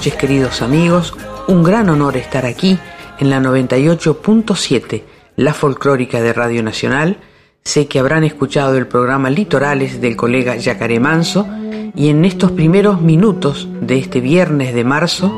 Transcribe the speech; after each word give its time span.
Noches 0.00 0.16
queridos 0.16 0.62
amigos, 0.62 1.12
un 1.46 1.62
gran 1.62 1.90
honor 1.90 2.16
estar 2.16 2.46
aquí 2.46 2.78
en 3.18 3.28
la 3.28 3.38
98.7, 3.38 5.02
la 5.36 5.52
folclórica 5.52 6.22
de 6.22 6.32
Radio 6.32 6.62
Nacional. 6.62 7.18
Sé 7.64 7.86
que 7.86 7.98
habrán 7.98 8.24
escuchado 8.24 8.78
el 8.78 8.86
programa 8.86 9.28
Litorales 9.28 10.00
del 10.00 10.16
colega 10.16 10.56
Yacaré 10.56 10.98
Manso 11.00 11.46
y 11.94 12.08
en 12.08 12.24
estos 12.24 12.50
primeros 12.52 13.02
minutos 13.02 13.68
de 13.82 13.98
este 13.98 14.22
viernes 14.22 14.72
de 14.72 14.84
marzo 14.84 15.30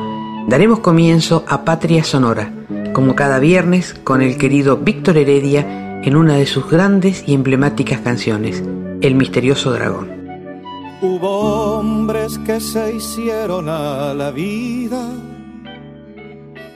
daremos 0.47 0.79
comienzo 0.79 1.45
a 1.49 1.65
Patria 1.65 2.05
Sonora, 2.05 2.53
como 2.93 3.17
cada 3.17 3.41
viernes 3.41 3.95
con 4.05 4.23
el 4.23 4.39
querido 4.39 4.77
Víctor 4.77 5.17
Heredia 5.17 6.03
en 6.05 6.15
una 6.15 6.37
de 6.37 6.47
sus 6.47 6.71
grandes 6.71 7.25
y 7.27 7.35
emblemáticas 7.35 7.99
canciones, 7.99 8.63
El 9.01 9.17
misterioso 9.17 9.73
dragón. 9.73 10.22
Hubo 11.05 11.79
hombres 11.81 12.39
que 12.47 12.61
se 12.61 12.95
hicieron 12.95 13.69
a 13.69 14.15
la 14.15 14.31
vida 14.31 15.05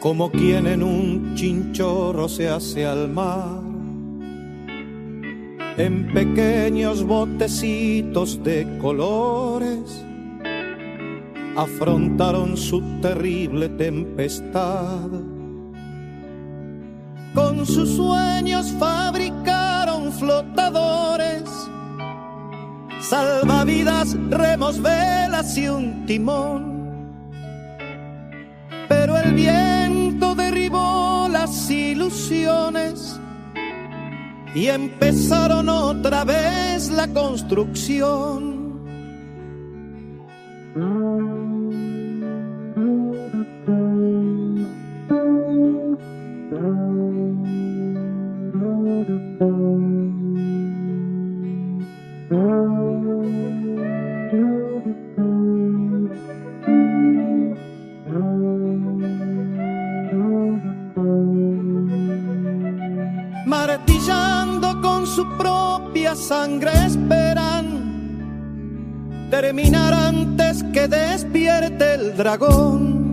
como 0.00 0.32
quien 0.32 0.66
en 0.66 0.82
un 0.82 1.36
chinchorro 1.36 2.28
se 2.28 2.48
hace 2.48 2.84
al 2.84 3.08
mar. 3.08 3.60
En 5.76 6.12
pequeños 6.12 7.04
botecitos 7.04 8.42
de 8.42 8.66
colores 8.80 10.04
afrontaron 11.56 12.56
su 12.56 12.82
terrible 13.00 13.68
tempestad. 13.68 15.08
Con 17.32 17.64
sus 17.64 17.90
sueños 17.90 18.72
fabricaron 18.76 20.10
flotadores 20.12 21.44
salvavidas, 23.08 24.16
remos, 24.30 24.80
velas 24.80 25.56
y 25.56 25.68
un 25.68 26.06
timón. 26.06 26.76
Pero 28.88 29.16
el 29.18 29.34
viento 29.34 30.34
derribó 30.34 31.28
las 31.30 31.70
ilusiones 31.70 33.18
y 34.54 34.68
empezaron 34.68 35.68
otra 35.68 36.24
vez 36.24 36.90
la 36.90 37.06
construcción. 37.08 38.56
Su 65.16 65.26
propia 65.38 66.14
sangre 66.14 66.72
esperan 66.84 67.64
terminar 69.30 69.94
antes 69.94 70.62
que 70.74 70.86
despierte 70.86 71.94
el 71.94 72.14
dragón. 72.14 73.05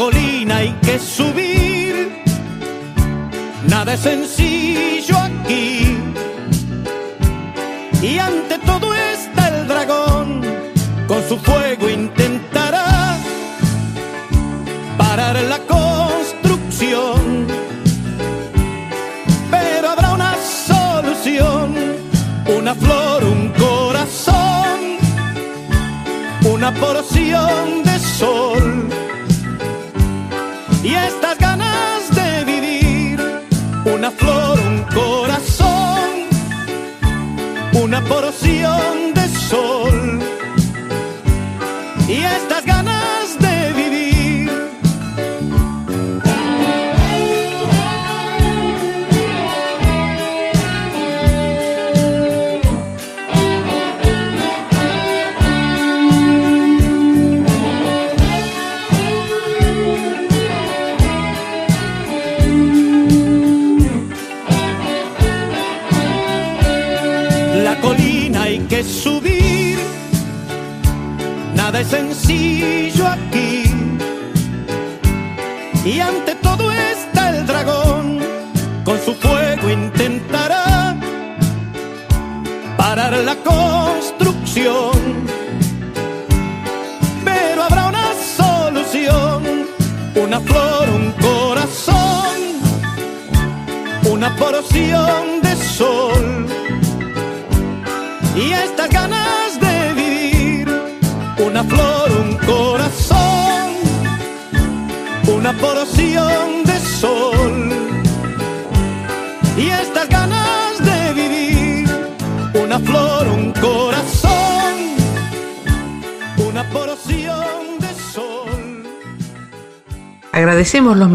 Colina 0.00 0.56
hay 0.56 0.72
que 0.80 0.98
subir, 0.98 2.24
nada 3.68 3.92
es 3.92 4.00
sencillo 4.00 5.14
aquí. 5.18 5.98
Y 8.00 8.18
ante 8.18 8.56
todo 8.64 8.94
está 8.94 9.48
el 9.48 9.68
dragón, 9.68 10.40
con 11.06 11.22
su 11.28 11.36
fuego 11.36 11.90
intentará 11.90 13.18
parar 14.96 15.36
la 15.42 15.58
construcción. 15.76 17.46
Pero 19.50 19.90
habrá 19.90 20.14
una 20.14 20.34
solución, 20.66 21.74
una 22.58 22.74
flor, 22.74 23.22
un 23.24 23.50
corazón, 23.50 24.78
una 26.54 26.72
porción 26.72 27.79
una 37.90 38.00
porción 38.02 38.49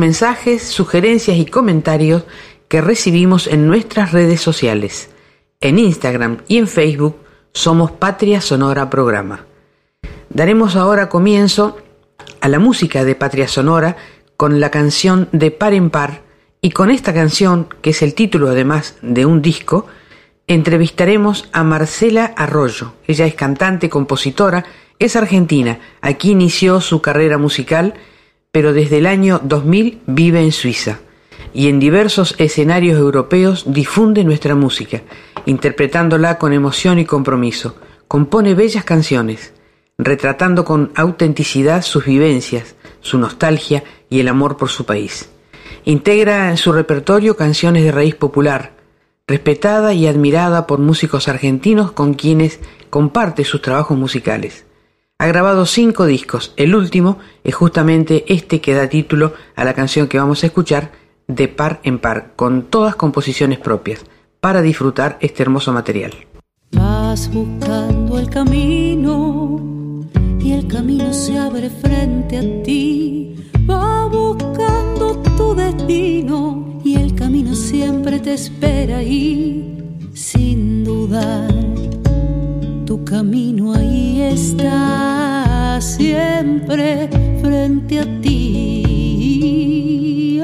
mensajes, 0.06 0.62
sugerencias 0.62 1.36
y 1.36 1.48
comentarios 1.48 2.26
que 2.68 2.80
recibimos 2.80 3.48
en 3.48 3.66
nuestras 3.66 4.12
redes 4.12 4.40
sociales. 4.40 5.10
En 5.62 5.80
Instagram 5.80 6.44
y 6.48 6.60
en 6.60 6.68
Facebook 6.68 7.16
somos 7.54 7.90
Patria 7.90 8.40
Sonora 8.40 8.92
Programa. 8.92 9.48
Daremos 10.30 10.76
ahora 10.76 11.10
comienzo 11.10 11.80
a 12.40 12.50
la 12.50 12.60
música 12.60 13.04
de 13.04 13.16
Patria 13.16 13.48
Sonora 13.48 13.98
con 14.38 14.60
la 14.60 14.70
canción 14.70 15.28
de 15.32 15.50
Par 15.50 15.74
en 15.74 15.90
Par 15.90 16.22
y 16.62 16.70
con 16.70 16.92
esta 16.92 17.12
canción, 17.12 17.68
que 17.82 17.90
es 17.90 18.04
el 18.04 18.14
título 18.14 18.50
además 18.50 18.98
de 19.02 19.26
un 19.26 19.42
disco, 19.42 19.88
entrevistaremos 20.46 21.50
a 21.52 21.64
Marcela 21.64 22.26
Arroyo. 22.38 22.94
Ella 23.08 23.26
es 23.26 23.34
cantante, 23.34 23.90
compositora, 23.90 24.66
es 25.00 25.16
argentina. 25.16 25.80
Aquí 26.00 26.30
inició 26.30 26.80
su 26.80 27.02
carrera 27.02 27.40
musical, 27.40 27.96
pero 28.56 28.72
desde 28.72 29.00
el 29.00 29.06
año 29.06 29.42
2000 29.44 30.04
vive 30.08 30.40
en 30.40 30.54
Suiza 30.54 31.00
y 31.54 31.68
en 31.68 31.78
diversos 31.78 32.36
escenarios 32.38 32.98
europeos 32.98 33.66
difunde 33.68 34.24
nuestra 34.24 34.56
música, 34.56 35.02
interpretándola 35.46 36.38
con 36.38 36.54
emoción 36.54 36.98
y 36.98 37.04
compromiso. 37.04 37.76
Compone 38.08 38.54
bellas 38.54 38.86
canciones, 38.86 39.52
retratando 39.98 40.64
con 40.64 40.94
autenticidad 40.96 41.82
sus 41.82 42.06
vivencias, 42.06 42.78
su 43.02 43.18
nostalgia 43.18 43.84
y 44.10 44.22
el 44.22 44.30
amor 44.30 44.56
por 44.56 44.70
su 44.70 44.86
país. 44.86 45.30
Integra 45.84 46.50
en 46.50 46.56
su 46.56 46.72
repertorio 46.72 47.36
canciones 47.36 47.84
de 47.84 47.92
raíz 47.92 48.16
popular, 48.16 48.72
respetada 49.28 49.94
y 49.94 50.08
admirada 50.08 50.66
por 50.66 50.80
músicos 50.80 51.28
argentinos 51.28 51.92
con 51.92 52.14
quienes 52.14 52.62
comparte 52.90 53.44
sus 53.44 53.62
trabajos 53.62 53.98
musicales. 53.98 54.66
Ha 55.18 55.28
grabado 55.28 55.66
cinco 55.66 56.06
discos, 56.06 56.54
el 56.58 56.76
último 56.76 57.20
es 57.46 57.56
justamente 57.56 58.26
este 58.28 58.60
que 58.60 58.74
da 58.74 58.90
título 58.90 59.34
a 59.56 59.64
la 59.64 59.74
canción 59.74 60.10
que 60.10 60.20
vamos 60.20 60.44
a 60.44 60.48
escuchar, 60.48 60.92
de 61.30 61.48
par 61.48 61.80
en 61.84 62.00
par, 62.00 62.34
con 62.36 62.64
todas 62.64 62.98
composiciones 62.98 63.60
propias, 63.60 64.04
para 64.42 64.62
disfrutar 64.62 65.18
este 65.22 65.42
hermoso 65.44 65.72
material. 65.72 66.12
Vas 66.74 67.32
buscando 67.32 68.20
el 68.20 68.30
camino 68.30 70.06
y 70.38 70.52
el 70.52 70.68
camino 70.68 71.14
se 71.14 71.38
abre 71.38 71.70
frente 71.70 72.38
a 72.38 72.64
ti. 72.64 73.36
Va 73.70 74.08
buscando 74.08 75.24
tu 75.38 75.56
destino 75.56 76.82
y 76.84 76.98
el 76.98 77.16
camino 77.16 77.56
siempre 77.56 78.20
te 78.20 78.34
espera 78.34 78.98
ahí, 78.98 79.78
sin 80.14 80.84
dudar. 80.84 82.05
Tu 82.86 83.04
camino 83.04 83.74
ahí 83.74 84.22
está 84.22 85.80
siempre 85.82 87.10
frente 87.42 88.00
a 88.00 88.22
ti. 88.22 90.40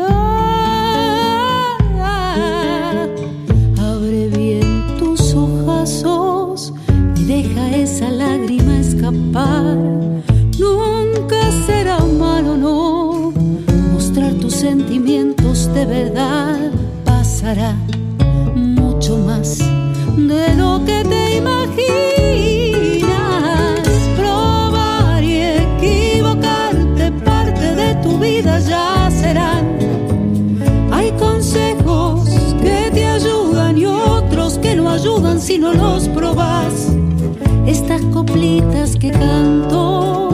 Abre 3.80 4.28
bien 4.30 4.98
tus 4.98 5.36
ojazos 5.36 6.74
y 7.16 7.26
deja 7.26 7.76
esa 7.76 8.10
lágrima 8.10 8.80
escapar. 8.80 9.78
Nunca 10.58 11.52
será 11.68 12.00
malo, 12.00 12.58
no. 12.58 13.34
Mostrar 13.94 14.34
tus 14.34 14.56
sentimientos 14.56 15.72
de 15.76 15.86
verdad 15.86 16.72
pasará 17.06 17.76
mucho 18.56 19.16
más 19.18 19.60
de 20.18 20.56
lo 20.56 20.84
que 20.86 21.04
te 21.04 21.38
imaginas. 21.38 22.21
Si 35.42 35.58
no 35.58 35.74
los 35.74 36.08
probas. 36.10 36.96
Estas 37.66 38.02
coplitas 38.14 38.96
que 38.96 39.12
canto 39.12 40.31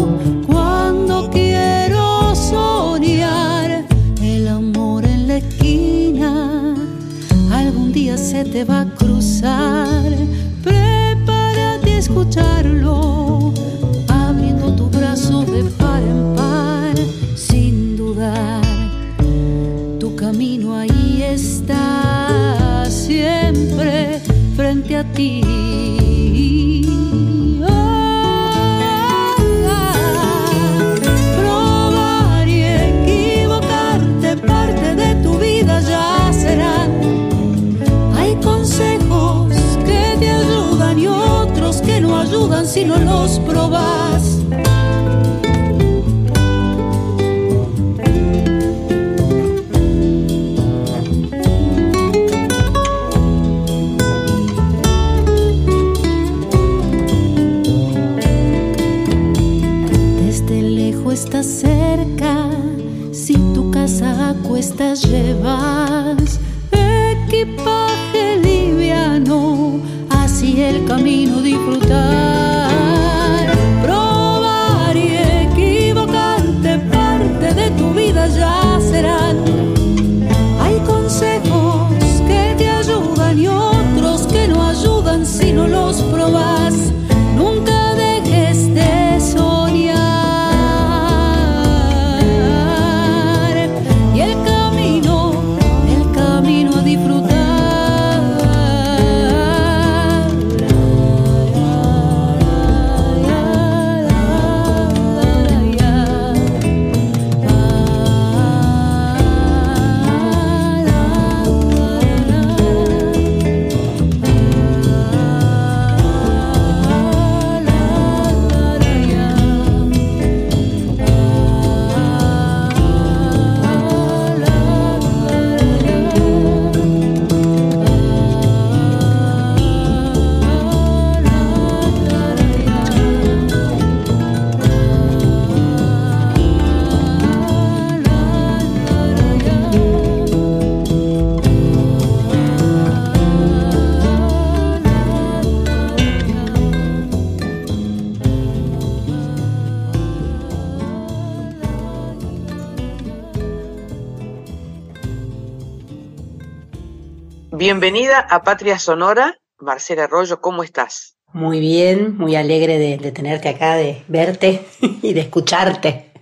Bienvenida 157.68 158.20
a 158.20 158.44
Patria 158.44 158.80
Sonora. 158.80 159.42
Marcela 159.60 160.06
Arroyo, 160.06 160.40
¿cómo 160.40 160.64
estás? 160.64 161.18
Muy 161.34 161.60
bien, 161.60 162.18
muy 162.18 162.38
alegre 162.38 162.80
de, 162.80 162.98
de 162.98 163.12
tenerte 163.12 163.50
acá, 163.50 163.76
de 163.76 164.06
verte 164.08 164.66
y 164.80 165.12
de 165.12 165.20
escucharte. 165.20 166.14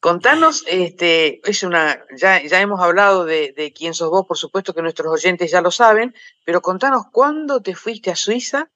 Contanos, 0.00 0.64
este, 0.66 1.48
es 1.48 1.62
una, 1.62 2.00
ya, 2.16 2.42
ya 2.44 2.60
hemos 2.60 2.80
hablado 2.80 3.24
de, 3.24 3.52
de, 3.56 3.72
quién 3.72 3.94
sos 3.94 4.10
vos, 4.10 4.26
por 4.26 4.36
supuesto 4.36 4.74
que 4.74 4.82
nuestros 4.82 5.12
oyentes 5.12 5.52
ya 5.52 5.60
lo 5.60 5.70
saben, 5.70 6.12
pero 6.44 6.60
contanos 6.60 7.04
cuándo 7.12 7.62
te 7.62 7.76
fuiste 7.76 8.10
a 8.10 8.16
Suiza 8.16 8.68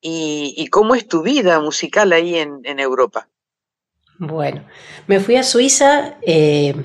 y, 0.00 0.54
y 0.56 0.68
cómo 0.68 0.94
es 0.94 1.08
tu 1.08 1.22
vida 1.24 1.58
musical 1.58 2.12
ahí 2.12 2.36
en, 2.36 2.60
en, 2.62 2.78
Europa. 2.78 3.28
Bueno, 4.18 4.64
me 5.08 5.18
fui 5.18 5.34
a 5.34 5.42
Suiza 5.42 6.20
eh, 6.22 6.76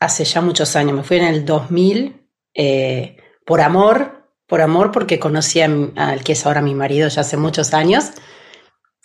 hace 0.00 0.24
ya 0.24 0.42
muchos 0.42 0.76
años, 0.76 0.94
me 0.94 1.02
fui 1.02 1.16
en 1.16 1.24
el 1.24 1.46
2000 1.46 2.18
eh, 2.54 3.16
por 3.44 3.60
amor, 3.60 4.28
por 4.46 4.60
amor 4.60 4.92
porque 4.92 5.18
conocí 5.18 5.60
al 5.60 6.24
que 6.24 6.32
es 6.32 6.46
ahora 6.46 6.62
mi 6.62 6.74
marido 6.74 7.08
ya 7.08 7.22
hace 7.22 7.36
muchos 7.36 7.74
años, 7.74 8.12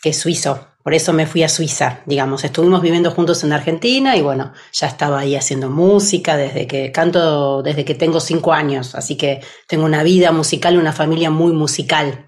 que 0.01 0.09
es 0.09 0.19
suizo, 0.19 0.67
por 0.87 0.93
eso 0.93 1.11
me 1.11 1.27
fui 1.27 1.43
a 1.43 1.49
Suiza, 1.49 1.99
digamos. 2.05 2.45
Estuvimos 2.45 2.81
viviendo 2.81 3.11
juntos 3.11 3.43
en 3.43 3.51
Argentina 3.51 4.15
y 4.15 4.21
bueno, 4.21 4.53
ya 4.71 4.87
estaba 4.87 5.19
ahí 5.19 5.35
haciendo 5.35 5.69
música 5.69 6.37
desde 6.37 6.65
que 6.65 6.93
canto, 6.93 7.61
desde 7.61 7.83
que 7.83 7.93
tengo 7.93 8.21
cinco 8.21 8.53
años. 8.53 8.95
Así 8.95 9.17
que 9.17 9.41
tengo 9.67 9.83
una 9.83 10.01
vida 10.03 10.31
musical 10.31 10.77
una 10.77 10.93
familia 10.93 11.29
muy 11.29 11.51
musical. 11.51 12.25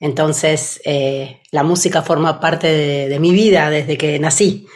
Entonces, 0.00 0.80
eh, 0.84 1.40
la 1.52 1.62
música 1.62 2.02
forma 2.02 2.40
parte 2.40 2.66
de, 2.66 3.20
mi 3.20 3.30
vida 3.30 3.70
desde 3.70 3.96
que 3.96 4.18
nací. 4.18 4.66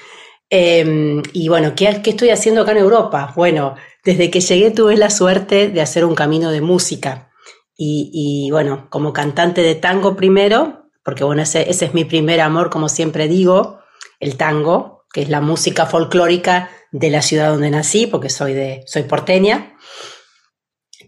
Em, 0.48 1.20
y 1.32 1.48
bueno, 1.48 1.74
¿qué, 1.74 2.02
¿qué 2.04 2.10
estoy 2.10 2.30
haciendo 2.30 2.62
acá 2.62 2.70
en 2.70 2.78
Europa? 2.78 3.32
Bueno, 3.34 3.74
desde 4.04 4.30
que 4.30 4.40
llegué 4.40 4.70
tuve 4.70 4.96
la 4.96 5.10
suerte 5.10 5.68
de 5.68 5.80
hacer 5.80 6.04
un 6.04 6.14
camino 6.14 6.50
de 6.50 6.60
música. 6.60 7.30
Y, 7.76 8.48
bueno, 8.52 8.86
como 8.88 9.12
cantante 9.12 9.62
de 9.62 9.74
tango 9.74 10.14
primero, 10.14 10.90
porque 11.04 11.24
bueno, 11.24 11.42
ese, 11.42 11.68
ese, 11.68 11.86
es 11.86 11.94
mi 11.94 12.04
primer 12.04 12.40
amor, 12.40 12.70
como 12.70 12.88
siempre 12.88 13.26
digo, 13.26 13.80
el 14.20 14.36
tango, 14.36 15.04
que 15.12 15.22
es 15.22 15.28
la 15.28 15.40
música 15.40 15.86
folclórica 15.86 16.70
de 16.92 17.10
la 17.10 17.20
ciudad 17.20 17.50
donde 17.50 17.70
nací, 17.70 18.06
porque 18.06 18.30
soy, 18.30 18.54
de, 18.54 18.84
soy 18.86 19.02
porteña, 19.02 19.76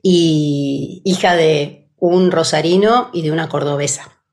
y 0.03 1.03
hija 1.05 1.37
de 1.37 1.88
un 1.99 2.33
rosarino 2.33 3.11
y 3.12 3.23
de 3.23 3.31
una 3.31 3.49
cordobesa. 3.49 4.25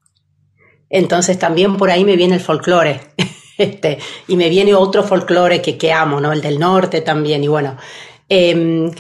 Entonces 0.90 1.38
también 1.38 1.78
por 1.78 1.92
ahí 1.92 2.04
me 2.04 2.16
viene 2.16 2.36
el 2.36 2.42
folclore, 2.42 3.00
este, 3.60 4.00
y 4.28 4.38
me 4.38 4.50
viene 4.50 4.74
otro 4.74 5.04
folclore 5.04 5.62
que, 5.62 5.78
que 5.78 5.94
amo, 5.94 6.20
¿no? 6.20 6.32
El 6.34 6.42
del 6.42 6.60
norte 6.60 7.02
también, 7.02 7.44
y 7.44 7.48
bueno. 7.48 7.78
Eh, 8.30 8.92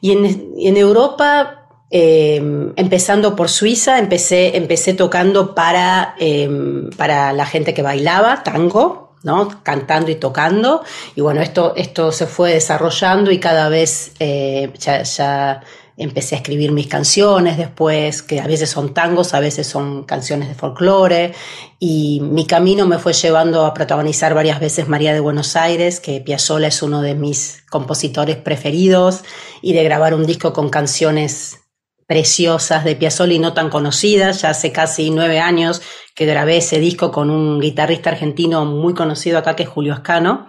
y 0.00 0.12
en, 0.12 0.52
en 0.58 0.76
Europa 0.76 1.58
eh, 1.90 2.36
empezando 2.76 3.34
por 3.34 3.48
Suiza, 3.48 3.98
empecé, 3.98 4.56
empecé 4.56 4.92
tocando 4.92 5.54
para, 5.54 6.14
eh, 6.18 6.48
para 6.96 7.32
la 7.32 7.46
gente 7.46 7.72
que 7.72 7.82
bailaba 7.82 8.42
tango, 8.42 9.16
¿no? 9.22 9.62
cantando 9.62 10.10
y 10.10 10.16
tocando. 10.16 10.82
Y 11.16 11.22
bueno, 11.22 11.40
esto, 11.40 11.72
esto 11.76 12.12
se 12.12 12.26
fue 12.26 12.52
desarrollando 12.52 13.30
y 13.30 13.38
cada 13.38 13.68
vez 13.68 14.12
eh, 14.20 14.70
ya, 14.78 15.62
empecé 15.98 16.36
a 16.36 16.38
escribir 16.38 16.70
mis 16.70 16.86
canciones 16.86 17.58
después, 17.58 18.22
que 18.22 18.40
a 18.40 18.46
veces 18.46 18.70
son 18.70 18.94
tangos, 18.94 19.34
a 19.34 19.40
veces 19.40 19.66
son 19.66 20.04
canciones 20.04 20.48
de 20.48 20.54
folclore. 20.54 21.34
Y 21.80 22.20
mi 22.22 22.46
camino 22.46 22.86
me 22.86 22.98
fue 22.98 23.12
llevando 23.12 23.66
a 23.66 23.74
protagonizar 23.74 24.32
varias 24.32 24.60
veces 24.60 24.88
María 24.88 25.12
de 25.12 25.20
Buenos 25.20 25.56
Aires, 25.56 25.98
que 25.98 26.20
Piazzolla 26.20 26.68
es 26.68 26.82
uno 26.82 27.02
de 27.02 27.14
mis 27.14 27.64
compositores 27.68 28.36
preferidos, 28.36 29.24
y 29.60 29.72
de 29.72 29.82
grabar 29.82 30.14
un 30.14 30.24
disco 30.24 30.52
con 30.52 30.70
canciones 30.70 31.58
preciosas 32.06 32.84
de 32.84 32.96
Piazzolla 32.96 33.34
y 33.34 33.38
no 33.40 33.52
tan 33.52 33.68
conocidas. 33.68 34.42
Ya 34.42 34.50
hace 34.50 34.70
casi 34.70 35.10
nueve 35.10 35.40
años 35.40 35.82
que 36.14 36.26
grabé 36.26 36.58
ese 36.58 36.78
disco 36.78 37.10
con 37.10 37.28
un 37.28 37.60
guitarrista 37.60 38.10
argentino 38.10 38.64
muy 38.64 38.94
conocido 38.94 39.38
acá 39.38 39.56
que 39.56 39.64
es 39.64 39.68
Julio 39.68 39.94
Ascano 39.94 40.48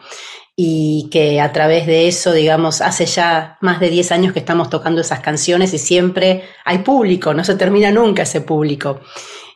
y 0.61 1.07
que 1.09 1.39
a 1.39 1.53
través 1.53 1.87
de 1.87 2.09
eso, 2.09 2.33
digamos, 2.33 2.81
hace 2.81 3.05
ya 3.05 3.57
más 3.61 3.79
de 3.79 3.89
diez 3.89 4.11
años 4.11 4.33
que 4.33 4.39
estamos 4.39 4.69
tocando 4.69 4.99
esas 4.99 5.21
canciones 5.21 5.73
y 5.73 5.77
siempre 5.77 6.43
hay 6.65 6.79
público, 6.79 7.33
no 7.33 7.45
se 7.45 7.55
termina 7.55 7.91
nunca 7.91 8.23
ese 8.23 8.41
público. 8.41 8.99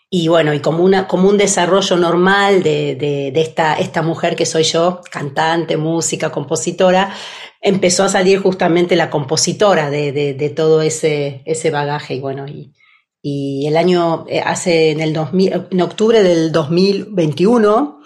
Y 0.09 0.29
bueno, 0.29 0.53
y 0.53 0.61
como, 0.61 0.81
una, 0.81 1.05
como 1.05 1.27
un 1.27 1.37
desarrollo 1.37 1.97
normal 1.97 2.63
de, 2.63 2.95
de, 2.95 3.31
de 3.33 3.41
esta, 3.41 3.73
esta 3.73 4.01
mujer 4.01 4.37
que 4.37 4.45
soy 4.45 4.63
yo, 4.63 5.01
cantante, 5.11 5.75
música, 5.75 6.31
compositora, 6.31 7.13
empezó 7.59 8.05
a 8.05 8.09
salir 8.09 8.39
justamente 8.39 8.95
la 8.95 9.09
compositora 9.09 9.89
de, 9.89 10.13
de, 10.13 10.33
de 10.35 10.49
todo 10.51 10.81
ese, 10.81 11.41
ese 11.45 11.69
bagaje. 11.69 12.13
Y 12.13 12.19
bueno, 12.21 12.47
y, 12.47 12.75
y 13.21 13.67
el 13.67 13.75
año, 13.75 14.23
eh, 14.29 14.39
hace 14.39 14.91
en 14.91 15.01
el 15.01 15.11
2000, 15.11 15.67
en 15.69 15.81
octubre 15.81 16.23
del 16.23 16.53
2021, 16.53 17.99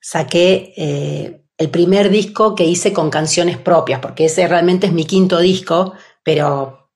saqué 0.00 0.72
eh, 0.76 1.43
el 1.58 1.70
primer 1.70 2.10
disco 2.10 2.54
que 2.54 2.64
hice 2.64 2.92
con 2.92 3.10
canciones 3.10 3.58
propias, 3.58 4.00
porque 4.00 4.26
ese 4.26 4.46
realmente 4.48 4.86
es 4.86 4.92
mi 4.92 5.04
quinto 5.04 5.38
disco, 5.38 5.94
pero, 6.24 6.90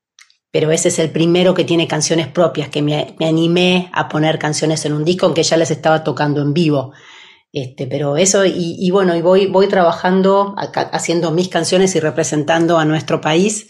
pero 0.50 0.70
ese 0.72 0.88
es 0.88 0.98
el 0.98 1.10
primero 1.10 1.54
que 1.54 1.64
tiene 1.64 1.86
canciones 1.86 2.26
propias, 2.26 2.68
que 2.68 2.82
me, 2.82 3.14
animé 3.20 3.90
a 3.92 4.08
poner 4.08 4.38
canciones 4.38 4.84
en 4.84 4.94
un 4.94 5.04
disco, 5.04 5.26
aunque 5.26 5.42
ya 5.44 5.56
les 5.56 5.70
estaba 5.70 6.02
tocando 6.02 6.42
en 6.42 6.52
vivo. 6.52 6.92
Este, 7.52 7.86
pero 7.86 8.16
eso, 8.16 8.44
y, 8.44 8.90
bueno, 8.90 9.16
y 9.16 9.22
voy, 9.22 9.46
voy 9.46 9.68
trabajando, 9.68 10.54
haciendo 10.92 11.30
mis 11.30 11.48
canciones 11.48 11.94
y 11.94 12.00
representando 12.00 12.78
a 12.78 12.84
nuestro 12.84 13.20
país, 13.20 13.68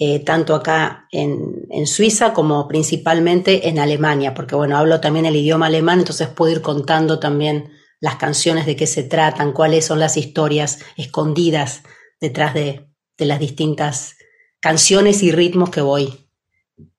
eh, 0.00 0.18
tanto 0.20 0.54
acá 0.54 1.06
en, 1.12 1.66
en, 1.70 1.86
Suiza 1.86 2.32
como 2.32 2.66
principalmente 2.66 3.68
en 3.68 3.78
Alemania, 3.78 4.32
porque 4.32 4.56
bueno, 4.56 4.78
hablo 4.78 4.98
también 5.00 5.26
el 5.26 5.36
idioma 5.36 5.66
alemán, 5.66 5.98
entonces 5.98 6.28
puedo 6.28 6.50
ir 6.50 6.62
contando 6.62 7.18
también 7.20 7.70
las 8.00 8.16
canciones 8.16 8.66
de 8.66 8.76
qué 8.76 8.86
se 8.86 9.02
tratan, 9.02 9.52
cuáles 9.52 9.86
son 9.86 10.00
las 10.00 10.16
historias 10.16 10.80
escondidas 10.96 11.82
detrás 12.20 12.54
de, 12.54 12.88
de 13.16 13.26
las 13.26 13.38
distintas 13.38 14.16
canciones 14.60 15.22
y 15.22 15.32
ritmos 15.32 15.70
que 15.70 15.82
voy 15.82 16.30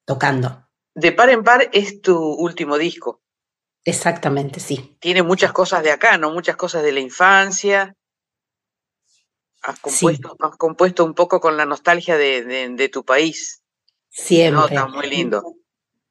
tocando. 0.06 0.68
De 0.94 1.12
par 1.12 1.30
en 1.30 1.44
par 1.44 1.70
es 1.74 2.02
tu 2.02 2.18
último 2.18 2.78
disco. 2.78 3.22
Exactamente, 3.84 4.60
sí. 4.60 4.98
Tiene 5.00 5.24
muchas 5.24 5.52
cosas 5.52 5.84
de 5.84 5.92
acá, 5.92 6.18
¿no? 6.18 6.32
Muchas 6.32 6.56
cosas 6.56 6.84
de 6.84 6.92
la 6.92 7.00
infancia. 7.00 7.96
Has 9.64 9.80
compuesto, 9.80 10.30
sí. 10.30 10.36
has 10.40 10.58
compuesto 10.58 11.06
un 11.06 11.14
poco 11.14 11.40
con 11.40 11.58
la 11.58 11.66
nostalgia 11.66 12.18
de, 12.18 12.44
de, 12.44 12.70
de 12.70 12.90
tu 12.90 13.04
país. 13.04 13.64
Siempre. 14.10 14.76
Nota, 14.76 14.88
muy 14.88 15.10
lindo. 15.10 15.56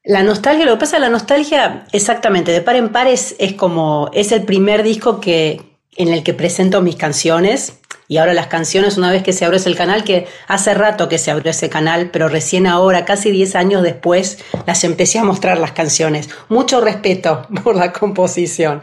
La 0.05 0.23
nostalgia, 0.23 0.65
lo 0.65 0.73
que 0.73 0.79
pasa, 0.79 0.99
la 0.99 1.11
nostalgia, 1.11 1.85
exactamente, 1.93 2.53
de 2.53 2.63
par 2.63 2.77
en 2.77 2.89
par 2.89 3.07
es, 3.07 3.37
como, 3.59 4.11
es 4.15 4.33
el 4.33 4.45
primer 4.45 4.83
disco 4.83 5.21
que, 5.21 5.61
en 5.95 6.09
el 6.09 6.23
que 6.23 6.33
presento 6.33 6.81
mis 6.81 6.97
canciones 6.97 7.75
y 8.09 8.17
ahora 8.17 8.33
las 8.33 8.47
canciones, 8.47 8.97
una 8.97 9.13
vez 9.13 9.23
que 9.23 9.35
se 9.35 9.45
abrió 9.45 9.61
ese 9.61 9.75
canal, 9.75 10.03
que 10.03 10.27
hace 10.49 10.73
rato 10.73 11.09
que 11.09 11.19
se 11.19 11.31
abrió 11.31 11.51
ese 11.51 11.69
canal, 11.69 12.09
pero 12.11 12.29
recién 12.29 12.67
ahora, 12.67 13.05
casi 13.05 13.31
10 13.31 13.55
años 13.57 13.83
después, 13.83 14.39
las 14.67 14.83
empecé 14.85 15.19
a 15.19 15.25
mostrar 15.25 15.59
las 15.59 15.73
canciones. 15.73 16.31
Mucho 16.49 16.81
respeto 16.81 17.47
por 17.63 17.77
la 17.77 17.93
composición. 17.93 18.81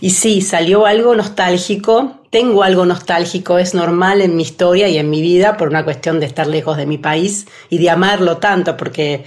Y 0.00 0.10
sí, 0.10 0.40
salió 0.40 0.86
algo 0.86 1.16
nostálgico, 1.16 2.20
tengo 2.30 2.62
algo 2.62 2.86
nostálgico, 2.86 3.58
es 3.58 3.74
normal 3.74 4.20
en 4.20 4.36
mi 4.36 4.44
historia 4.44 4.88
y 4.88 4.98
en 4.98 5.10
mi 5.10 5.20
vida 5.20 5.56
por 5.56 5.68
una 5.68 5.84
cuestión 5.84 6.20
de 6.20 6.26
estar 6.26 6.46
lejos 6.46 6.76
de 6.76 6.86
mi 6.86 6.96
país 6.96 7.48
y 7.70 7.78
de 7.78 7.90
amarlo 7.90 8.38
tanto, 8.38 8.76
porque 8.76 9.24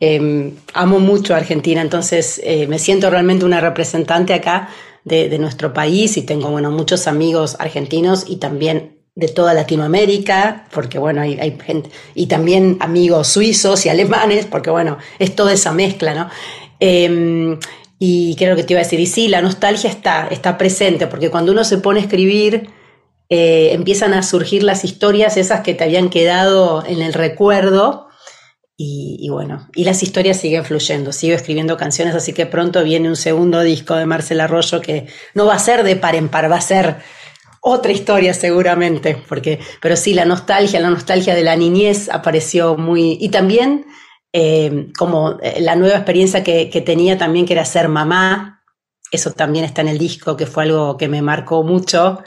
eh, 0.00 0.52
amo 0.74 0.98
mucho 0.98 1.34
a 1.34 1.38
Argentina, 1.38 1.80
entonces 1.80 2.40
eh, 2.44 2.66
me 2.66 2.78
siento 2.78 3.10
realmente 3.10 3.44
una 3.44 3.60
representante 3.60 4.34
acá 4.34 4.68
de, 5.04 5.38
nuestro 5.38 5.72
país 5.72 6.16
y 6.16 6.22
tengo 6.22 6.50
bueno, 6.50 6.70
muchos 6.72 7.06
amigos 7.06 7.56
argentinos 7.60 8.24
y 8.26 8.36
también 8.36 8.98
de 9.14 9.28
toda 9.28 9.54
Latinoamérica, 9.54 10.66
porque 10.72 10.98
bueno, 10.98 11.22
hay, 11.22 11.56
gente, 11.64 11.90
y 12.14 12.26
también 12.26 12.76
amigos 12.80 13.28
suizos 13.28 13.86
y 13.86 13.88
alemanes, 13.88 14.46
porque 14.46 14.70
bueno, 14.70 14.98
es 15.18 15.34
toda 15.34 15.52
esa 15.52 15.72
mezcla, 15.72 16.14
¿no? 16.14 16.28
Eh, 16.80 17.56
y 17.98 18.36
creo 18.36 18.56
que 18.56 18.64
te 18.64 18.74
iba 18.74 18.80
a 18.80 18.84
decir, 18.84 19.00
y 19.00 19.06
sí, 19.06 19.28
la 19.28 19.40
nostalgia 19.40 19.88
está, 19.88 20.28
está 20.28 20.58
presente, 20.58 21.06
porque 21.06 21.30
cuando 21.30 21.52
uno 21.52 21.64
se 21.64 21.78
pone 21.78 22.00
a 22.00 22.02
escribir, 22.02 22.68
eh, 23.28 23.70
empiezan 23.72 24.12
a 24.12 24.22
surgir 24.22 24.62
las 24.62 24.84
historias 24.84 25.36
esas 25.36 25.62
que 25.62 25.74
te 25.74 25.84
habían 25.84 26.10
quedado 26.10 26.84
en 26.86 27.00
el 27.00 27.14
recuerdo, 27.14 28.05
y, 28.78 29.28
bueno, 29.30 29.68
y 29.74 29.84
las 29.84 30.02
historias 30.02 30.38
siguen 30.38 30.64
fluyendo, 30.64 31.10
sigo 31.10 31.34
escribiendo 31.34 31.78
canciones, 31.78 32.14
así 32.14 32.34
que 32.34 32.44
pronto 32.44 32.84
viene 32.84 33.08
un 33.08 33.16
segundo 33.16 33.62
disco 33.62 33.94
de 33.94 34.04
Marcela 34.04 34.44
Arroyo 34.44 34.82
que 34.82 35.06
no 35.32 35.46
va 35.46 35.54
a 35.54 35.58
ser 35.58 35.82
de 35.82 35.96
par 35.96 36.14
en 36.14 36.28
par, 36.28 36.50
va 36.52 36.56
a 36.56 36.60
ser 36.60 36.96
otra 37.62 37.92
historia 37.92 38.34
seguramente, 38.34 39.16
porque, 39.28 39.60
pero 39.80 39.96
sí, 39.96 40.12
la 40.12 40.26
nostalgia, 40.26 40.78
la 40.78 40.90
nostalgia 40.90 41.34
de 41.34 41.42
la 41.42 41.56
niñez 41.56 42.10
apareció 42.10 42.76
muy, 42.76 43.16
y 43.18 43.30
también 43.30 43.86
eh, 44.34 44.88
como 44.98 45.38
eh, 45.40 45.62
la 45.62 45.74
nueva 45.74 45.96
experiencia 45.96 46.44
que, 46.44 46.68
que, 46.68 46.82
tenía 46.82 47.16
también, 47.16 47.46
que 47.46 47.54
era 47.54 47.64
ser 47.64 47.88
mamá, 47.88 48.62
eso 49.10 49.32
también 49.32 49.64
está 49.64 49.80
en 49.80 49.88
el 49.88 49.98
disco, 49.98 50.36
que 50.36 50.44
fue 50.44 50.64
algo 50.64 50.98
que 50.98 51.08
me 51.08 51.22
marcó 51.22 51.62
mucho, 51.62 52.22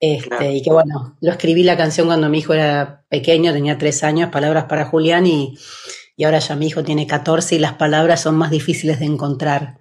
este, 0.00 0.28
claro. 0.28 0.50
y 0.50 0.62
que 0.62 0.70
bueno, 0.72 1.16
lo 1.20 1.30
escribí 1.30 1.62
la 1.62 1.76
canción 1.76 2.06
cuando 2.06 2.28
mi 2.28 2.38
hijo 2.38 2.54
era 2.54 3.04
pequeño, 3.10 3.52
tenía 3.52 3.78
tres 3.78 4.02
años, 4.02 4.30
Palabras 4.30 4.64
para 4.64 4.86
Julián, 4.86 5.26
y, 5.26 5.58
y 6.16 6.24
ahora 6.24 6.38
ya 6.38 6.56
mi 6.56 6.66
hijo 6.66 6.82
tiene 6.82 7.06
14 7.06 7.56
y 7.56 7.58
las 7.58 7.74
palabras 7.74 8.22
son 8.22 8.36
más 8.36 8.50
difíciles 8.50 8.98
de 8.98 9.06
encontrar. 9.06 9.78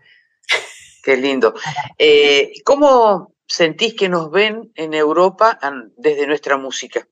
Qué 1.04 1.18
lindo. 1.18 1.54
Eh, 1.98 2.52
¿Cómo 2.66 3.34
sentís 3.48 3.94
que 3.94 4.10
nos 4.10 4.30
ven 4.30 4.72
en 4.76 4.94
Europa 4.94 5.58
desde 5.98 6.28
nuestra 6.28 6.58
música? 6.58 7.08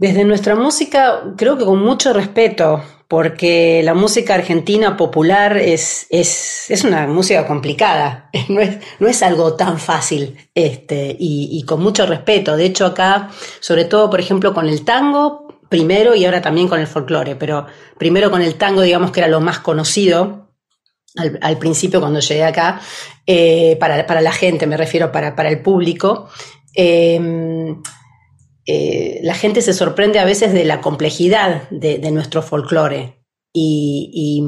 Desde 0.00 0.24
nuestra 0.24 0.54
música, 0.54 1.34
creo 1.36 1.58
que 1.58 1.66
con 1.66 1.78
mucho 1.78 2.14
respeto, 2.14 2.82
porque 3.06 3.82
la 3.84 3.92
música 3.92 4.34
argentina 4.34 4.96
popular 4.96 5.58
es, 5.58 6.06
es, 6.08 6.84
una 6.84 7.06
música 7.06 7.46
complicada, 7.46 8.30
no 8.48 8.62
es, 8.62 8.78
no 8.98 9.08
es, 9.08 9.22
algo 9.22 9.56
tan 9.56 9.78
fácil 9.78 10.38
este, 10.54 11.14
y, 11.20 11.62
con 11.66 11.82
mucho 11.82 12.06
respeto. 12.06 12.56
De 12.56 12.64
hecho, 12.64 12.86
acá, 12.86 13.28
sobre 13.60 13.84
todo, 13.84 14.08
por 14.08 14.20
ejemplo, 14.20 14.54
con 14.54 14.70
el 14.70 14.86
tango, 14.86 15.60
primero 15.68 16.14
y 16.14 16.24
ahora 16.24 16.40
también 16.40 16.66
con 16.66 16.80
el 16.80 16.86
folclore, 16.86 17.36
pero 17.36 17.66
primero 17.98 18.30
con 18.30 18.40
el 18.40 18.54
tango, 18.54 18.80
digamos 18.80 19.10
que 19.10 19.20
era 19.20 19.28
lo 19.28 19.42
más 19.42 19.58
conocido. 19.58 20.48
Al, 21.42 21.58
principio 21.58 22.00
cuando 22.00 22.20
llegué 22.20 22.44
acá, 22.44 22.80
eh, 23.26 23.76
para, 23.78 24.22
la 24.22 24.32
gente, 24.32 24.66
me 24.66 24.78
refiero 24.78 25.12
para, 25.12 25.36
para 25.36 25.50
el 25.50 25.60
público, 25.60 26.30
eh, 26.74 27.20
eh, 28.66 29.20
la 29.22 29.34
gente 29.34 29.62
se 29.62 29.72
sorprende 29.72 30.18
a 30.18 30.24
veces 30.24 30.52
de 30.52 30.64
la 30.64 30.80
complejidad 30.80 31.68
de, 31.70 31.98
nuestro 32.10 32.42
folclore. 32.42 33.24
Y, 33.52 34.44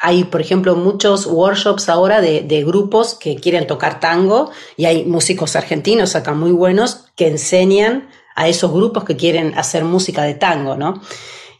hay, 0.00 0.24
por 0.24 0.40
ejemplo, 0.40 0.76
muchos 0.76 1.26
workshops 1.26 1.88
ahora 1.88 2.20
de, 2.20 2.64
grupos 2.64 3.14
que 3.14 3.36
quieren 3.36 3.66
tocar 3.66 4.00
tango 4.00 4.50
y 4.76 4.84
hay 4.86 5.04
músicos 5.04 5.56
argentinos 5.56 6.14
acá 6.14 6.34
muy 6.34 6.52
buenos 6.52 7.06
que 7.16 7.28
enseñan 7.28 8.08
a 8.36 8.48
esos 8.48 8.72
grupos 8.72 9.04
que 9.04 9.16
quieren 9.16 9.56
hacer 9.56 9.84
música 9.84 10.24
de 10.24 10.34
tango, 10.34 10.76
¿no? 10.76 11.00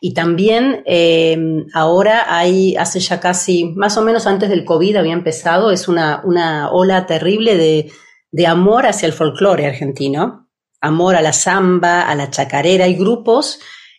Y 0.00 0.12
también 0.12 0.82
eh, 0.84 1.38
ahora 1.72 2.36
hay, 2.36 2.76
hace 2.76 3.00
ya 3.00 3.20
casi, 3.20 3.72
más 3.76 3.96
o 3.96 4.02
menos 4.02 4.26
antes 4.26 4.50
del 4.50 4.64
COVID 4.64 4.96
había 4.96 5.14
empezado, 5.14 5.70
es 5.70 5.88
una, 5.88 6.20
una 6.24 6.70
ola 6.70 7.06
terrible 7.06 7.56
de, 7.56 7.90
de 8.30 8.46
amor 8.46 8.84
hacia 8.86 9.06
el 9.06 9.14
folclore 9.14 9.66
argentino 9.66 10.43
amor 10.84 11.16
a 11.16 11.22
la 11.22 11.32
samba, 11.32 12.02
a 12.02 12.14
la 12.14 12.30
chacarera, 12.30 12.84
hay 12.84 12.94
grupos, 12.94 13.58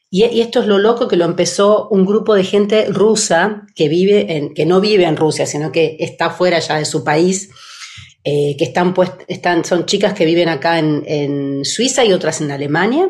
y, 0.10 0.24
esto 0.40 0.62
es 0.62 0.68
lo 0.68 0.78
loco 0.78 1.08
que 1.08 1.18
lo 1.18 1.26
empezó 1.26 1.90
un 1.90 2.06
grupo 2.06 2.36
de 2.36 2.44
gente 2.44 2.86
rusa 2.86 3.66
que 3.76 3.90
vive 3.90 4.38
en, 4.38 4.54
que 4.54 4.66
no 4.66 4.80
vive 4.80 5.04
en 5.04 5.18
Rusia, 5.18 5.46
sino 5.46 5.72
que 5.72 5.98
está 6.00 6.30
fuera 6.30 6.60
ya 6.60 6.78
de 6.78 6.86
su 6.86 7.04
país, 7.04 7.50
eh, 8.24 8.56
que 8.58 8.66
están, 8.66 8.94
pues, 8.94 9.12
están, 9.28 9.66
son 9.66 9.86
chicas 9.86 10.14
que 10.14 10.26
viven 10.26 10.48
acá 10.48 10.80
en, 10.80 11.04
en 11.06 11.66
Suiza 11.66 12.06
y 12.06 12.14
otras 12.14 12.40
en 12.40 12.52
Alemania, 12.52 13.10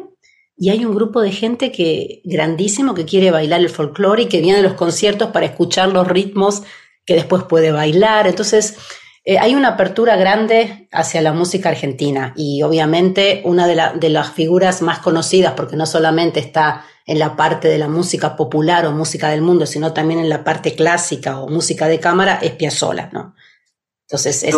y 0.57 0.69
hay 0.69 0.85
un 0.85 0.95
grupo 0.95 1.21
de 1.21 1.31
gente 1.31 1.71
que 1.71 2.21
grandísimo 2.23 2.95
que 2.95 3.05
quiere 3.05 3.29
bailar 3.29 3.59
el 3.59 3.69
folclore 3.69 4.23
y 4.23 4.27
que 4.27 4.41
viene 4.41 4.59
a 4.59 4.63
los 4.63 4.73
conciertos 4.73 5.31
para 5.31 5.45
escuchar 5.45 5.89
los 5.89 6.07
ritmos 6.07 6.63
que 7.05 7.13
después 7.13 7.43
puede 7.43 7.71
bailar. 7.71 8.25
Entonces, 8.25 8.77
eh, 9.27 9.39
hay 9.39 9.55
una 9.55 9.69
apertura 9.69 10.15
grande 10.17 10.87
hacia 10.91 11.19
la 11.19 11.33
música 11.33 11.69
argentina 11.69 12.31
y 12.35 12.61
obviamente 12.61 13.41
una 13.43 13.65
de, 13.65 14.09
las 14.09 14.31
figuras 14.31 14.83
más 14.83 14.99
conocidas, 14.99 15.53
porque 15.53 15.75
no 15.75 15.87
solamente 15.87 16.39
está 16.39 16.85
en 17.07 17.17
la 17.17 17.35
parte 17.35 17.67
de 17.67 17.79
la 17.79 17.87
música 17.87 18.35
popular 18.35 18.85
o 18.85 18.91
música 18.91 19.29
del 19.29 19.41
mundo, 19.41 19.65
sino 19.65 19.93
también 19.93 20.19
en 20.19 20.29
la 20.29 20.43
parte 20.43 20.75
clásica 20.75 21.39
o 21.39 21.47
música 21.47 21.87
de 21.87 21.99
cámara, 21.99 22.37
es 22.39 22.51
Piazzolla, 22.51 23.09
¿no? 23.13 23.33
Entonces 24.07 24.43
es, 24.43 24.55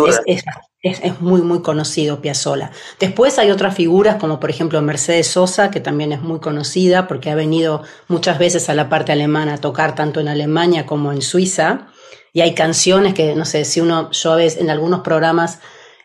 es, 0.82 1.20
muy, 1.22 1.40
muy 1.40 1.62
conocido 1.62 2.20
Piazzolla. 2.20 2.70
Después 3.00 3.38
hay 3.38 3.50
otras 3.50 3.74
figuras 3.74 4.16
como 4.16 4.38
por 4.38 4.50
ejemplo 4.50 4.82
Mercedes 4.82 5.28
Sosa, 5.28 5.70
que 5.70 5.80
también 5.80 6.12
es 6.12 6.20
muy 6.20 6.40
conocida 6.40 7.08
porque 7.08 7.30
ha 7.30 7.34
venido 7.34 7.82
muchas 8.08 8.38
veces 8.38 8.68
a 8.68 8.74
la 8.74 8.90
parte 8.90 9.12
alemana 9.12 9.54
a 9.54 9.58
tocar 9.58 9.94
tanto 9.94 10.20
en 10.20 10.28
Alemania 10.28 10.84
como 10.84 11.10
en 11.10 11.22
Suiza. 11.22 11.88
Y 12.38 12.40
hay 12.40 12.54
canciones 12.54 13.14
que, 13.14 13.34
no 13.34 13.44
sé, 13.44 13.64
si 13.64 13.80
uno, 13.80 14.12
yo 14.12 14.30
a 14.30 14.36
veces 14.36 14.60
en 14.60 14.70
algunos 14.70 15.00
programas 15.00 15.58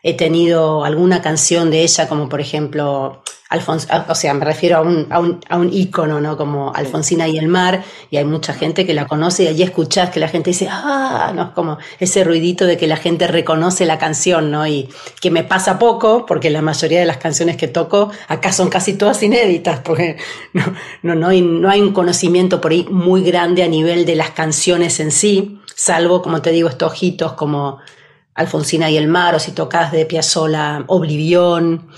he 0.04 0.12
tenido 0.12 0.84
alguna 0.84 1.22
canción 1.22 1.70
de 1.70 1.82
ella, 1.82 2.06
como 2.08 2.28
por 2.28 2.38
ejemplo, 2.38 3.22
Alfons, 3.48 3.88
o 4.06 4.14
sea, 4.14 4.34
me 4.34 4.44
refiero 4.44 4.76
a 4.76 4.80
un, 4.82 5.06
a 5.08 5.18
un, 5.18 5.40
a 5.48 5.56
un 5.56 5.72
ícono, 5.72 6.20
¿no? 6.20 6.36
Como 6.36 6.74
Alfonsina 6.74 7.26
y 7.26 7.38
el 7.38 7.48
mar, 7.48 7.82
y 8.10 8.18
hay 8.18 8.26
mucha 8.26 8.52
gente 8.52 8.84
que 8.84 8.92
la 8.92 9.06
conoce 9.06 9.44
y 9.44 9.46
allí 9.48 9.62
escuchás 9.62 10.10
que 10.10 10.20
la 10.20 10.28
gente 10.28 10.50
dice, 10.50 10.68
ah, 10.70 11.32
no, 11.34 11.54
como 11.54 11.78
ese 11.98 12.22
ruidito 12.22 12.66
de 12.66 12.76
que 12.76 12.86
la 12.86 12.98
gente 12.98 13.26
reconoce 13.26 13.86
la 13.86 13.98
canción, 13.98 14.50
¿no? 14.50 14.66
Y 14.66 14.90
que 15.22 15.30
me 15.30 15.42
pasa 15.42 15.78
poco, 15.78 16.26
porque 16.26 16.50
la 16.50 16.60
mayoría 16.60 17.00
de 17.00 17.06
las 17.06 17.16
canciones 17.16 17.56
que 17.56 17.66
toco 17.66 18.10
acá 18.28 18.52
son 18.52 18.68
casi 18.68 18.94
todas 18.94 19.22
inéditas, 19.22 19.80
porque 19.80 20.18
no, 20.52 20.64
no, 21.02 21.14
no, 21.14 21.28
hay, 21.28 21.40
no 21.40 21.70
hay 21.70 21.80
un 21.80 21.94
conocimiento 21.94 22.60
por 22.60 22.72
ahí 22.72 22.86
muy 22.90 23.22
grande 23.22 23.62
a 23.62 23.68
nivel 23.68 24.04
de 24.04 24.16
las 24.16 24.32
canciones 24.32 25.00
en 25.00 25.10
sí 25.10 25.60
salvo, 25.74 26.22
como 26.22 26.40
te 26.40 26.50
digo, 26.50 26.68
estos 26.68 26.92
ojitos 26.92 27.32
como 27.32 27.78
Alfonsina 28.34 28.90
y 28.90 28.96
el 28.96 29.08
mar, 29.08 29.34
o 29.34 29.38
si 29.38 29.52
tocas 29.52 29.92
de 29.92 30.06
Piazzolla 30.06 30.84
Oblivión 30.88 31.88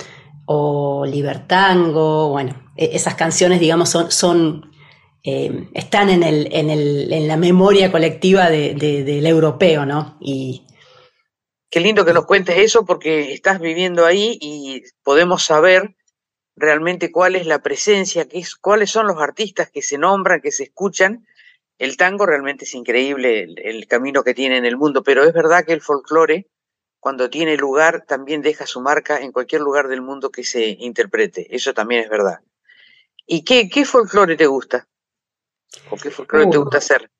o 0.46 1.04
Libertango, 1.06 2.28
bueno, 2.28 2.70
e, 2.76 2.90
esas 2.92 3.14
canciones, 3.14 3.60
digamos, 3.60 3.88
son, 3.88 4.72
eh, 5.22 5.68
están 5.74 6.10
en, 6.10 6.22
el, 6.22 6.48
en, 6.52 6.70
el, 6.70 7.12
en, 7.12 7.26
la 7.26 7.36
memoria 7.36 7.90
colectiva 7.90 8.50
del 8.50 9.26
europeo, 9.26 9.86
¿no? 9.86 10.16
Y, 10.20 10.66
Qué 11.76 11.80
lindo 11.80 12.04
que 12.04 12.12
nos 12.12 12.26
cuentes 12.26 12.56
eso 12.56 12.86
porque 12.86 13.32
estás 13.32 13.60
viviendo 13.60 14.06
ahí 14.06 14.38
y 14.40 14.82
podemos 15.02 15.44
saber 15.44 15.96
realmente 16.54 17.10
cuál 17.10 17.36
es 17.36 17.46
la 17.46 17.60
presencia, 17.60 18.26
qué 18.26 18.38
es, 18.38 18.54
cuáles 18.54 18.90
son 18.90 19.06
los 19.06 19.20
artistas 19.20 19.70
que 19.70 19.82
se 19.82 19.98
nombran, 19.98 20.40
que 20.40 20.52
se 20.52 20.62
escuchan 20.62 21.26
el 21.78 21.96
tango 21.96 22.26
realmente 22.26 22.64
es 22.64 22.74
increíble 22.74 23.42
el, 23.42 23.86
camino 23.86 24.22
que 24.22 24.34
tiene 24.34 24.56
en 24.56 24.64
el 24.64 24.76
mundo, 24.76 25.02
pero 25.02 25.24
es 25.24 25.32
verdad 25.32 25.64
que 25.64 25.72
el 25.72 25.80
folclore, 25.80 26.46
cuando 27.00 27.30
tiene 27.30 27.56
lugar, 27.56 28.04
también 28.06 28.42
deja 28.42 28.66
su 28.66 28.80
marca 28.80 29.20
en 29.20 29.32
cualquier 29.32 29.60
lugar 29.60 29.88
del 29.88 30.02
mundo 30.02 30.30
que 30.30 30.44
se 30.44 30.68
interprete. 30.80 31.54
Eso 31.54 31.74
también 31.74 32.02
es 32.02 32.10
verdad. 32.10 32.40
¿Y 33.26 33.44
qué, 33.44 33.68
qué 33.68 33.84
folclore 33.84 34.36
te 34.36 34.46
gusta? 34.46 34.86
¿O 35.90 35.96
qué 35.96 36.10
folclore 36.10 36.46
te 36.50 36.58
uh. 36.58 36.62
gusta 36.62 36.78
hacer? 36.78 37.10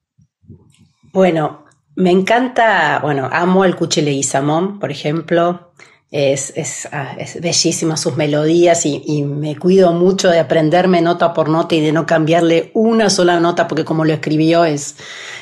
Bueno, 1.13 1.67
me 1.95 2.11
encanta, 2.11 3.01
bueno, 3.03 3.29
amo 3.33 3.65
el 3.65 3.77
Cuchile 3.77 4.23
Samón, 4.23 4.79
por 4.79 4.91
ejemplo. 4.91 5.73
Es, 6.19 6.55
es, 6.57 6.89
ah, 6.93 7.15
es 7.19 7.39
bellísima 7.43 7.99
sus 7.99 8.17
melodías 8.17 8.87
y, 8.87 9.23
me 9.23 9.55
cuido 9.55 9.93
mucho 9.93 10.31
de 10.31 10.39
aprenderme 10.39 11.03
nota 11.03 11.35
por 11.35 11.51
nota 11.51 11.75
y 11.75 11.83
de 11.83 11.93
no 11.93 12.07
cambiarle 12.07 12.71
una 12.73 13.11
sola 13.11 13.39
nota 13.39 13.69
porque 13.69 13.85
como 13.85 14.07
lo 14.07 14.15
escribió 14.15 14.65
es, 14.65 14.97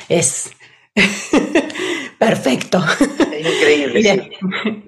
es 0.09 0.51
perfecto. 2.19 2.83
Es 3.31 3.55
increíble. 3.55 4.31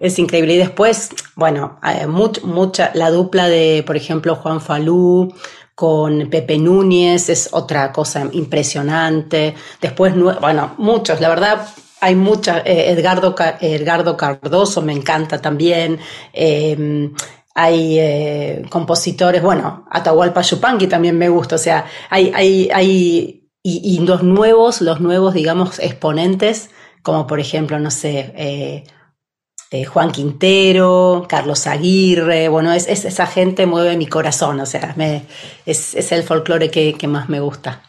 Es 0.02 0.20
increíble. 0.20 0.56
Y 0.56 0.58
después, 0.58 1.10
bueno, 1.36 1.80
eh, 1.82 2.06
mucha, 2.06 2.92
la 2.94 3.10
dupla 3.10 3.48
de, 3.48 3.82
por 3.88 3.96
ejemplo, 3.96 4.36
Juan 4.36 4.60
Falú 4.60 5.34
con 5.74 6.30
Pepe 6.30 6.58
Núñez 6.58 7.30
es 7.30 7.48
otra 7.54 7.94
cosa 7.94 8.28
impresionante. 8.34 9.56
Después, 9.80 10.14
bueno, 10.42 10.76
muchos, 10.80 11.22
la 11.22 11.30
verdad, 11.30 11.66
hay 12.00 12.16
mucha, 12.16 12.60
eh, 12.60 12.92
Edgardo, 12.92 13.36
Edgardo 13.60 14.18
Cardoso 14.18 14.82
me 14.82 14.94
encanta 14.94 15.42
también. 15.42 16.00
Em, 16.34 17.14
hay 17.56 17.98
eh, 17.98 18.66
compositores, 18.70 19.42
bueno, 19.42 19.88
Atahualpa 19.90 20.42
Yupanqui 20.42 20.86
también 20.88 21.18
me 21.18 21.28
gusta, 21.28 21.56
o 21.56 21.58
sea, 21.58 21.86
hay, 22.10 22.32
hay, 22.36 22.70
hay 22.72 23.50
y, 23.64 24.00
los 24.00 24.22
nuevos, 24.22 24.82
los 24.82 25.02
nuevos, 25.02 25.34
digamos, 25.34 25.80
exponentes, 25.80 26.70
como 27.02 27.26
por 27.26 27.40
ejemplo, 27.40 27.80
no 27.80 27.90
sé, 27.90 28.32
eh, 28.38 29.86
Juan 29.86 30.12
Quintero, 30.12 31.26
Carlos 31.28 31.66
Aguirre, 31.68 32.48
bueno, 32.48 32.72
es, 32.72 32.88
esa 32.88 33.26
gente 33.26 33.66
mueve 33.66 33.98
mi 33.98 34.06
corazón, 34.06 34.60
o 34.60 34.66
sea, 34.68 34.94
me, 34.96 35.24
es, 35.66 36.12
el 36.12 36.24
folclore 36.24 36.70
que, 36.70 36.94
que 36.94 37.08
más 37.08 37.28
me 37.28 37.40
gusta. 37.40 37.82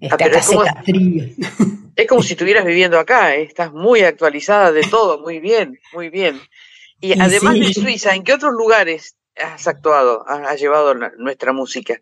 Este, 0.00 0.24
acá 0.24 0.42
es 1.96 2.06
como 2.08 2.22
si 2.22 2.32
estuvieras 2.32 2.64
viviendo 2.64 2.98
acá, 2.98 3.34
¿eh? 3.34 3.42
estás 3.42 3.72
muy 3.72 4.02
actualizada 4.02 4.72
de 4.72 4.82
todo, 4.82 5.20
muy 5.20 5.40
bien, 5.40 5.78
muy 5.92 6.08
bien. 6.08 6.40
Y, 7.00 7.18
además 7.20 7.54
de 7.54 7.74
Suiza, 7.74 8.14
¿en 8.14 8.24
qué 8.24 8.32
otros 8.32 8.52
lugares 8.52 9.16
has 9.36 9.66
actuado, 9.66 10.24
has, 10.26 10.58
llevado 10.60 10.94
nuestra 11.18 11.52
música? 11.52 12.00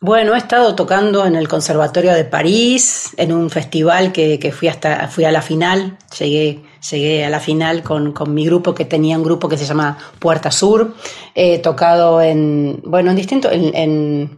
Bueno, 0.00 0.34
he 0.34 0.38
estado 0.38 0.74
tocando 0.74 1.24
en 1.24 1.36
el 1.36 1.48
Conservatorio 1.48 2.12
de 2.12 2.24
París, 2.24 3.14
en 3.16 3.32
un 3.32 3.48
festival 3.48 4.12
que, 4.12 4.52
fui 4.52 4.68
hasta 4.68 5.08
fui 5.08 5.24
a 5.24 5.32
la 5.32 5.40
final, 5.40 5.96
llegué, 6.18 6.62
llegué 6.90 7.24
a 7.24 7.30
la 7.30 7.40
final 7.40 7.82
con, 7.82 8.12
mi 8.34 8.44
grupo 8.44 8.74
que 8.74 8.84
tenía 8.84 9.16
un 9.16 9.24
grupo 9.24 9.48
que 9.48 9.56
se 9.56 9.64
llama 9.64 9.96
Puerta 10.18 10.50
Sur. 10.50 10.94
He 11.34 11.60
tocado 11.60 12.20
en, 12.20 12.82
bueno, 12.84 13.10
en 13.10 13.16
distintos, 13.16 13.52
en 13.52 14.36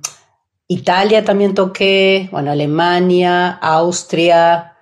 Italia 0.69 1.25
también 1.25 1.55
toqué, 1.55 2.29
bueno, 2.33 2.51
Alemania, 2.51 3.51
Austria, 3.51 4.76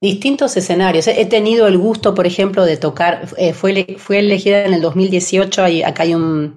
distintos 0.00 0.56
escenarios. 0.56 1.08
He 1.08 1.26
tenido 1.26 1.66
el 1.66 1.78
gusto, 1.78 2.14
por 2.14 2.26
ejemplo, 2.26 2.64
de 2.64 2.76
tocar, 2.76 3.28
eh, 3.36 3.52
fue, 3.52 3.96
fue 3.98 4.18
elegida 4.18 4.64
en 4.64 4.74
el 4.74 4.80
2018, 4.80 5.64
acá 5.86 6.02
hay 6.02 6.14
un, 6.14 6.54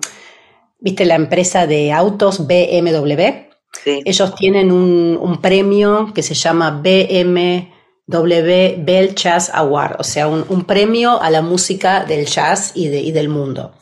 viste, 0.80 1.06
la 1.06 1.16
empresa 1.16 1.68
de 1.68 1.92
autos 1.92 2.48
BMW. 2.48 3.50
Ellos 3.86 4.36
tienen 4.36 4.72
un, 4.72 5.40
premio 5.42 6.12
que 6.14 6.24
se 6.24 6.34
llama 6.34 6.82
BMW 6.84 7.64
Bell 8.78 9.16
Jazz 9.16 9.52
Award, 9.54 9.98
o 10.00 10.04
sea, 10.04 10.28
un, 10.28 10.64
premio 10.66 11.22
a 11.22 11.30
la 11.30 11.42
música 11.42 12.04
del 12.04 12.26
jazz 12.26 12.72
y, 12.76 12.88
y 12.88 13.12
del 13.12 13.30
mundo. 13.30 13.74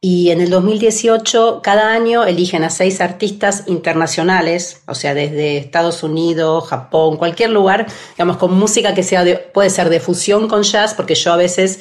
Y 0.00 0.30
en 0.30 0.40
el 0.40 0.50
2018, 0.50 1.60
cada 1.62 1.92
año 1.92 2.24
eligen 2.24 2.64
a 2.64 2.70
seis 2.70 3.00
artistas 3.00 3.64
internacionales, 3.66 4.82
o 4.86 4.94
sea, 4.94 5.14
desde 5.14 5.56
Estados 5.56 6.02
Unidos, 6.02 6.68
Japón, 6.68 7.16
cualquier 7.16 7.50
lugar, 7.50 7.86
digamos, 8.10 8.36
con 8.36 8.54
música 8.54 8.94
que 8.94 9.02
sea 9.02 9.24
puede 9.52 9.70
ser 9.70 9.88
de 9.88 10.00
fusión 10.00 10.48
con 10.48 10.62
jazz, 10.62 10.94
porque 10.94 11.14
yo 11.14 11.32
a 11.32 11.36
veces 11.36 11.80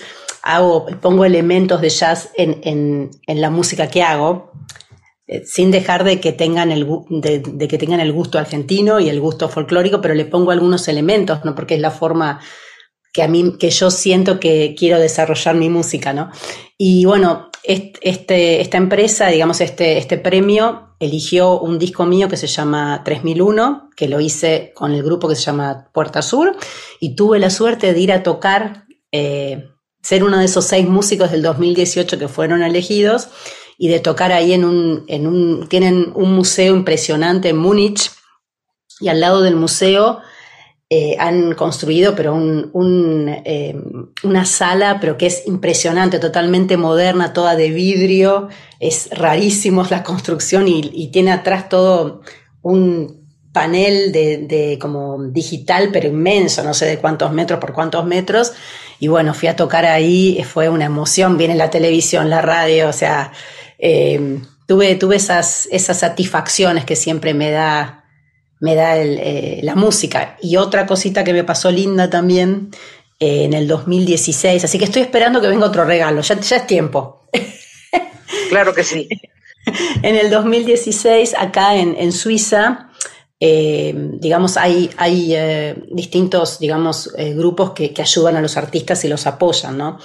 pongo 1.02 1.26
elementos 1.26 1.82
de 1.82 1.90
jazz 1.90 2.30
en, 2.36 2.62
en, 2.64 3.12
en 3.28 3.42
la 3.42 3.50
música 3.50 3.88
que 3.88 4.04
hago, 4.04 4.52
eh, 5.28 5.44
sin 5.46 5.72
dejar 5.72 6.04
de 6.04 6.20
que, 6.20 6.32
tengan 6.32 6.72
el, 6.72 6.88
de, 7.10 7.40
de, 7.40 7.68
que 7.68 7.78
tengan 7.80 8.00
el 8.00 8.14
gusto 8.14 8.38
argentino 8.38 9.00
y 9.00 9.10
el 9.10 9.20
gusto 9.20 9.50
folclórico, 9.50 10.00
pero 10.00 10.14
le 10.14 10.26
pongo 10.26 10.52
algunos 10.52 10.88
elementos, 10.88 11.44
¿no? 11.44 11.56
Porque 11.56 11.76
es 11.76 11.82
la 11.82 11.90
forma 11.92 12.40
que 13.16 13.24
a 13.24 13.30
mí, 13.30 13.54
que 13.58 13.70
yo 13.70 13.90
siento 13.92 14.42
que 14.42 14.76
quiero 14.78 15.00
desarrollar 15.00 15.56
mi 15.56 15.70
música, 15.70 16.12
¿no? 16.12 16.32
Y 16.78 17.06
bueno, 17.06 17.50
este, 17.64 18.60
esta 18.60 18.76
empresa, 18.76 19.28
digamos, 19.28 19.62
este, 19.62 19.98
este 19.98 20.18
premio 20.18 20.98
eligió 21.00 21.58
un 21.62 21.80
disco 21.80 22.06
mío 22.06 22.28
que 22.28 22.36
se 22.36 22.48
llama 22.48 23.04
3001, 23.06 23.92
que 23.96 24.10
lo 24.10 24.20
hice 24.20 24.74
con 24.76 24.92
el 24.92 25.02
grupo 25.02 25.30
que 25.30 25.36
se 25.36 25.44
llama 25.44 25.90
Puerta 25.94 26.22
Sur, 26.22 26.58
y 27.00 27.16
tuve 27.16 27.40
la 27.40 27.50
suerte 27.50 27.94
de 27.94 28.00
ir 28.02 28.12
a 28.12 28.22
tocar, 28.22 28.86
eh, 29.14 29.70
ser 30.02 30.26
uno 30.26 30.38
de 30.38 30.46
esos 30.46 30.66
seis 30.66 30.86
músicos 30.86 31.32
del 31.32 31.42
2018 31.42 32.20
que 32.20 32.28
fueron 32.28 32.64
elegidos, 32.64 33.30
y 33.78 33.88
de 33.88 34.02
tocar 34.02 34.34
ahí 34.34 34.52
en 34.52 34.66
un, 34.66 35.06
en 35.08 35.26
un, 35.26 35.70
tienen 35.70 36.12
un 36.16 36.34
museo 36.34 36.76
impresionante 36.76 37.48
en 37.48 37.58
Múnich, 37.58 38.12
y 39.00 39.08
al 39.08 39.22
lado 39.22 39.42
del 39.42 39.56
museo 39.56 40.20
eh, 40.98 41.18
han 41.20 41.56
construido, 41.56 42.16
pero 42.16 42.40
eh, 42.40 43.76
una 44.24 44.46
sala, 44.46 45.00
pero 45.02 45.18
que 45.18 45.26
es 45.26 45.46
impresionante, 45.46 46.20
totalmente 46.20 46.78
moderna, 46.78 47.34
toda 47.34 47.58
de 47.58 47.70
vidrio, 47.70 48.48
es 48.80 49.10
rarísimo 49.12 49.86
la 49.90 50.04
construcción 50.04 50.70
y, 50.70 51.10
tiene 51.12 51.34
atrás 51.34 51.68
todo 51.68 52.22
un 52.62 53.26
panel 53.52 54.14
de, 54.14 54.78
como 54.80 55.22
digital, 55.22 55.90
pero 55.92 56.08
inmenso, 56.08 56.64
no 56.64 56.74
sé 56.74 56.86
de 56.86 56.98
cuántos 56.98 57.34
metros 57.34 57.60
por 57.60 57.74
cuántos 57.74 58.06
metros. 58.06 58.54
Y 58.98 59.10
bueno, 59.10 59.34
fui 59.34 59.50
a 59.50 59.58
tocar 59.58 59.86
ahí, 59.86 60.42
fue 60.50 60.70
una 60.70 60.86
emoción, 60.86 61.38
viene 61.38 61.56
la 61.56 61.70
televisión, 61.70 62.30
la 62.30 62.42
radio, 62.42 62.88
o 62.88 62.94
sea, 62.94 63.34
eh, 63.80 64.40
tuve, 64.66 64.96
tuve 64.96 65.18
esas, 65.18 65.68
esas 65.72 66.00
satisfacciones 66.00 66.86
que 66.86 66.96
siempre 66.96 67.34
me 67.34 67.52
da 67.52 68.05
me 68.60 68.76
da 68.76 68.98
eh, 68.98 69.60
la 69.64 69.76
música. 69.76 70.38
Y 70.42 70.58
otra 70.58 70.86
cosita 70.86 71.24
que 71.24 71.34
me 71.34 71.44
pasó 71.44 71.72
linda 71.72 72.10
también 72.10 72.72
eh, 73.20 73.44
en 73.44 73.54
el 73.54 73.68
2016, 73.68 74.64
así 74.64 74.78
que 74.78 74.86
estoy 74.86 75.02
esperando 75.04 75.42
que 75.42 75.48
venga 75.48 75.66
otro 75.66 75.86
regalo, 75.86 76.22
ya, 76.22 76.40
ya 76.40 76.58
es 76.58 76.68
tiempo. 76.68 77.28
Claro 78.50 78.74
que 78.74 78.84
sí. 78.84 79.08
en 80.04 80.16
el 80.16 80.30
2016, 80.30 81.36
acá 81.38 81.76
en, 81.76 82.12
Suiza, 82.12 82.92
eh, 83.40 83.94
digamos, 83.96 84.58
hay, 84.58 84.90
hay 84.98 85.36
distintos, 85.92 86.60
digamos, 86.60 87.12
grupos 87.36 87.72
que, 87.72 87.92
que, 87.92 88.02
ayudan 88.02 88.36
a 88.36 88.42
los 88.42 88.58
artistas 88.58 89.04
y 89.04 89.08
los 89.08 89.26
apoyan, 89.26 89.78
¿no? 89.78 90.00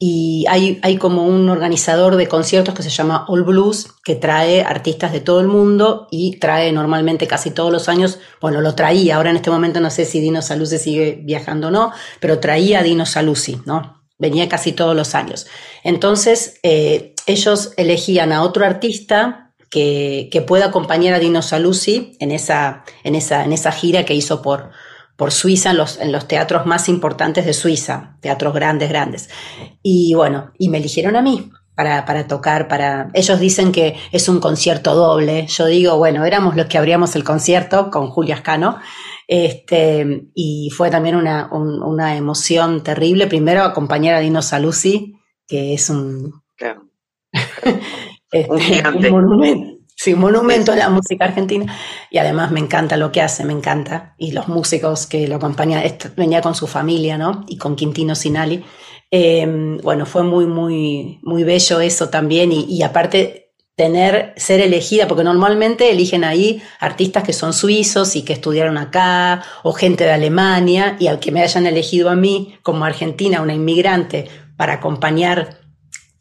Y 0.00 0.44
hay, 0.48 0.78
hay 0.82 0.96
como 0.96 1.26
un 1.26 1.48
organizador 1.48 2.14
de 2.14 2.28
conciertos 2.28 2.72
que 2.72 2.84
se 2.84 2.90
llama 2.90 3.24
All 3.26 3.42
Blues, 3.42 3.88
que 4.04 4.14
trae 4.14 4.62
artistas 4.62 5.12
de 5.12 5.20
todo 5.20 5.40
el 5.40 5.48
mundo 5.48 6.06
y 6.12 6.38
trae 6.38 6.70
normalmente 6.70 7.26
casi 7.26 7.50
todos 7.50 7.72
los 7.72 7.88
años, 7.88 8.20
bueno, 8.40 8.60
lo 8.60 8.76
traía, 8.76 9.16
ahora 9.16 9.30
en 9.30 9.36
este 9.36 9.50
momento 9.50 9.80
no 9.80 9.90
sé 9.90 10.04
si 10.04 10.20
Dino 10.20 10.40
Saluzzi 10.40 10.78
sigue 10.78 11.18
viajando 11.24 11.68
o 11.68 11.70
no, 11.72 11.92
pero 12.20 12.38
traía 12.38 12.78
a 12.78 12.82
Dino 12.84 13.06
Saluzzi, 13.06 13.60
¿no? 13.66 14.04
Venía 14.18 14.48
casi 14.48 14.72
todos 14.72 14.94
los 14.94 15.16
años. 15.16 15.48
Entonces, 15.82 16.60
eh, 16.62 17.14
ellos 17.26 17.72
elegían 17.76 18.32
a 18.32 18.42
otro 18.42 18.64
artista 18.64 19.52
que, 19.68 20.28
que, 20.30 20.42
pueda 20.42 20.66
acompañar 20.66 21.14
a 21.14 21.18
Dino 21.18 21.42
Saluzzi 21.42 22.16
en 22.20 22.30
esa, 22.30 22.84
en 23.02 23.16
esa, 23.16 23.44
en 23.44 23.52
esa 23.52 23.72
gira 23.72 24.04
que 24.04 24.14
hizo 24.14 24.42
por, 24.42 24.70
por 25.18 25.32
Suiza 25.32 25.72
en 25.72 25.78
los, 25.78 25.98
en 25.98 26.12
los 26.12 26.28
teatros 26.28 26.64
más 26.64 26.88
importantes 26.88 27.44
de 27.44 27.52
Suiza, 27.52 28.16
teatros 28.20 28.54
grandes, 28.54 28.88
grandes. 28.88 29.28
Y 29.82 30.14
bueno, 30.14 30.52
y 30.56 30.68
me 30.68 30.78
eligieron 30.78 31.16
a 31.16 31.22
mí 31.22 31.50
para, 31.74 32.04
para, 32.04 32.28
tocar, 32.28 32.68
para... 32.68 33.10
Ellos 33.14 33.40
dicen 33.40 33.72
que 33.72 33.96
es 34.12 34.28
un 34.28 34.38
concierto 34.38 34.94
doble. 34.94 35.48
Yo 35.48 35.66
digo, 35.66 35.98
bueno, 35.98 36.24
éramos 36.24 36.54
los 36.54 36.66
que 36.66 36.78
abríamos 36.78 37.16
el 37.16 37.24
concierto 37.24 37.90
con 37.90 38.10
Julia 38.10 38.36
Ascano. 38.36 38.78
Este, 39.26 40.28
y 40.34 40.70
fue 40.70 40.88
también 40.88 41.16
una, 41.16 41.50
una 41.52 42.16
emoción 42.16 42.84
terrible. 42.84 43.26
Primero 43.26 43.64
acompañar 43.64 44.14
a 44.14 44.20
Dino 44.20 44.40
Saluzzi, 44.40 45.16
que 45.48 45.74
es 45.74 45.90
un... 45.90 46.32
Este, 48.30 48.82
un 48.86 49.10
monumento 49.10 49.77
Sí, 50.00 50.12
un 50.14 50.20
monumento 50.20 50.70
a 50.70 50.76
la 50.76 50.90
música 50.90 51.24
argentina 51.24 51.76
y 52.08 52.18
además 52.18 52.52
me 52.52 52.60
encanta 52.60 52.96
lo 52.96 53.10
que 53.10 53.20
hace, 53.20 53.44
me 53.44 53.52
encanta. 53.52 54.14
Y 54.16 54.30
los 54.30 54.46
músicos 54.46 55.08
que 55.08 55.26
lo 55.26 55.36
acompañan, 55.36 55.82
venía 56.16 56.40
con 56.40 56.54
su 56.54 56.68
familia, 56.68 57.18
¿no? 57.18 57.44
Y 57.48 57.56
con 57.58 57.74
Quintino 57.74 58.14
Sinali. 58.14 58.64
Em, 59.10 59.78
bueno, 59.78 60.06
fue 60.06 60.22
muy, 60.22 60.46
muy, 60.46 61.18
muy 61.24 61.42
bello 61.42 61.80
eso 61.80 62.10
también 62.10 62.52
y, 62.52 62.64
y, 62.68 62.82
aparte 62.82 63.50
tener, 63.74 64.34
ser 64.36 64.60
elegida, 64.60 65.08
porque 65.08 65.24
normalmente 65.24 65.90
eligen 65.90 66.22
ahí 66.22 66.62
artistas 66.78 67.24
que 67.24 67.32
son 67.32 67.52
suizos 67.52 68.14
y 68.14 68.22
que 68.22 68.34
estudiaron 68.34 68.78
acá 68.78 69.42
o 69.64 69.72
gente 69.72 70.04
de 70.04 70.12
Alemania 70.12 70.96
y 71.00 71.08
al 71.08 71.18
que 71.18 71.32
me 71.32 71.42
hayan 71.42 71.66
elegido 71.66 72.08
a 72.08 72.14
mí 72.14 72.56
como 72.62 72.84
argentina, 72.84 73.42
una 73.42 73.54
inmigrante, 73.54 74.28
para 74.56 74.74
acompañar 74.74 75.58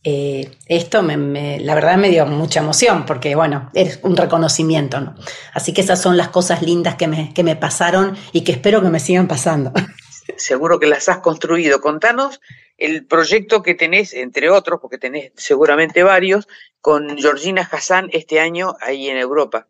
eh, 0.10 0.52
esto 0.68 1.04
me, 1.04 1.60
la 1.60 1.76
verdad 1.76 1.98
me 1.98 2.08
dio 2.08 2.26
mucha 2.26 2.62
emoción 2.62 3.06
porque, 3.06 3.36
bueno, 3.36 3.70
es 3.74 4.00
un 4.04 4.16
reconocimiento, 4.16 5.02
¿no? 5.02 5.16
Así 5.54 5.74
que 5.74 5.82
esas 5.82 6.02
son 6.02 6.16
las 6.16 6.30
cosas 6.30 6.62
lindas 6.62 6.96
que 6.96 7.10
me, 7.10 7.34
que 7.34 7.44
me 7.44 7.58
pasaron 7.58 8.16
y 8.32 8.46
que 8.46 8.54
espero 8.54 8.82
que 8.82 8.88
me 8.88 9.02
sigan 9.02 9.28
pasando. 9.28 9.74
Seguro 10.38 10.80
que 10.80 10.88
las 10.88 11.10
has 11.10 11.18
construido. 11.18 11.82
Contanos 11.82 12.40
el 12.78 13.06
proyecto 13.06 13.62
que 13.62 13.76
tenés, 13.76 14.14
entre 14.14 14.50
otros, 14.50 14.80
porque 14.82 14.98
tenés 14.98 15.34
seguramente 15.36 16.04
varios, 16.04 16.48
con 16.80 17.18
Georgina 17.18 17.68
Hassan 17.70 18.10
este 18.14 18.40
año 18.40 18.78
ahí 18.80 19.10
en 19.10 19.18
Europa. 19.18 19.68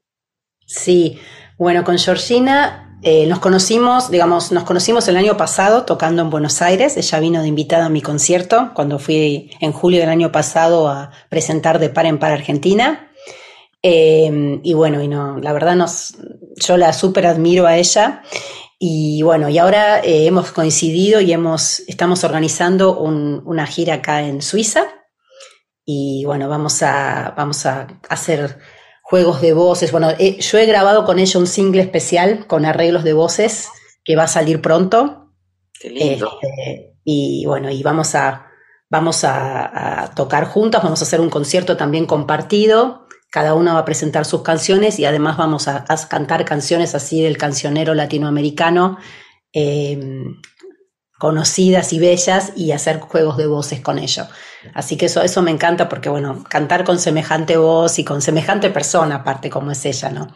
Sí, 0.68 1.20
bueno, 1.58 1.84
con 1.84 1.98
Georgina 1.98 2.87
eh, 3.04 3.28
nos 3.28 3.40
conocimos, 3.40 4.10
digamos, 4.10 4.52
nos 4.52 4.64
conocimos 4.64 5.08
el 5.08 5.18
año 5.18 5.38
pasado 5.38 5.84
tocando 5.84 6.24
en 6.24 6.30
Buenos 6.30 6.62
Aires. 6.62 6.98
Ella 6.98 7.20
vino 7.20 7.42
de 7.42 7.48
invitada 7.48 7.86
a 7.86 7.90
mi 7.90 8.02
concierto 8.02 8.72
cuando 8.74 8.98
fui 8.98 9.52
en 9.60 9.72
julio 9.72 10.00
del 10.00 10.10
año 10.10 10.32
pasado 10.32 10.88
a 10.90 11.12
presentar 11.30 11.78
de 11.80 11.90
par 11.90 12.08
en 12.08 12.18
par 12.18 12.32
Argentina. 12.32 13.12
Eh, 13.84 14.60
y 14.64 14.74
bueno, 14.74 15.02
y 15.02 15.08
no, 15.08 15.38
la 15.38 15.54
verdad 15.54 15.76
nos, 15.76 16.18
yo 16.56 16.78
la 16.78 16.92
súper 16.92 17.28
admiro 17.28 17.68
a 17.68 17.78
ella. 17.78 18.24
Y 18.80 19.22
bueno, 19.22 19.50
y 19.50 19.58
ahora 19.60 20.00
eh, 20.00 20.26
hemos 20.26 20.52
coincidido 20.52 21.22
y 21.22 21.32
hemos, 21.32 21.82
estamos 21.82 22.24
organizando 22.24 23.00
una 23.00 23.68
gira 23.68 23.96
acá 23.96 24.24
en 24.24 24.42
Suiza. 24.42 24.84
Y 25.86 26.26
bueno, 26.26 26.50
vamos 26.50 26.82
a, 26.84 27.34
vamos 27.38 27.66
a 27.66 27.88
hacer 28.10 28.60
juegos 29.10 29.40
de 29.42 29.54
voces. 29.54 29.94
Bueno, 29.94 30.10
eh, 30.20 30.38
yo 30.40 30.58
he 30.58 30.66
grabado 30.66 31.06
con 31.06 31.18
ella 31.18 31.40
un 31.40 31.48
single 31.48 31.82
especial 31.82 32.46
con 32.46 32.66
arreglos 32.66 33.06
de 33.06 33.14
voces 33.14 33.70
que 34.04 34.18
va 34.18 34.24
a 34.24 34.28
salir 34.28 34.62
pronto. 34.62 35.32
Qué 35.80 35.90
lindo. 35.90 36.38
Este, 36.42 36.98
y 37.06 37.46
bueno, 37.46 37.70
y 37.72 37.82
vamos 37.84 38.16
a, 38.16 38.48
vamos 38.90 39.24
a, 39.24 40.12
tocar 40.14 40.46
juntas, 40.46 40.84
vamos 40.84 41.02
a 41.02 41.06
hacer 41.06 41.22
un 41.22 41.30
concierto 41.30 41.78
también 41.78 42.06
compartido. 42.06 43.08
Cada 43.32 43.54
una 43.54 43.74
va 43.74 43.80
a 43.80 43.86
presentar 43.86 44.26
sus 44.26 44.42
canciones 44.42 45.00
y 45.00 45.06
además 45.06 45.38
vamos 45.38 45.70
a, 45.70 45.86
cantar 46.10 46.44
canciones 46.44 46.94
así 46.94 47.22
del 47.22 47.38
cancionero 47.38 47.94
latinoamericano. 47.94 48.98
Em, 49.54 50.42
conocidas 51.18 51.94
y 51.94 52.00
bellas 52.00 52.52
y 52.58 52.74
hacer 52.74 53.00
juegos 53.00 53.38
de 53.38 53.48
voces 53.48 53.80
con 53.80 54.00
ello. 54.00 54.28
Así 54.74 54.98
que 54.98 55.06
eso, 55.06 55.22
eso 55.22 55.42
me 55.42 55.52
encanta 55.52 55.88
porque, 55.90 56.10
bueno, 56.10 56.44
cantar 56.50 56.84
con 56.84 57.00
semejante 57.00 57.58
voz 57.58 58.00
y 58.00 58.04
con 58.04 58.22
semejante 58.22 58.70
persona, 58.70 59.16
aparte 59.16 59.50
como 59.50 59.72
es 59.72 59.86
ella, 59.86 60.10
¿no? 60.10 60.34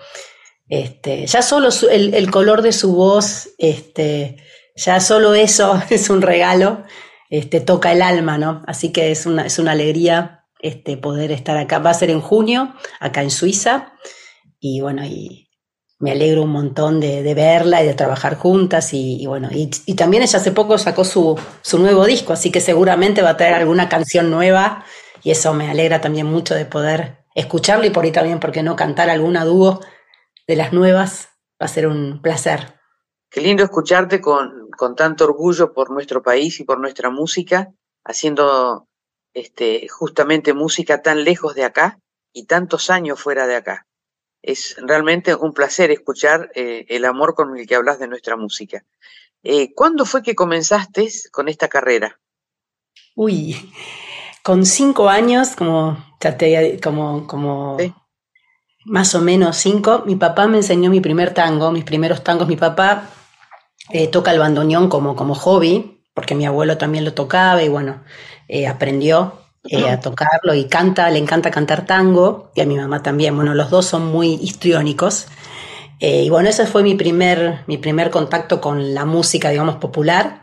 Este, 0.68 1.28
ya 1.28 1.42
solo 1.42 1.70
el, 1.90 2.32
color 2.32 2.62
de 2.62 2.72
su 2.72 2.96
voz, 2.96 3.50
este, 3.58 4.38
ya 4.76 5.00
solo 5.00 5.34
eso 5.34 5.82
es 5.90 6.10
un 6.10 6.22
regalo, 6.22 6.84
este, 7.30 7.60
toca 7.60 7.92
el 7.92 8.02
alma, 8.02 8.38
¿no? 8.38 8.64
Así 8.68 8.92
que 8.92 9.12
es 9.12 9.26
una, 9.26 9.46
es 9.46 9.60
una 9.60 9.74
alegría 9.74 10.46
este, 10.60 10.96
poder 10.98 11.32
estar 11.32 11.58
acá. 11.58 11.80
Va 11.80 11.90
a 11.90 11.96
ser 11.96 12.10
en 12.10 12.22
junio, 12.22 12.74
acá 13.00 13.22
en 13.22 13.32
Suiza, 13.32 13.94
y 14.60 14.80
bueno, 14.80 15.04
y 15.04 15.51
me 16.02 16.12
alegro 16.12 16.44
un 16.44 16.50
montón 16.50 17.00
de, 17.00 17.34
verla 17.34 17.84
y 17.84 17.88
de 17.88 17.94
trabajar 17.94 18.36
juntas 18.36 18.94
y, 18.94 19.26
bueno, 19.28 19.50
y, 19.52 19.68
también 19.96 20.24
ella 20.24 20.40
hace 20.40 20.52
poco 20.52 20.78
sacó 20.78 21.04
su, 21.06 21.40
su, 21.62 21.80
nuevo 21.80 22.06
disco, 22.06 22.34
así 22.34 22.52
que 22.52 22.60
seguramente 22.60 23.22
va 23.22 23.30
a 23.30 23.38
traer 23.38 23.54
alguna 23.54 23.88
canción 23.88 24.30
nueva 24.30 24.84
y 25.24 25.32
eso 25.32 25.54
me 25.54 25.70
alegra 25.70 26.02
también 26.02 26.26
mucho 26.26 26.56
de 26.56 26.66
poder 26.66 27.22
escucharlo 27.36 27.86
y 27.86 27.92
por 27.92 28.04
ahí 28.04 28.12
también, 28.12 28.40
porque 28.40 28.64
no 28.64 28.76
cantar 28.76 29.10
alguna 29.10 29.46
dúo 29.46 29.80
de 30.48 30.56
las 30.56 30.74
nuevas? 30.74 31.30
Va 31.62 31.66
a 31.66 31.70
ser 31.70 31.88
un 31.88 32.22
placer. 32.22 32.80
Qué 33.30 33.42
lindo 33.42 33.64
escucharte 33.64 34.20
con, 34.20 34.70
con 34.76 34.96
tanto 34.96 35.26
orgullo 35.26 35.74
por 35.74 35.92
nuestro 35.92 36.22
país 36.22 36.60
y 36.60 36.64
por 36.64 36.80
nuestra 36.80 37.10
música, 37.10 37.72
haciendo 38.04 38.88
este, 39.34 39.88
justamente 39.88 40.54
música 40.54 41.02
tan 41.02 41.24
lejos 41.24 41.56
de 41.56 41.64
acá 41.64 42.00
y 42.34 42.46
tantos 42.46 42.90
años 42.90 43.22
fuera 43.22 43.48
de 43.48 43.56
acá. 43.56 43.88
Es 44.42 44.76
realmente 44.78 45.36
un 45.36 45.54
placer 45.54 45.92
escuchar 45.92 46.52
eh, 46.56 46.86
el 46.90 47.06
amor 47.06 47.36
con 47.36 47.58
el 47.58 47.68
que 47.68 47.76
hablas 47.76 48.00
de 48.00 48.08
nuestra 48.08 48.36
música. 48.36 48.84
Eh, 49.44 49.74
¿Cuándo 49.74 50.06
fue 50.06 50.24
que 50.24 50.36
comenzaste 50.36 51.08
con 51.32 51.48
esta 51.48 51.68
carrera? 51.68 52.20
Uy, 53.16 53.72
con 54.44 54.66
cinco 54.66 55.10
años, 55.10 55.56
como, 55.56 56.04
como, 56.82 57.28
como 57.28 57.78
más 58.86 59.16
o 59.16 59.22
menos 59.22 59.58
cinco, 59.58 60.04
mi 60.06 60.16
papá 60.16 60.48
me 60.48 60.58
enseñó 60.58 60.90
mi 60.90 61.02
primer 61.02 61.34
tango, 61.34 61.72
mis 61.72 61.84
primeros 61.84 62.24
tangos. 62.24 62.48
Mi 62.48 62.56
papá 62.56 63.10
eh, 63.90 64.08
toca 64.08 64.32
el 64.32 64.40
bandoneón 64.40 64.90
como, 64.90 65.16
como 65.16 65.36
hobby, 65.36 66.04
porque 66.14 66.36
mi 66.36 66.46
abuelo 66.46 66.78
también 66.78 67.06
lo 67.06 67.14
tocaba 67.14 67.62
y 67.64 67.70
bueno, 67.70 68.04
eh, 68.48 68.68
aprendió 68.68 69.41
eh, 69.64 69.90
a 69.90 70.00
tocarlo 70.00 70.54
y 70.54 70.66
canta, 70.66 71.10
le 71.10 71.20
encanta 71.20 71.52
cantar 71.52 71.86
tango, 71.86 72.52
y 72.56 72.62
a 72.62 72.66
mi 72.66 72.76
mamá 72.76 73.04
también. 73.04 73.36
Bueno, 73.36 73.54
los 73.54 73.70
dos 73.70 73.86
son 73.86 74.06
muy 74.08 74.34
histriónicos. 74.42 75.28
y 76.00 76.30
bueno, 76.30 76.50
ese 76.50 76.66
fue 76.66 76.84
mi 76.84 76.96
primer, 76.96 77.64
mi 77.68 77.78
primer 77.78 78.10
contacto 78.10 78.60
con 78.60 78.94
la 78.94 79.06
música, 79.06 79.50
digamos, 79.50 79.76
popular. 79.76 80.42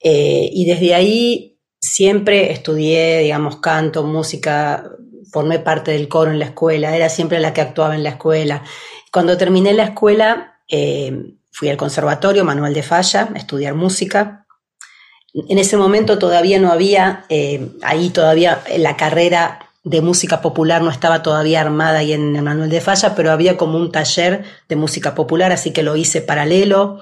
y 0.00 0.64
desde 0.66 0.94
ahí 0.94 1.54
siempre 1.80 2.52
estudié, 2.52 3.20
digamos, 3.20 3.56
canto, 3.56 4.04
música, 4.04 4.84
formé 5.30 5.58
parte 5.58 5.90
del 5.90 6.08
coro 6.08 6.30
en 6.30 6.38
la 6.38 6.46
escuela, 6.46 6.96
era 6.96 7.08
siempre 7.08 7.40
la 7.40 7.52
que 7.52 7.60
actuaba 7.60 7.94
en 7.94 8.02
la 8.02 8.10
escuela. 8.10 8.62
Cuando 9.12 9.36
terminé 9.36 9.72
la 9.72 9.84
escuela, 9.84 10.60
eh, 10.68 11.36
fui 11.52 11.68
al 11.68 11.76
conservatorio 11.76 12.44
Manuel 12.44 12.72
de 12.72 12.82
Falla 12.82 13.28
a 13.34 13.38
estudiar 13.38 13.74
música. 13.74 14.43
En 15.34 15.58
ese 15.58 15.76
momento 15.76 16.18
todavía 16.18 16.60
no 16.60 16.70
había, 16.70 17.24
eh, 17.28 17.68
ahí 17.82 18.10
todavía 18.10 18.62
la 18.78 18.96
carrera 18.96 19.64
de 19.84 20.00
música 20.00 20.40
popular 20.40 20.80
no 20.80 20.90
estaba 20.90 21.22
todavía 21.22 21.60
armada 21.60 21.98
ahí 21.98 22.12
en 22.12 22.42
Manuel 22.42 22.70
de 22.70 22.80
Falla, 22.80 23.14
pero 23.14 23.30
había 23.30 23.56
como 23.56 23.76
un 23.76 23.92
taller 23.92 24.44
de 24.68 24.76
música 24.76 25.14
popular, 25.14 25.52
así 25.52 25.72
que 25.72 25.82
lo 25.82 25.94
hice 25.94 26.22
paralelo. 26.22 27.00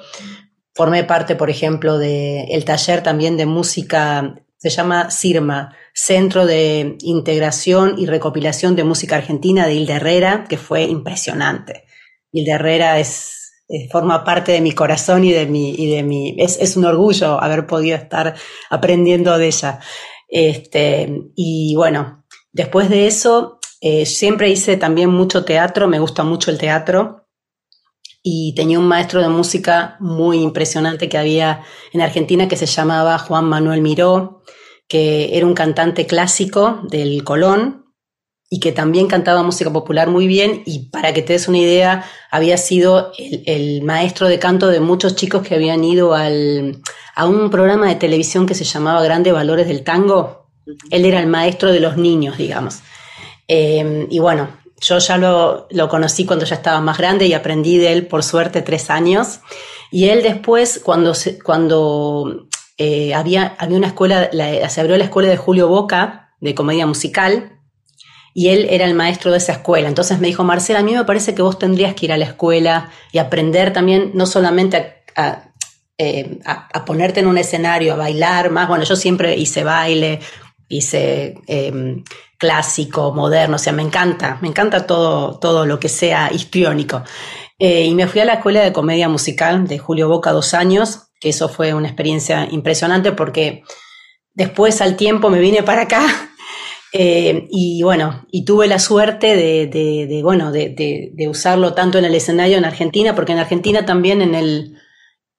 Formé 0.75 1.05
parte, 1.05 1.37
por 1.37 1.49
ejemplo, 1.49 1.99
del 1.99 2.65
taller 2.65 3.03
también 3.03 3.37
de 3.37 3.47
música, 3.47 4.35
se 4.57 4.71
llama 4.71 5.11
CIRMA, 5.11 5.77
Centro 5.93 6.47
de 6.47 6.97
Integración 7.03 7.97
y 7.99 8.07
Recopilación 8.07 8.75
de 8.75 8.85
Música 8.85 9.17
Argentina 9.17 9.67
de 9.67 9.75
Hilda 9.75 9.97
Herrera, 9.97 10.45
que 10.49 10.57
fue 10.57 10.85
impresionante. 10.85 11.85
Hilda 12.33 12.55
Herrera 12.55 12.99
es, 12.99 13.42
forma 13.91 14.25
parte 14.25 14.53
de 14.53 14.61
mi 14.61 14.73
corazón 14.73 15.25
y 15.25 15.33
de 15.33 15.47
mi, 15.47 15.75
y 15.75 15.91
de 15.91 16.03
mi 16.03 16.35
es, 16.39 16.77
un 16.77 16.85
orgullo 16.85 17.43
haber 17.43 17.67
podido 17.67 17.97
estar 17.97 18.35
aprendiendo 18.71 19.37
de 19.39 19.47
ella. 19.47 19.81
Este, 20.29 21.13
y 21.35 21.75
bueno, 21.77 22.25
después 22.53 22.89
de 22.89 23.07
eso, 23.07 23.59
eh, 23.81 24.07
siempre 24.07 24.51
hice 24.51 24.77
también 24.77 25.11
mucho 25.11 25.45
teatro, 25.45 25.89
me 25.89 25.99
gusta 25.99 26.25
mucho 26.25 26.51
el 26.51 26.59
teatro. 26.59 27.19
Y 28.25 28.55
tenía 28.55 28.79
un 28.79 28.87
maestro 28.87 29.21
de 29.21 29.29
música 29.29 29.97
muy 29.99 30.39
impresionante 30.41 31.09
que 31.09 31.19
había 31.19 31.65
en 31.93 32.01
Argentina 32.01 32.47
que 32.47 32.57
se 32.57 32.67
llamaba 32.67 33.19
Juan 33.19 33.47
Manuel 33.47 33.83
Miró 33.83 34.43
que 34.93 35.39
era 35.39 35.47
un 35.47 35.55
cantante 35.55 36.07
clásico 36.07 36.83
del 36.83 37.25
Colón 37.25 37.82
y 38.53 38.61
que 38.61 38.71
también 38.71 39.07
cantaba 39.07 39.43
música 39.43 39.73
popular 39.73 40.11
muy 40.11 40.27
bien 40.27 40.63
y 40.67 40.91
para 40.91 41.15
que 41.15 41.23
te 41.23 41.33
des 41.33 41.49
una 41.49 41.57
idea, 41.57 42.05
había 42.31 42.59
sido 42.59 43.11
el, 43.17 43.81
maestro 43.81 44.29
de 44.29 44.39
canto 44.39 44.69
de 44.69 44.79
muchos 44.79 45.17
chicos 45.17 45.41
que 45.41 45.55
habían 45.55 45.83
ido 45.83 46.15
al, 46.15 46.83
a 47.15 47.25
un 47.25 47.49
programa 47.49 47.89
de 47.89 47.95
televisión 47.95 48.45
que 48.45 48.55
se 48.55 48.65
llamaba 48.65 49.03
Grandes 49.03 49.33
Valores 49.33 49.69
del 49.69 49.83
Tango. 49.85 50.51
Él 50.91 51.07
era 51.07 51.19
el 51.21 51.29
maestro 51.29 51.73
de 51.73 51.81
los 51.81 51.97
niños, 51.97 52.37
digamos. 52.37 52.81
Eh, 53.49 54.07
y 54.11 54.19
bueno, 54.19 54.49
yo 54.83 54.99
ya 54.99 55.17
lo, 55.17 55.67
lo, 55.71 55.89
conocí 55.89 56.27
cuando 56.27 56.45
ya 56.45 56.57
estaba 56.57 56.83
más 56.83 56.99
grande 56.99 57.27
y 57.27 57.33
aprendí 57.33 57.79
de 57.79 57.95
él, 57.95 58.07
por 58.07 58.23
suerte, 58.23 58.61
tres 58.61 58.91
años. 58.91 59.41
Y 59.91 60.11
él 60.11 60.23
después, 60.23 60.79
cuando, 60.85 61.15
cuando 61.43 62.49
eh, 62.77 63.15
había, 63.15 63.57
había 63.59 63.79
una 63.79 63.87
escuela, 63.87 64.29
se 64.69 64.81
abrió 64.83 64.99
la 64.99 65.05
escuela 65.05 65.31
de 65.31 65.39
Julio 65.39 65.69
Boca 65.69 66.35
de 66.39 66.55
comedia 66.55 66.87
musical 66.87 67.52
y 68.35 68.49
él 68.49 68.67
era 68.71 68.85
el 68.85 68.95
maestro 68.95 69.31
de 69.31 69.39
esa 69.39 69.53
escuela. 69.53 69.89
Entonces 69.89 70.19
me 70.21 70.27
dijo, 70.27 70.45
Marcela, 70.45 70.81
a 70.81 70.83
mí 70.83 70.95
me 70.95 71.05
parece 71.05 71.35
que 71.35 71.43
vos 71.43 71.59
tendrías 71.59 71.95
que 71.95 72.07
ir 72.07 72.13
a 72.13 72.17
la 72.17 72.25
escuela 72.25 72.91
y 73.13 73.19
aprender 73.19 73.73
también, 73.73 74.13
no 74.15 74.27
solamente 74.27 75.03
a, 75.17 75.49
eh, 75.99 76.39
ponerte 76.87 77.21
en 77.21 77.27
un 77.27 77.39
escenario, 77.39 77.93
a 77.93 77.97
bailar 77.97 78.51
más. 78.51 78.69
Bueno, 78.69 78.85
yo 78.85 78.97
siempre 78.97 79.37
hice 79.37 79.65
baile, 79.65 80.21
hice 80.69 81.35
em, 81.47 82.03
clásico, 82.39 83.13
moderno, 83.13 83.57
o 83.57 83.59
sea, 83.59 83.73
me 83.73 83.83
encanta, 83.83 84.39
me 84.41 84.49
encanta 84.49 84.87
todo, 84.87 85.39
todo 85.39 85.67
lo 85.67 85.79
que 85.79 85.89
sea 85.89 86.31
histriónico. 86.33 87.03
Eh, 87.59 87.85
y 87.85 87.95
me 87.95 88.07
fui 88.09 88.21
a 88.21 88.25
la 88.25 88.35
escuela 88.35 88.63
de 88.63 88.73
comedia 88.73 89.09
musical 89.09 89.69
de 89.69 89.79
Julio 89.79 90.09
Boca 90.09 90.33
dos 90.33 90.55
años 90.55 91.09
que 91.23 91.29
eso 91.29 91.49
fue 91.49 91.73
una 91.73 91.87
experiencia 91.87 92.49
impresionante 92.51 93.13
porque 93.13 93.63
después 94.35 94.81
al 94.81 94.97
tiempo 94.97 95.31
me 95.31 95.39
vine 95.39 95.63
para 95.63 95.83
acá 95.83 96.32
eh, 96.93 97.49
y 97.51 97.83
bueno, 97.83 98.27
y 98.31 98.45
tuve 98.45 98.67
la 98.67 98.79
suerte 98.79 99.35
de, 99.35 100.21
bueno, 100.23 100.53
de, 100.53 101.27
usarlo 101.29 101.73
tanto 101.73 101.99
en 101.99 102.05
el 102.05 102.15
escenario 102.15 102.59
en 102.59 102.67
Argentina, 102.67 103.15
porque 103.15 103.33
en 103.33 103.39
Argentina 103.39 103.87
también 103.87 104.21
en 104.21 104.35
el, 104.35 104.79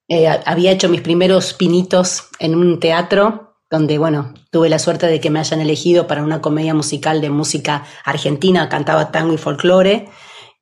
eh, 0.08 0.28
había 0.28 0.72
hecho 0.72 0.90
mis 0.90 1.02
primeros 1.02 1.54
pinitos 1.54 2.30
en 2.40 2.56
un 2.56 2.80
teatro, 2.80 3.58
donde 3.70 4.00
bueno, 4.00 4.34
tuve 4.52 4.68
la 4.70 4.80
suerte 4.80 5.06
de 5.06 5.20
que 5.20 5.30
me 5.30 5.40
hayan 5.40 5.62
elegido 5.62 6.08
para 6.08 6.24
una 6.24 6.42
comedia 6.42 6.74
musical 6.74 7.22
de 7.22 7.30
música 7.30 7.86
argentina, 8.04 8.68
cantaba 8.68 9.12
tango 9.12 9.34
y 9.34 9.38
folclore, 9.38 10.10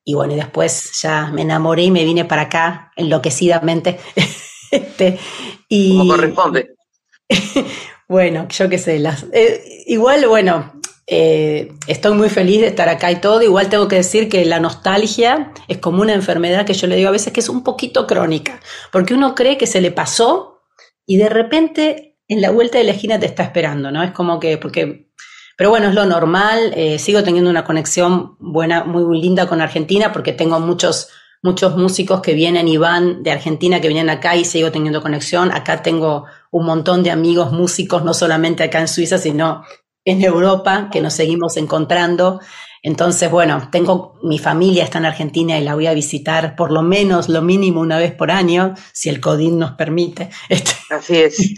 y 0.04 0.14
bueno, 0.14 0.34
y 0.34 0.36
después 0.36 1.00
ya 1.00 1.30
me 1.32 1.42
enamoré 1.42 1.84
y 1.84 1.90
me 1.90 2.04
vine 2.04 2.24
para 2.24 2.42
acá 2.42 2.92
enloquecidamente. 2.96 3.98
Este, 4.72 5.18
y, 5.68 5.98
Como 5.98 6.12
corresponde. 6.14 6.74
bueno, 8.08 8.48
yo 8.48 8.70
qué 8.70 8.78
sé, 8.78 8.98
las, 9.00 9.26
eh, 9.34 9.84
igual, 9.84 10.26
bueno, 10.26 10.80
eh, 11.06 11.72
estoy 11.86 12.14
muy 12.14 12.28
feliz 12.28 12.60
de 12.60 12.68
estar 12.68 12.88
acá 12.88 13.10
y 13.10 13.20
todo. 13.20 13.42
Igual 13.42 13.68
tengo 13.68 13.88
que 13.88 13.96
decir 13.96 14.28
que 14.28 14.44
la 14.44 14.60
nostalgia 14.60 15.52
es 15.68 15.78
como 15.78 16.02
una 16.02 16.14
enfermedad 16.14 16.64
que 16.64 16.74
yo 16.74 16.86
le 16.86 16.96
digo 16.96 17.08
a 17.08 17.12
veces 17.12 17.32
que 17.32 17.40
es 17.40 17.48
un 17.48 17.64
poquito 17.64 18.06
crónica, 18.06 18.60
porque 18.90 19.14
uno 19.14 19.34
cree 19.34 19.58
que 19.58 19.66
se 19.66 19.80
le 19.80 19.90
pasó 19.90 20.62
y 21.06 21.16
de 21.16 21.28
repente 21.28 22.18
en 22.28 22.40
la 22.40 22.50
vuelta 22.50 22.78
de 22.78 22.84
la 22.84 22.92
esquina 22.92 23.18
te 23.18 23.26
está 23.26 23.42
esperando, 23.42 23.90
¿no? 23.90 24.02
Es 24.02 24.12
como 24.12 24.40
que, 24.40 24.56
porque, 24.56 25.10
pero 25.56 25.70
bueno, 25.70 25.88
es 25.88 25.94
lo 25.94 26.06
normal. 26.06 26.72
Eh, 26.76 26.98
sigo 26.98 27.22
teniendo 27.22 27.50
una 27.50 27.64
conexión 27.64 28.36
buena, 28.38 28.84
muy 28.84 29.20
linda 29.20 29.46
con 29.46 29.60
Argentina 29.60 30.12
porque 30.12 30.32
tengo 30.32 30.60
muchos 30.60 31.08
muchos 31.44 31.76
músicos 31.76 32.20
que 32.20 32.34
vienen 32.34 32.68
y 32.68 32.76
van 32.76 33.24
de 33.24 33.32
Argentina, 33.32 33.80
que 33.80 33.88
vienen 33.88 34.10
acá 34.10 34.36
y 34.36 34.44
sigo 34.44 34.70
teniendo 34.70 35.02
conexión. 35.02 35.50
Acá 35.50 35.82
tengo 35.82 36.26
un 36.52 36.64
montón 36.64 37.02
de 37.02 37.10
amigos 37.10 37.50
músicos, 37.50 38.04
no 38.04 38.14
solamente 38.14 38.62
acá 38.62 38.78
en 38.78 38.86
Suiza, 38.86 39.18
sino 39.18 39.64
en 40.04 40.22
Europa, 40.22 40.88
que 40.90 41.00
nos 41.00 41.14
seguimos 41.14 41.56
encontrando. 41.56 42.40
Entonces, 42.82 43.30
bueno, 43.30 43.68
tengo 43.70 44.18
mi 44.22 44.38
familia 44.38 44.84
está 44.84 44.98
en 44.98 45.06
Argentina 45.06 45.58
y 45.58 45.64
la 45.64 45.74
voy 45.74 45.86
a 45.86 45.94
visitar 45.94 46.56
por 46.56 46.72
lo 46.72 46.82
menos, 46.82 47.28
lo 47.28 47.42
mínimo 47.42 47.80
una 47.80 47.98
vez 47.98 48.12
por 48.12 48.30
año, 48.30 48.74
si 48.92 49.08
el 49.08 49.20
CODIN 49.20 49.58
nos 49.58 49.72
permite. 49.72 50.30
Este, 50.48 50.72
Así 50.90 51.16
es. 51.16 51.54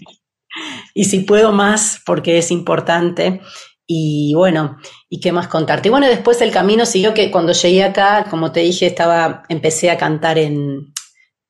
y 0.94 1.04
si 1.04 1.20
puedo 1.20 1.52
más, 1.52 2.00
porque 2.04 2.38
es 2.38 2.50
importante. 2.50 3.40
Y 3.86 4.32
bueno, 4.34 4.78
¿y 5.10 5.20
qué 5.20 5.32
más 5.32 5.48
contarte? 5.48 5.88
Y 5.88 5.90
bueno, 5.90 6.06
después 6.06 6.40
el 6.40 6.50
camino 6.50 6.86
siguió 6.86 7.12
que 7.12 7.30
cuando 7.30 7.52
llegué 7.52 7.84
acá, 7.84 8.26
como 8.30 8.50
te 8.50 8.60
dije, 8.60 8.86
estaba, 8.86 9.42
empecé 9.48 9.90
a 9.90 9.98
cantar 9.98 10.38
en, 10.38 10.93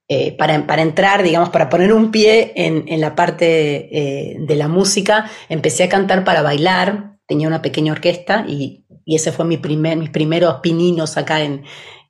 eh, 0.09 0.33
para, 0.37 0.67
para, 0.67 0.83
entrar, 0.83 1.23
digamos, 1.23 1.49
para 1.49 1.69
poner 1.69 1.93
un 1.93 2.11
pie 2.11 2.53
en, 2.57 2.85
en 2.89 3.01
la 3.01 3.15
parte 3.15 3.89
eh, 3.91 4.37
de 4.39 4.57
la 4.57 4.69
música, 4.69 5.31
empecé 5.49 5.85
a 5.85 5.89
cantar 5.89 6.25
para 6.25 6.43
bailar, 6.43 7.17
tenía 7.27 7.49
una 7.49 7.63
pequeña 7.63 7.93
orquesta 7.93 8.45
y, 8.47 8.85
y 9.05 9.17
ese 9.17 9.33
fue 9.33 9.45
mi 9.45 9.57
primer, 9.57 9.97
mis 9.97 10.11
primeros 10.11 10.57
pininos 10.57 11.17
acá 11.17 11.43
en, 11.43 11.65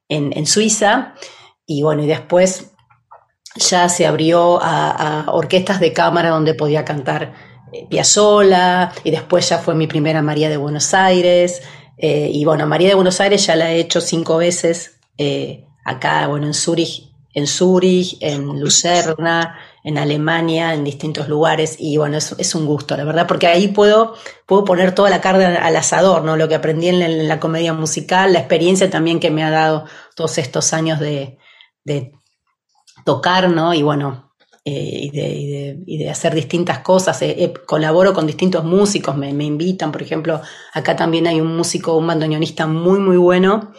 en, 0.08 0.46
Suiza. 0.46 1.14
Y 1.66 1.82
bueno, 1.82 2.02
y 2.02 2.06
después 2.06 2.72
ya 3.56 3.88
se 3.88 4.06
abrió 4.06 4.58
a, 4.62 5.26
orquestas 5.28 5.80
de 5.80 5.92
cámara 5.92 6.30
donde 6.30 6.54
podía 6.54 6.84
cantar 6.84 7.32
Piazzola, 7.90 8.92
y 9.02 9.10
después 9.10 9.48
ya 9.48 9.58
fue 9.58 9.74
mi 9.74 9.88
primera 9.88 10.22
María 10.22 10.48
de 10.48 10.56
Buenos 10.56 10.94
Aires. 10.94 11.62
Eh, 11.98 12.30
y 12.32 12.44
bueno, 12.44 12.66
María 12.66 12.88
de 12.88 12.94
Buenos 12.94 13.20
Aires 13.20 13.46
ya 13.46 13.56
la 13.56 13.72
he 13.72 13.80
hecho 13.80 14.00
cinco 14.00 14.36
veces 14.36 15.00
eh, 15.18 15.64
acá, 15.84 16.26
bueno, 16.28 16.46
en 16.46 16.54
Zurich, 16.54 17.13
en 17.34 17.46
Zurich, 17.46 18.16
en 18.20 18.60
Lucerna, 18.60 19.58
en 19.82 19.98
Alemania, 19.98 20.72
en 20.72 20.84
distintos 20.84 21.28
lugares. 21.28 21.76
Y 21.78 21.96
bueno, 21.96 22.16
es, 22.16 22.54
un 22.54 22.64
gusto, 22.64 22.96
la 22.96 23.04
verdad, 23.04 23.26
porque 23.26 23.46
ahí 23.46 23.68
puedo, 23.68 24.14
puedo 24.46 24.64
poner 24.64 24.94
toda 24.94 25.10
la 25.10 25.20
carne 25.20 25.44
al 25.44 25.76
asador, 25.76 26.24
¿no? 26.24 26.36
Lo 26.36 26.48
que 26.48 26.54
aprendí 26.54 26.88
en 26.88 27.28
la, 27.28 27.40
comedia 27.40 27.72
musical, 27.72 28.32
la 28.32 28.38
experiencia 28.38 28.88
también 28.88 29.20
que 29.20 29.30
me 29.30 29.44
ha 29.44 29.50
dado 29.50 29.84
todos 30.14 30.38
estos 30.38 30.72
años 30.72 31.00
de, 31.00 31.38
de 31.84 32.12
tocar, 33.04 33.50
¿no? 33.50 33.74
Y 33.74 33.82
bueno, 33.82 34.24
eh, 34.66 35.10
y, 35.86 35.98
de, 35.98 36.10
hacer 36.10 36.34
distintas 36.34 36.78
cosas. 36.78 37.20
Eh, 37.20 37.36
eh, 37.38 37.52
colaboro 37.66 38.14
con 38.14 38.26
distintos 38.26 38.64
músicos, 38.64 39.14
me, 39.14 39.28
invitan, 39.28 39.92
por 39.92 40.00
ejemplo, 40.02 40.40
acá 40.72 40.96
también 40.96 41.26
hay 41.26 41.38
un 41.40 41.54
músico, 41.54 41.96
un 41.96 42.06
bandoneonista 42.06 42.66
muy, 42.66 42.98
muy 42.98 43.18
bueno, 43.18 43.72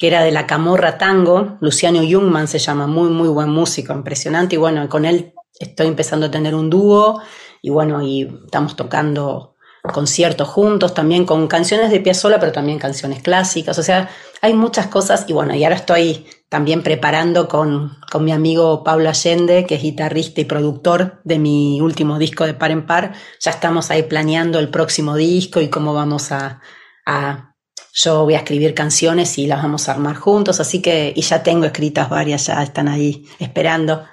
que 0.00 0.06
era 0.06 0.24
de 0.24 0.32
la 0.32 0.46
Camorra 0.46 0.96
Tango, 0.96 1.58
Luciano 1.60 2.00
Jungman 2.00 2.48
se 2.48 2.58
llama, 2.58 2.86
muy, 2.86 3.10
muy 3.10 3.28
buen 3.28 3.50
músico, 3.50 3.92
impresionante, 3.92 4.54
y 4.54 4.58
bueno, 4.58 4.88
con 4.88 5.04
él 5.04 5.34
estoy 5.58 5.88
empezando 5.88 6.26
a 6.26 6.30
tener 6.30 6.54
un 6.54 6.70
dúo, 6.70 7.20
y 7.60 7.68
bueno, 7.68 8.00
y 8.00 8.22
estamos 8.46 8.76
tocando 8.76 9.56
conciertos 9.92 10.48
juntos, 10.48 10.94
también 10.94 11.26
con 11.26 11.46
canciones 11.48 11.90
de 11.90 12.00
Piazzolla, 12.00 12.40
pero 12.40 12.50
también 12.50 12.78
canciones 12.78 13.22
clásicas, 13.22 13.78
o 13.78 13.82
sea, 13.82 14.08
hay 14.40 14.54
muchas 14.54 14.86
cosas 14.86 15.26
y 15.28 15.34
bueno, 15.34 15.54
y 15.54 15.64
ahora 15.64 15.76
estoy 15.76 16.24
también 16.48 16.82
preparando 16.82 17.46
con, 17.46 17.98
con, 18.10 18.24
mi 18.24 18.32
amigo 18.32 18.82
Pablo 18.82 19.10
Allende, 19.10 19.66
que 19.66 19.74
es 19.74 19.82
guitarrista 19.82 20.40
y 20.40 20.46
productor 20.46 21.20
de 21.24 21.38
mi 21.38 21.78
último 21.82 22.18
disco 22.18 22.46
de 22.46 22.54
Par 22.54 22.70
en 22.70 22.86
Par, 22.86 23.12
ya 23.38 23.50
estamos 23.50 23.90
ahí 23.90 24.04
planeando 24.04 24.60
el 24.60 24.70
próximo 24.70 25.14
disco 25.14 25.60
y 25.60 25.68
cómo 25.68 25.92
vamos 25.92 26.32
a, 26.32 26.62
a 27.04 27.49
yo 27.92 28.24
voy 28.24 28.34
a 28.34 28.38
escribir 28.38 28.74
canciones 28.74 29.38
y 29.38 29.46
las 29.46 29.62
vamos 29.62 29.88
a 29.88 29.92
armar 29.92 30.16
juntos, 30.16 30.60
así 30.60 30.80
que, 30.80 31.12
y 31.14 31.22
ya 31.22 31.42
tengo 31.42 31.66
escritas 31.66 32.08
varias, 32.08 32.46
ya 32.46 32.62
están 32.62 32.88
ahí 32.88 33.26
esperando. 33.38 34.04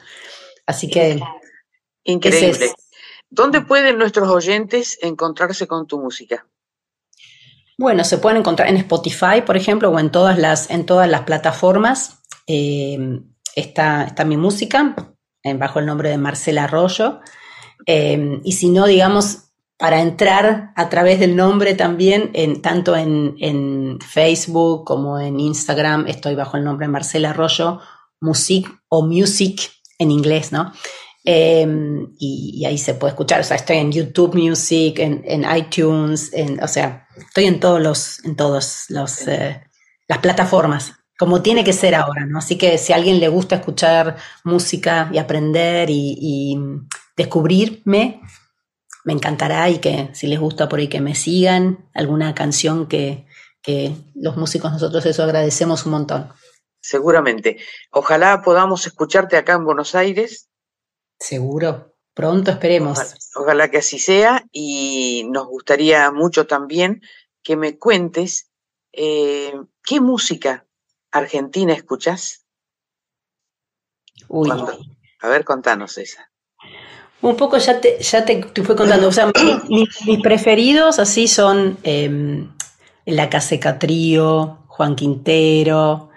Así 0.65 0.89
que... 0.89 1.19
Increíble. 2.03 2.71
¿Dónde 3.29 3.61
pueden 3.61 3.97
nuestros 3.97 4.29
oyentes 4.29 4.97
encontrarse 5.01 5.67
con 5.67 5.85
tu 5.87 5.99
música? 5.99 6.47
Bueno, 7.77 8.03
se 8.03 8.17
pueden 8.17 8.39
encontrar 8.39 8.69
en 8.69 8.77
Spotify, 8.77 9.41
por 9.45 9.57
ejemplo, 9.57 9.89
o 9.89 9.99
en 9.99 10.11
todas 10.11 10.39
las, 10.39 10.69
en 10.69 10.85
todas 10.85 11.09
las 11.09 11.21
plataformas. 11.21 12.23
Eh, 12.47 13.19
está, 13.55 14.05
está, 14.05 14.25
mi 14.25 14.37
música, 14.37 14.95
bajo 15.43 15.79
el 15.79 15.85
nombre 15.85 16.09
de 16.09 16.17
Marcela 16.17 16.63
Arroyo. 16.63 17.19
Eh, 17.85 18.39
y 18.43 18.53
si 18.53 18.69
no, 18.69 18.87
digamos, 18.87 19.46
para 19.77 20.01
entrar 20.01 20.71
a 20.75 20.89
través 20.89 21.19
del 21.19 21.35
nombre 21.35 21.75
también, 21.75 22.31
en, 22.33 22.61
tanto 22.61 22.95
en, 22.95 23.35
en, 23.39 23.99
Facebook 23.99 24.85
como 24.85 25.19
en 25.19 25.39
Instagram, 25.39 26.07
estoy 26.07 26.35
bajo 26.35 26.57
el 26.57 26.63
nombre 26.63 26.87
Marcela 26.87 27.29
Arroyo, 27.29 27.79
Music 28.19 28.67
o 28.89 29.05
Music 29.05 29.71
en 29.99 30.11
inglés, 30.11 30.51
¿no? 30.51 30.73
Em, 31.29 32.13
y, 32.17 32.63
ahí 32.65 32.77
se 32.77 32.93
puede 32.93 33.11
escuchar. 33.11 33.41
O 33.41 33.43
sea, 33.43 33.57
estoy 33.57 33.77
en 33.77 33.91
YouTube 33.91 34.33
Music, 34.33 34.97
en, 34.99 35.45
iTunes, 35.55 36.31
en, 36.33 36.63
o 36.63 36.67
sea, 36.67 37.05
estoy 37.17 37.45
en 37.45 37.59
todos 37.59 37.81
los, 37.81 38.23
en 38.23 38.35
todos 38.35 38.85
los 38.89 39.27
eh, 39.27 39.61
las 40.07 40.19
plataformas, 40.19 40.93
como 41.17 41.41
tiene 41.41 41.63
que 41.63 41.73
ser 41.73 41.95
ahora, 41.95 42.25
¿no? 42.25 42.39
Así 42.39 42.57
que 42.57 42.77
si 42.77 42.93
a 42.93 42.95
alguien 42.95 43.19
le 43.19 43.27
gusta 43.27 43.55
escuchar 43.57 44.15
música 44.43 45.09
y 45.11 45.17
aprender 45.17 45.89
y, 45.89 46.57
descubrirme, 47.17 48.21
me 49.07 49.13
encantará 49.13 49.69
y 49.69 49.79
que 49.79 50.09
si 50.13 50.27
les 50.27 50.39
gusta 50.39 50.67
por 50.67 50.79
ahí 50.79 50.89
que 50.89 50.99
me 50.99 51.15
sigan, 51.15 51.89
alguna 51.93 52.35
canción 52.35 52.87
que, 52.87 53.25
que 53.61 53.95
los 54.13 54.35
músicos 54.35 54.71
nosotros 54.71 55.05
eso 55.05 55.23
agradecemos 55.23 55.85
un 55.85 55.93
montón. 55.93 56.29
Seguramente. 56.81 57.57
Ojalá 57.89 58.41
podamos 58.41 58.85
escucharte 58.85 59.37
acá 59.37 59.53
en 59.53 59.65
Buenos 59.65 59.95
Aires 59.95 60.47
Seguro, 61.19 61.95
pronto 62.13 62.51
esperemos. 62.51 62.99
Ojalá, 63.35 63.69
que 63.69 63.79
así 63.79 63.97
sea 63.97 64.45
y 64.51 65.27
nos 65.29 65.47
gustaría 65.47 66.11
mucho 66.11 66.45
también 66.45 67.01
que 67.43 67.55
me 67.55 67.77
cuentes 67.77 68.51
eh, 68.91 69.53
qué 69.83 69.99
música 69.99 70.67
argentina 71.11 71.73
escuchás. 71.73 72.45
Uy. 74.27 74.49
a 75.21 75.27
ver, 75.27 75.45
contanos 75.45 75.97
esa. 75.97 76.26
Un 77.21 77.35
poco 77.35 77.57
ya 77.57 77.81
te, 77.81 77.99
ya 78.01 78.23
te, 78.25 78.43
fui 78.63 78.75
contando. 78.75 79.09
Mis, 79.69 80.19
preferidos 80.21 80.99
así 80.99 81.27
son 81.27 81.77
eh, 81.83 82.45
La 83.05 83.29
Caseca 83.29 83.79
Trío, 83.79 84.59
Juan 84.67 84.95
Quintero, 84.95 86.09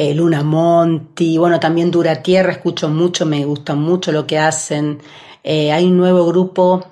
eh, 0.00 0.14
Luna 0.14 0.44
Monti, 0.44 1.38
bueno, 1.38 1.58
también 1.58 1.90
Dura 1.90 2.22
Tierra, 2.22 2.52
escucho 2.52 2.88
mucho, 2.88 3.26
me 3.26 3.44
gusta 3.44 3.74
mucho 3.74 4.12
lo 4.12 4.28
que 4.28 4.38
hacen. 4.38 5.00
Eh, 5.42 5.72
hay 5.72 5.86
un 5.86 5.96
nuevo 5.96 6.24
grupo, 6.24 6.84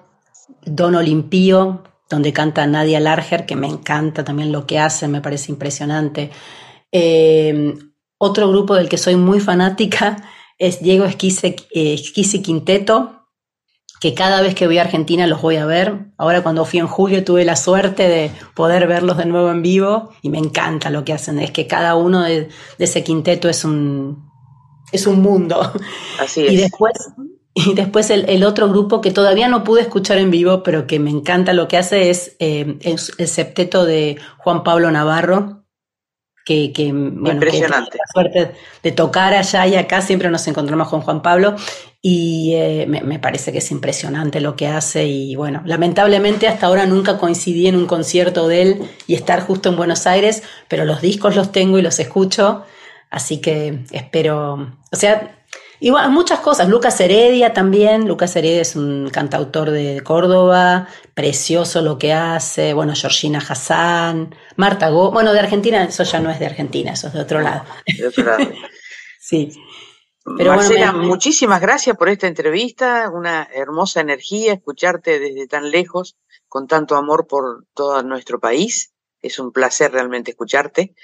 Don 0.64 0.96
Olimpío, 0.96 1.84
donde 2.10 2.32
canta 2.32 2.66
Nadia 2.66 2.98
Larger, 2.98 3.46
que 3.46 3.54
me 3.54 3.68
encanta 3.68 4.24
también 4.24 4.50
lo 4.50 4.66
que 4.66 4.80
hacen, 4.80 5.12
me 5.12 5.20
parece 5.20 5.52
impresionante. 5.52 6.32
Eh, 6.90 7.74
otro 8.18 8.48
grupo 8.50 8.74
del 8.74 8.88
que 8.88 8.98
soy 8.98 9.14
muy 9.14 9.38
fanática 9.38 10.16
es 10.58 10.82
Diego 10.82 11.04
Esquise, 11.04 11.54
Esquise 11.70 12.42
Quinteto, 12.42 13.15
que 14.06 14.14
cada 14.14 14.40
vez 14.40 14.54
que 14.54 14.68
voy 14.68 14.78
a 14.78 14.82
Argentina 14.82 15.26
los 15.26 15.42
voy 15.42 15.56
a 15.56 15.66
ver. 15.66 16.12
Ahora 16.16 16.44
cuando 16.44 16.64
fui 16.64 16.78
en 16.78 16.86
julio 16.86 17.24
tuve 17.24 17.44
la 17.44 17.56
suerte 17.56 18.06
de 18.06 18.30
poder 18.54 18.86
verlos 18.86 19.16
de 19.16 19.26
nuevo 19.26 19.50
en 19.50 19.62
vivo 19.62 20.10
y 20.22 20.30
me 20.30 20.38
encanta 20.38 20.90
lo 20.90 21.04
que 21.04 21.12
hacen. 21.12 21.40
Es 21.40 21.50
que 21.50 21.66
cada 21.66 21.96
uno 21.96 22.22
de, 22.22 22.48
ese 22.78 23.02
quinteto 23.02 23.48
es 23.48 23.64
un, 23.64 24.30
es 24.92 25.08
un 25.08 25.22
mundo. 25.22 25.72
Así 26.20 26.46
es. 26.46 26.52
Y 26.52 26.56
después, 26.56 26.92
y 27.52 27.74
después 27.74 28.10
el, 28.10 28.44
otro 28.44 28.68
grupo 28.68 29.00
que 29.00 29.10
todavía 29.10 29.48
no 29.48 29.64
pude 29.64 29.80
escuchar 29.80 30.18
en 30.18 30.30
vivo, 30.30 30.62
pero 30.62 30.86
que 30.86 31.00
me 31.00 31.10
encanta 31.10 31.52
lo 31.52 31.66
que 31.66 31.76
hace 31.76 32.08
es 32.08 32.36
eh, 32.38 32.78
el 32.82 33.26
septeto 33.26 33.84
de 33.84 34.18
Juan 34.38 34.62
Pablo 34.62 34.88
Navarro, 34.92 35.65
que, 36.46 36.72
que, 36.72 36.92
bueno, 36.92 37.32
Impresionante. 37.32 37.98
la 37.98 38.12
suerte 38.12 38.52
de 38.80 38.92
tocar 38.92 39.34
allá 39.34 39.66
y 39.66 39.74
acá, 39.74 40.00
siempre 40.00 40.30
nos 40.30 40.46
encontramos 40.46 40.88
con 40.88 41.00
Juan 41.00 41.20
Pablo 41.20 41.56
y 42.00 42.52
eh, 42.54 42.86
me, 42.86 43.18
parece 43.18 43.50
que 43.50 43.58
es 43.58 43.68
impresionante 43.72 44.40
lo 44.40 44.54
que 44.54 44.68
hace 44.68 45.06
y 45.06 45.34
bueno, 45.34 45.62
lamentablemente 45.64 46.46
hasta 46.46 46.68
ahora 46.68 46.86
nunca 46.86 47.18
coincidí 47.18 47.66
en 47.66 47.74
un 47.74 47.86
concierto 47.86 48.46
de 48.46 48.62
él 48.62 48.90
y 49.08 49.16
estar 49.16 49.40
justo 49.40 49.70
en 49.70 49.76
Buenos 49.76 50.06
Aires, 50.06 50.44
pero 50.68 50.84
los 50.84 51.00
discos 51.00 51.34
los 51.34 51.50
tengo 51.50 51.80
y 51.80 51.82
los 51.82 51.98
escucho, 51.98 52.62
así 53.10 53.40
que 53.40 53.80
espero, 53.90 54.72
o 54.92 54.96
sea, 54.96 55.36
y 55.78 55.90
bueno, 55.90 56.10
muchas 56.10 56.40
cosas. 56.40 56.68
Lucas 56.68 57.00
Heredia 57.00 57.52
también. 57.52 58.08
Lucas 58.08 58.34
Heredia 58.34 58.62
es 58.62 58.76
un 58.76 59.10
cantautor 59.10 59.70
de 59.70 60.02
Córdoba, 60.02 60.88
precioso 61.14 61.82
lo 61.82 61.98
que 61.98 62.12
hace. 62.12 62.72
Bueno, 62.72 62.94
Georgina 62.94 63.38
Hassan, 63.38 64.34
Marta 64.56 64.88
Go. 64.88 65.10
Bueno, 65.10 65.32
de 65.32 65.40
Argentina, 65.40 65.84
eso 65.84 66.02
ya 66.04 66.20
no 66.20 66.30
es 66.30 66.38
de 66.38 66.46
Argentina, 66.46 66.92
eso 66.92 67.08
es 67.08 67.12
de 67.12 67.20
otro 67.20 67.40
lado. 67.40 67.64
De 67.86 68.06
otro 68.06 68.24
lado. 68.24 68.50
sí. 69.20 69.50
Pero 70.36 70.56
Marcela, 70.56 70.92
muchísimas 70.92 71.60
gracias 71.60 71.96
por 71.96 72.08
esta 72.08 72.26
entrevista, 72.26 73.08
una 73.12 73.48
hermosa 73.54 74.00
energía, 74.00 74.54
escucharte 74.54 75.20
desde 75.20 75.46
tan 75.46 75.70
lejos, 75.70 76.16
con 76.48 76.66
tanto 76.66 76.96
amor 76.96 77.28
por 77.28 77.64
todo 77.74 78.02
nuestro 78.02 78.40
país. 78.40 78.92
Es 79.22 79.38
un 79.38 79.52
placer 79.52 79.92
realmente 79.92 80.32
escucharte 80.32 80.94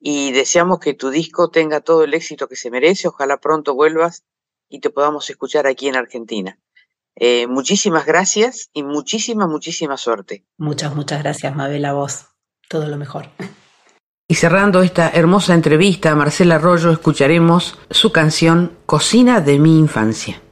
y 0.00 0.32
deseamos 0.32 0.78
que 0.78 0.94
tu 0.94 1.10
disco 1.10 1.50
tenga 1.50 1.80
todo 1.80 2.04
el 2.04 2.14
éxito 2.14 2.48
que 2.48 2.56
se 2.56 2.70
merece. 2.70 3.08
Ojalá 3.08 3.38
pronto 3.38 3.74
vuelvas 3.74 4.24
y 4.68 4.80
te 4.80 4.90
podamos 4.90 5.28
escuchar 5.30 5.66
aquí 5.66 5.88
en 5.88 5.96
Argentina. 5.96 6.58
Eh, 7.14 7.46
muchísimas 7.46 8.04
gracias 8.04 8.68
y 8.72 8.82
muchísima, 8.82 9.46
muchísima 9.46 9.96
suerte. 9.96 10.44
Muchas, 10.58 10.94
muchas 10.94 11.22
gracias, 11.22 11.56
Mabel, 11.56 11.84
a 11.86 11.94
vos. 11.94 12.26
Todo 12.68 12.86
lo 12.88 12.96
mejor. 12.96 13.30
Y 14.28 14.34
cerrando 14.34 14.82
esta 14.82 15.08
hermosa 15.10 15.54
entrevista 15.54 16.10
a 16.10 16.16
Marcela 16.16 16.56
Arroyo, 16.56 16.90
escucharemos 16.90 17.78
su 17.90 18.12
canción 18.12 18.76
Cocina 18.84 19.40
de 19.40 19.58
mi 19.58 19.78
infancia. 19.78 20.42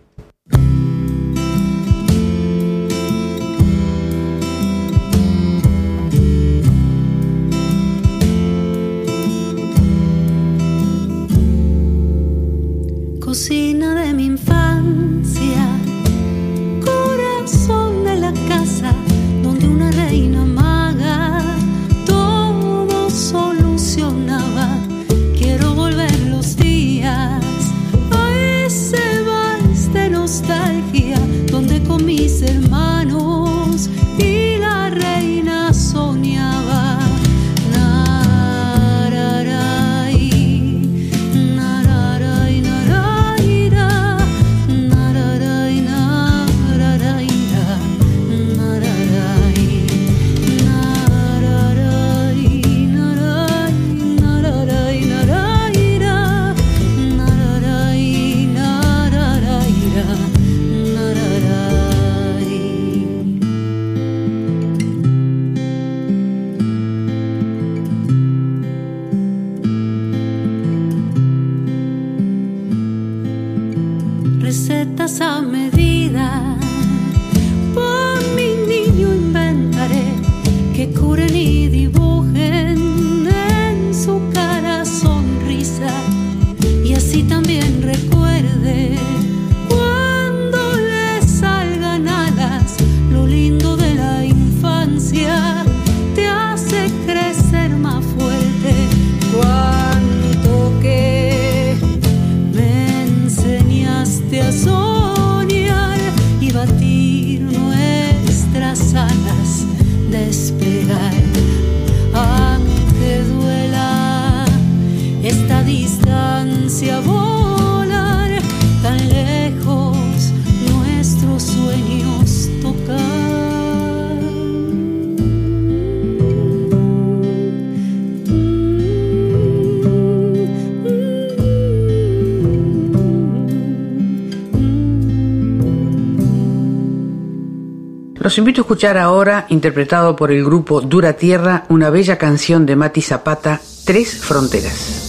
Los 138.34 138.38
invito 138.40 138.62
a 138.62 138.64
escuchar 138.64 138.98
ahora, 138.98 139.46
interpretado 139.48 140.16
por 140.16 140.32
el 140.32 140.44
grupo 140.44 140.80
Dura 140.80 141.12
Tierra, 141.12 141.66
una 141.68 141.88
bella 141.88 142.18
canción 142.18 142.66
de 142.66 142.74
Mati 142.74 143.00
Zapata, 143.00 143.60
Tres 143.84 144.18
Fronteras. 144.24 145.03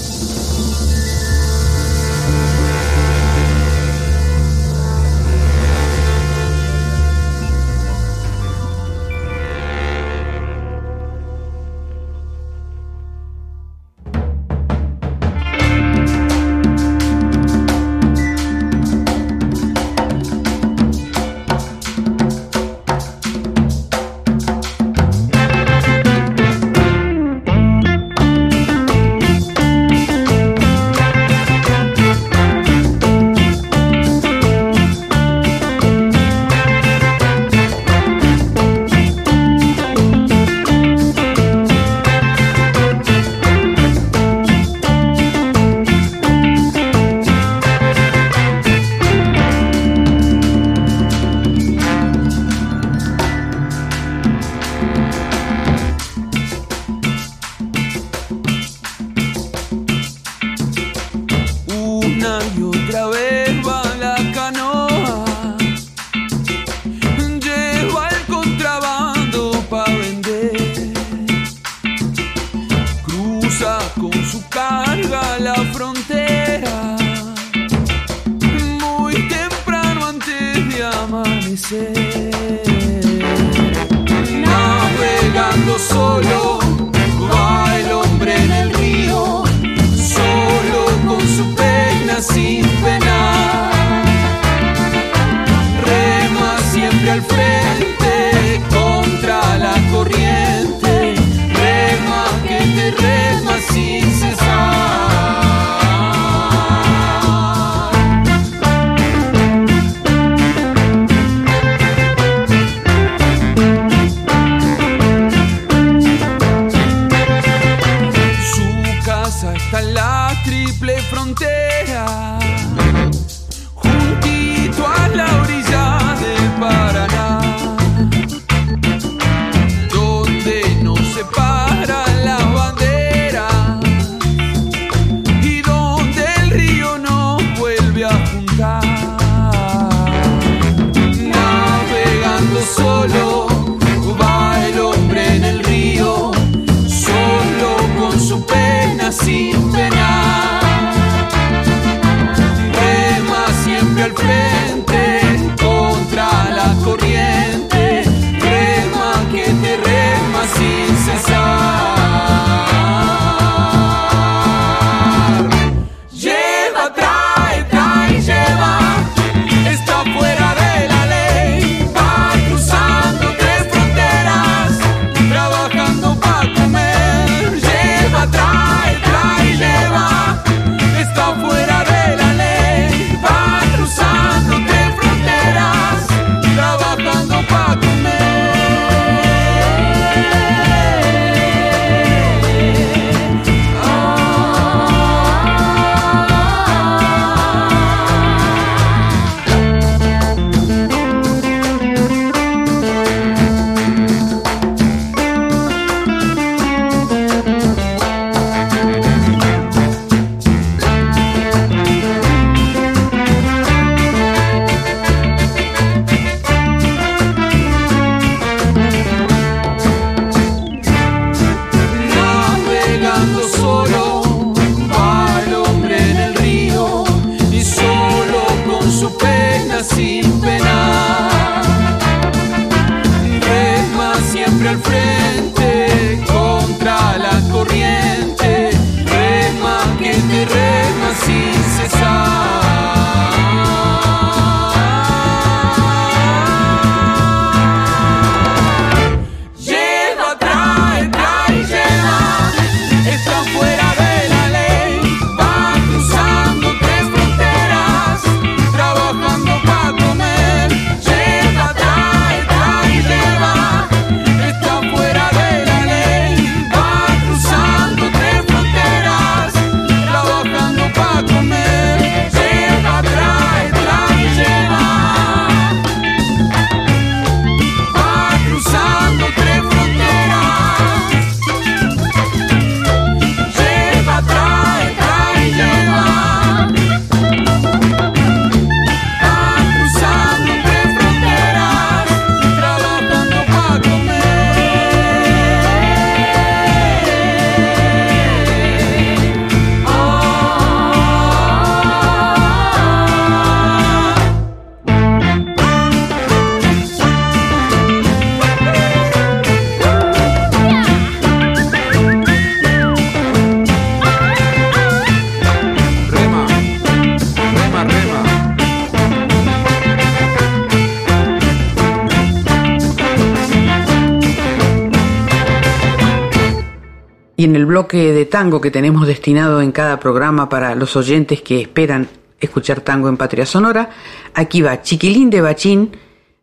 Tango 328.36 328.60
que 328.60 328.70
tenemos 328.70 329.08
destinado 329.08 329.62
en 329.62 329.72
cada 329.72 329.98
programa 329.98 330.50
para 330.50 330.76
los 330.76 330.98
oyentes 330.98 331.42
que 331.42 331.62
esperan 331.62 332.10
escuchar 332.42 332.82
tango 332.82 333.08
en 333.08 333.16
Patria 333.16 333.46
Sonora, 333.46 333.92
aquí 334.34 334.62
va 334.62 334.82
Chiquilín 334.82 335.30
de 335.30 335.40
Bachín 335.40 335.96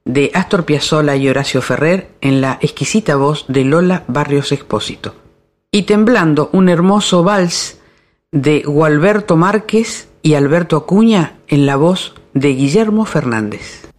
de 0.06 0.30
Astor 0.32 0.64
Piazzolla 0.64 1.16
y 1.16 1.28
Horacio 1.28 1.60
Ferrer 1.60 2.08
en 2.22 2.40
la 2.40 2.56
exquisita 2.62 3.16
voz 3.16 3.44
de 3.46 3.66
Lola 3.66 4.04
Barrios 4.08 4.52
Expósito. 4.52 5.14
Y 5.70 5.82
temblando 5.82 6.48
un 6.54 6.70
hermoso 6.70 7.24
vals 7.24 7.78
de 8.30 8.62
Gualberto 8.62 9.36
Márquez 9.36 10.08
y 10.22 10.32
Alberto 10.32 10.78
Acuña 10.78 11.40
en 11.46 11.66
la 11.66 11.76
voz 11.76 12.14
de 12.32 12.54
Guillermo 12.54 13.04
Fernández. 13.04 13.91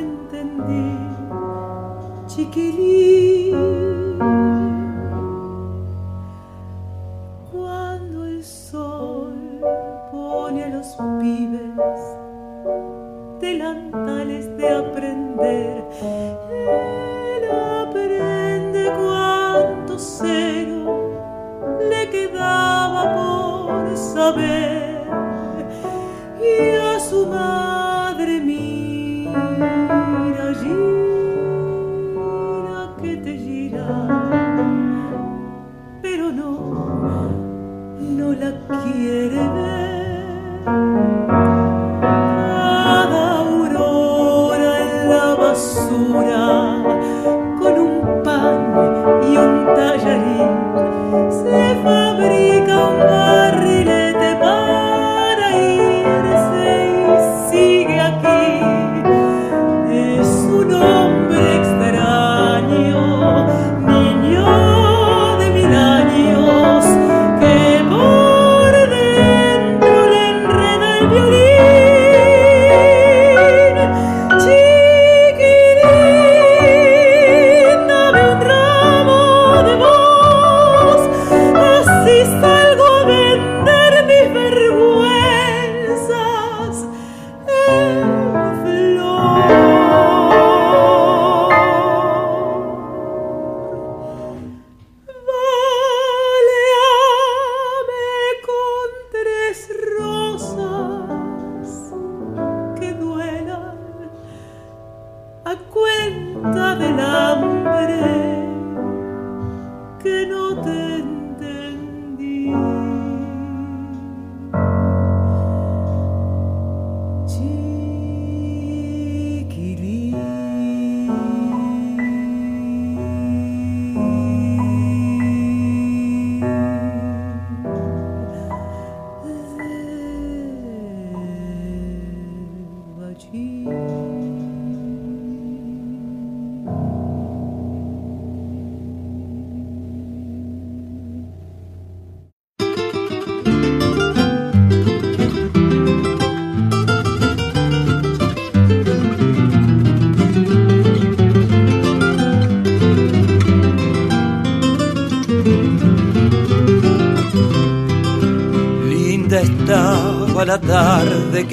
entendí, 0.00 0.96
chiquilín. 2.26 3.89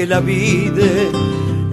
La 0.08 0.20
vide, 0.22 1.10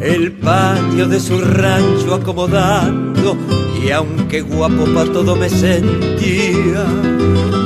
el 0.00 0.32
patio 0.32 1.06
de 1.08 1.20
su 1.20 1.40
rancho 1.40 2.14
acomodando, 2.14 3.36
y 3.82 3.90
aunque 3.90 4.40
guapo 4.40 4.84
pa' 4.92 5.04
todo 5.04 5.36
me 5.36 5.48
sentía, 5.48 6.84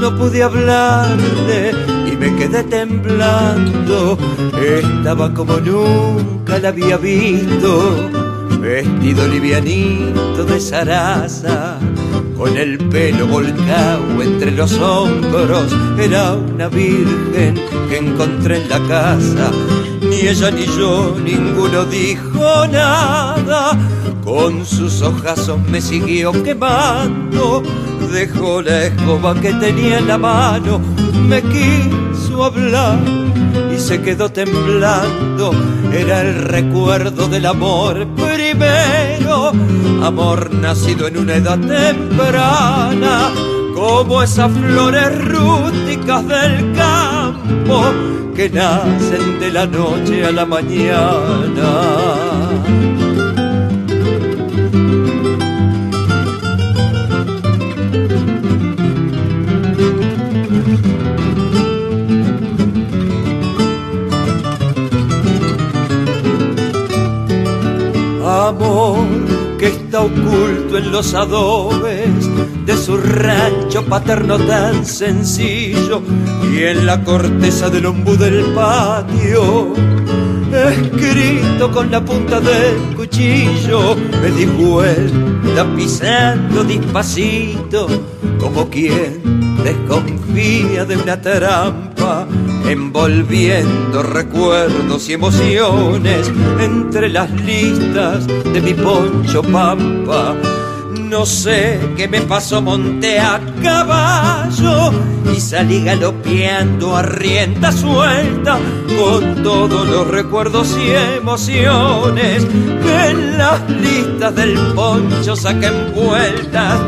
no 0.00 0.16
pude 0.16 0.42
hablarle 0.42 1.72
y 2.12 2.16
me 2.16 2.36
quedé 2.36 2.64
temblando. 2.64 4.18
Estaba 4.60 5.32
como 5.32 5.56
nunca 5.58 6.58
la 6.58 6.68
había 6.68 6.98
visto, 6.98 8.10
vestido 8.60 9.26
livianito 9.26 10.44
de 10.44 10.60
zaraza 10.60 11.78
con 12.36 12.56
el 12.56 12.78
pelo 12.78 13.26
volcado 13.26 14.22
entre 14.22 14.52
los 14.52 14.72
hombros, 14.74 15.74
era 15.98 16.34
una 16.34 16.68
virgen 16.68 17.54
que 17.88 17.98
encontré 17.98 18.62
en 18.62 18.68
la 18.68 18.78
casa. 18.86 19.50
Ni 20.00 20.28
ella 20.28 20.50
ni 20.50 20.66
yo, 20.66 21.16
ninguno 21.22 21.84
dijo 21.84 22.66
nada. 22.70 23.76
Con 24.24 24.64
sus 24.64 25.02
ojazos 25.02 25.58
me 25.68 25.80
siguió 25.80 26.32
quemando. 26.44 27.62
Dejó 28.12 28.62
la 28.62 28.84
escoba 28.84 29.34
que 29.34 29.52
tenía 29.54 29.98
en 29.98 30.08
la 30.08 30.18
mano, 30.18 30.80
me 31.28 31.42
quiso 31.42 32.44
hablar 32.44 32.98
y 33.74 33.78
se 33.78 34.00
quedó 34.00 34.30
temblando. 34.30 35.50
Era 35.92 36.22
el 36.22 36.34
recuerdo 36.36 37.28
del 37.28 37.46
amor 37.46 38.06
primero, 38.14 39.52
amor 40.02 40.54
nacido 40.54 41.06
en 41.06 41.18
una 41.18 41.34
edad 41.34 41.58
temprana, 41.58 43.30
como 43.74 44.22
esas 44.22 44.52
flores 44.52 45.24
rústicas 45.26 46.26
del 46.28 46.72
campo 46.74 48.07
que 48.38 48.48
nacen 48.50 49.40
de 49.40 49.50
la 49.50 49.66
noche 49.66 50.24
a 50.24 50.30
la 50.30 50.46
mañana. 50.46 51.70
amor 68.48 69.04
que 69.58 69.66
está 69.66 70.02
oculto 70.02 70.78
en 70.78 70.92
los 70.92 71.12
adobes 71.12 72.27
de 72.68 72.76
su 72.76 72.98
rancho 72.98 73.82
paterno 73.86 74.36
tan 74.38 74.84
sencillo 74.84 76.02
y 76.52 76.64
en 76.64 76.84
la 76.84 77.02
corteza 77.02 77.70
del 77.70 77.86
ombú 77.86 78.14
del 78.14 78.44
patio. 78.52 79.72
Escrito 80.52 81.72
con 81.72 81.90
la 81.90 82.04
punta 82.04 82.40
del 82.40 82.94
cuchillo, 82.94 83.96
me 84.20 84.30
di 84.32 84.44
vuelta 84.44 85.64
pisando 85.74 86.62
despacito, 86.62 87.86
como 88.38 88.68
quien 88.68 89.56
desconfía 89.64 90.84
de 90.84 90.98
una 90.98 91.18
trampa 91.18 92.28
envolviendo 92.68 94.02
recuerdos 94.02 95.08
y 95.08 95.14
emociones 95.14 96.30
entre 96.60 97.08
las 97.08 97.30
listas 97.30 98.26
de 98.26 98.60
mi 98.60 98.74
poncho 98.74 99.42
pampa. 99.42 100.36
No 101.08 101.24
sé 101.24 101.80
qué 101.96 102.06
me 102.06 102.20
pasó, 102.20 102.60
monté 102.60 103.18
a 103.18 103.40
caballo 103.62 104.92
y 105.34 105.40
salí 105.40 105.82
galopeando 105.82 106.96
a 106.96 107.02
rienda 107.02 107.72
suelta 107.72 108.58
con 108.98 109.42
todos 109.42 109.88
los 109.88 110.06
recuerdos 110.06 110.76
y 110.76 110.90
emociones 111.16 112.44
que 112.44 113.10
en 113.10 113.38
las 113.38 113.70
listas 113.70 114.34
del 114.34 114.54
poncho 114.74 115.34
saqué 115.34 115.70
vueltas 115.94 116.78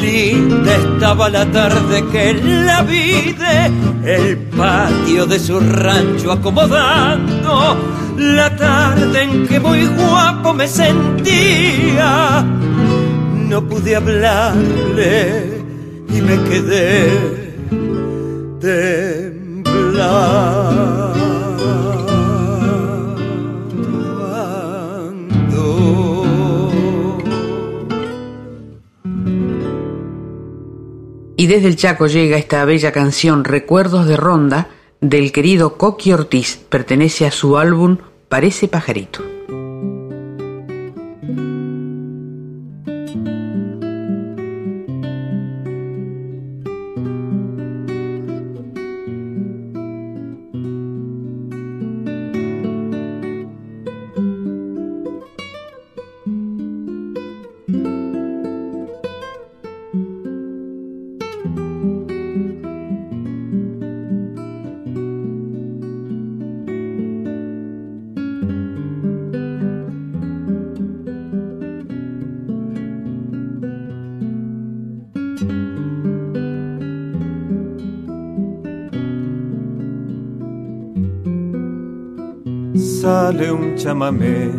linda 0.00 0.74
estaba 0.74 1.28
la 1.28 1.44
tarde 1.46 2.04
que 2.10 2.34
la 2.34 2.82
vide, 2.82 3.70
el 4.04 4.36
patio 4.38 5.26
de 5.26 5.38
su 5.38 5.60
rancho 5.60 6.32
acomodando, 6.32 7.76
la 8.16 8.54
tarde 8.56 9.22
en 9.22 9.46
que 9.46 9.60
muy 9.60 9.86
guapo 9.86 10.54
me 10.54 10.66
sentía. 10.68 12.44
No 13.48 13.66
pude 13.66 13.96
hablarle 13.96 15.62
y 16.08 16.20
me 16.20 16.44
quedé 16.44 17.54
temblando. 18.60 20.28
Y 31.40 31.46
desde 31.46 31.68
el 31.68 31.76
Chaco 31.76 32.08
llega 32.08 32.36
esta 32.36 32.64
bella 32.64 32.90
canción 32.90 33.44
Recuerdos 33.44 34.06
de 34.08 34.16
Ronda 34.16 34.70
del 35.00 35.30
querido 35.30 35.78
Coqui 35.78 36.12
Ortiz. 36.12 36.58
Pertenece 36.68 37.26
a 37.26 37.30
su 37.30 37.56
álbum 37.56 37.98
Parece 38.28 38.66
Pajarito. 38.66 39.37
Chamamé 83.88 84.50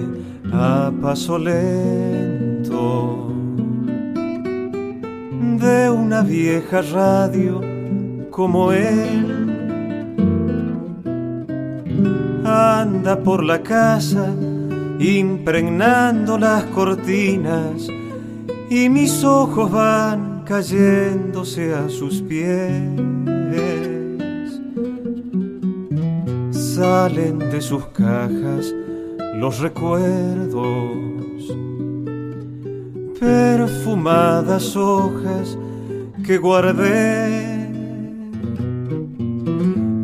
a 0.52 0.92
paso 1.04 1.38
lento 1.38 3.32
de 5.64 5.88
una 5.88 6.24
vieja 6.24 6.82
radio 6.82 7.62
como 8.32 8.72
él. 8.72 9.28
Anda 12.44 13.20
por 13.24 13.44
la 13.44 13.62
casa 13.62 14.34
impregnando 15.00 16.40
las 16.40 16.64
cortinas 16.78 17.88
y 18.68 18.90
mis 18.90 19.24
ojos 19.24 19.70
van 19.72 20.44
cayéndose 20.44 21.76
a 21.76 21.88
sus 21.88 22.20
pies. 22.24 22.82
salen 26.80 27.40
de 27.40 27.60
sus 27.60 27.86
cajas 27.88 28.74
los 29.40 29.60
recuerdos, 29.60 30.98
perfumadas 33.20 34.76
hojas 34.76 35.58
que 36.26 36.38
guardé. 36.38 37.58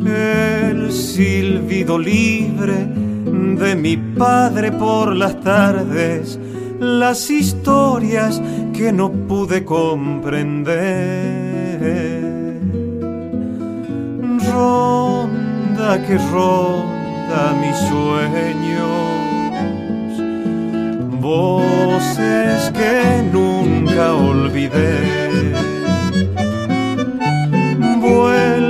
El 0.06 0.90
silbido 0.92 1.98
libre 1.98 2.86
de 3.58 3.76
mi 3.76 3.96
padre 3.96 4.72
por 4.72 5.14
las 5.14 5.40
tardes, 5.40 6.38
las 6.80 7.30
historias 7.30 8.40
que 8.72 8.92
no 8.92 9.12
pude 9.12 9.64
comprender. 9.64 11.26
Que 16.06 16.18
ronda 16.18 17.54
mis 17.58 17.76
sueños, 17.88 19.15
voces 21.26 22.70
que 22.70 23.22
nunca 23.32 24.14
olvidé, 24.14 25.52
vuelven 28.00 28.65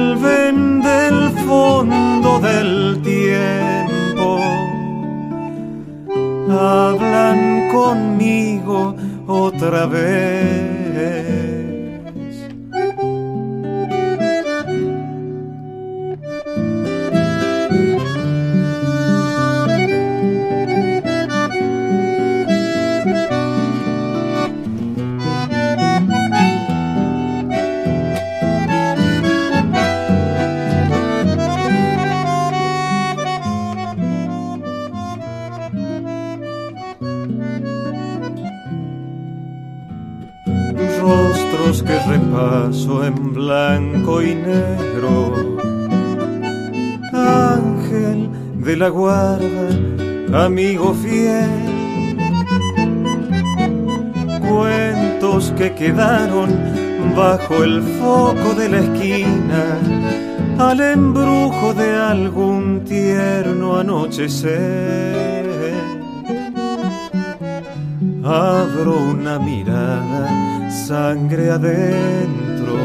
adentro. 71.56 72.76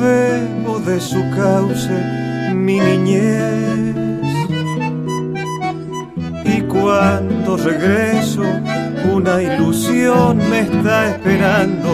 Bebo 0.00 0.80
de 0.80 1.00
su 1.00 1.20
cauce 1.30 1.96
mi 2.54 2.78
niñez. 2.80 3.94
Y 6.44 6.60
cuando 6.62 7.56
regreso, 7.56 8.42
una 9.14 9.42
ilusión 9.42 10.38
me 10.50 10.60
está 10.60 11.10
esperando. 11.12 11.90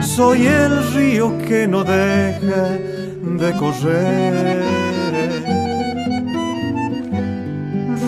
Soy 0.00 0.46
el 0.46 0.74
río 0.94 1.38
que 1.46 1.66
no 1.68 1.84
deja 1.84 2.64
de 3.40 3.52
correr. 3.60 4.62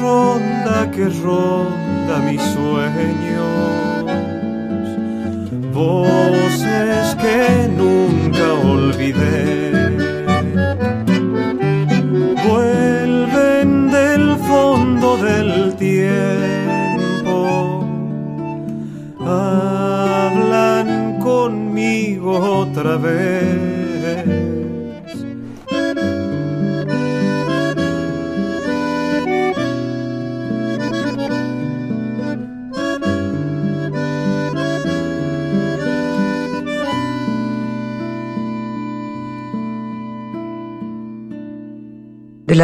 Ronda 0.00 0.90
que 0.90 1.06
ronda 1.08 2.18
mis 2.28 2.42
sueños, 2.42 3.93
voces 5.74 7.16
que 7.16 7.68
nunca 7.68 8.54
olvidé. 8.54 9.72
Vuelven 12.46 13.90
del 13.90 14.36
fondo 14.48 15.16
del 15.16 15.74
tiempo, 15.74 17.36
hablan 19.18 20.88
conmigo 21.20 22.30
otra 22.62 22.96
vez. 22.96 23.53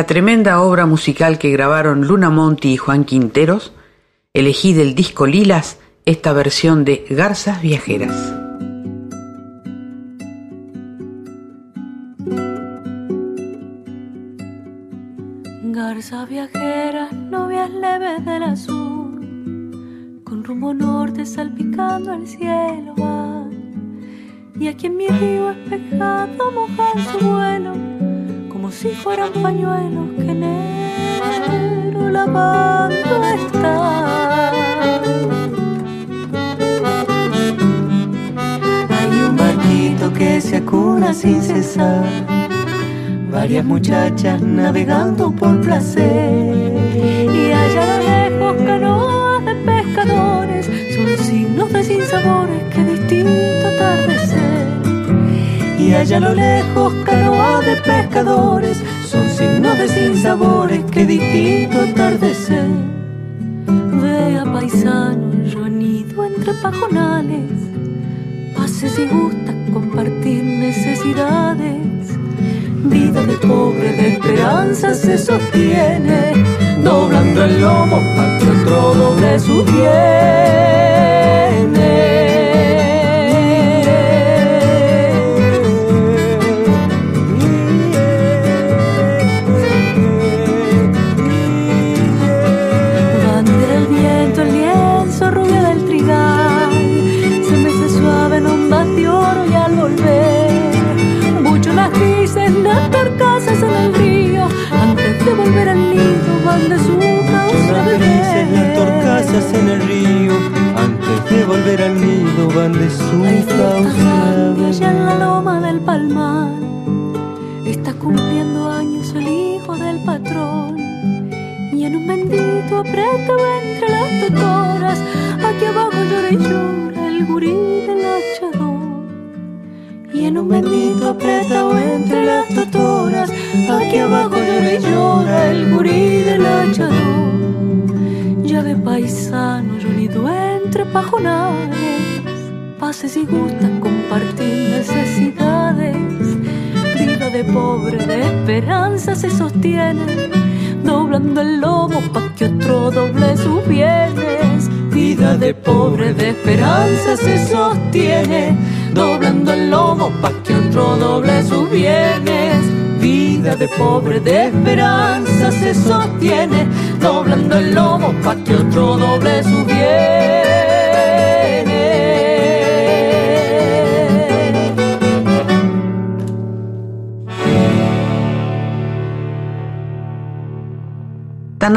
La 0.01 0.07
tremenda 0.07 0.63
obra 0.63 0.87
musical 0.87 1.37
que 1.37 1.51
grabaron 1.51 2.07
Luna 2.07 2.31
Monti 2.31 2.73
y 2.73 2.77
Juan 2.79 3.05
Quinteros, 3.05 3.75
elegí 4.33 4.73
del 4.73 4.95
disco 4.95 5.27
Lilas 5.27 5.77
esta 6.07 6.33
versión 6.33 6.87
de 6.87 7.05
Garzas 7.11 7.61
Viajeras. 7.61 8.40
Fueran 29.21 29.43
pañuelos 29.43 30.07
que 30.17 30.31
enero 30.31 32.11
lavando 32.11 33.25
está. 33.35 34.51
Hay 38.89 39.21
un 39.21 39.37
barquito 39.37 40.13
que 40.13 40.41
se 40.41 40.57
acuna 40.57 41.13
sin 41.13 41.43
cesar, 41.43 42.05
varias 43.31 43.65
muchachas 43.65 44.41
navegando 44.41 45.31
por 45.31 45.61
placer, 45.61 46.55
y 46.95 47.53
allá 47.53 47.87
lo 47.87 48.05
lejos 48.05 48.63
canoas 48.65 49.45
de 49.45 49.55
pescadores, 49.55 50.67
son 50.95 51.25
signos 51.25 51.73
de 51.73 51.85
sinsabores 51.85 52.63
que 52.73 52.85
distinto 52.85 53.67
atardecer. 53.69 54.51
Y 55.79 55.95
allá 55.95 56.19
a 56.19 56.21
lo 56.21 56.35
lejos 56.35 56.93
canoa 57.05 57.61
de 57.63 57.77
pescadores 57.77 58.83
signos 59.41 59.79
de 59.79 59.89
sinsabores 59.89 60.85
que 60.93 61.07
distinto 61.07 61.81
atardecer. 61.81 62.69
Vea 64.03 64.45
paisano 64.45 65.45
yo 65.45 65.65
anido 65.65 66.25
entre 66.27 66.53
pajonales, 66.63 67.51
pase 68.55 68.89
si 68.91 69.05
gusta 69.07 69.51
compartir 69.73 70.45
necesidades. 70.45 72.19
Vida 72.93 73.21
de 73.31 73.37
pobre 73.39 73.89
de 73.99 74.09
esperanza 74.15 74.95
se 74.95 75.17
sostiene, 75.17 76.21
doblando 76.85 77.45
el 77.45 77.61
lomo 77.63 77.99
para 78.17 78.39
que 78.39 78.47
otro 78.51 78.95
doble 78.95 79.39
su 79.39 79.65
Bandera 79.65 80.90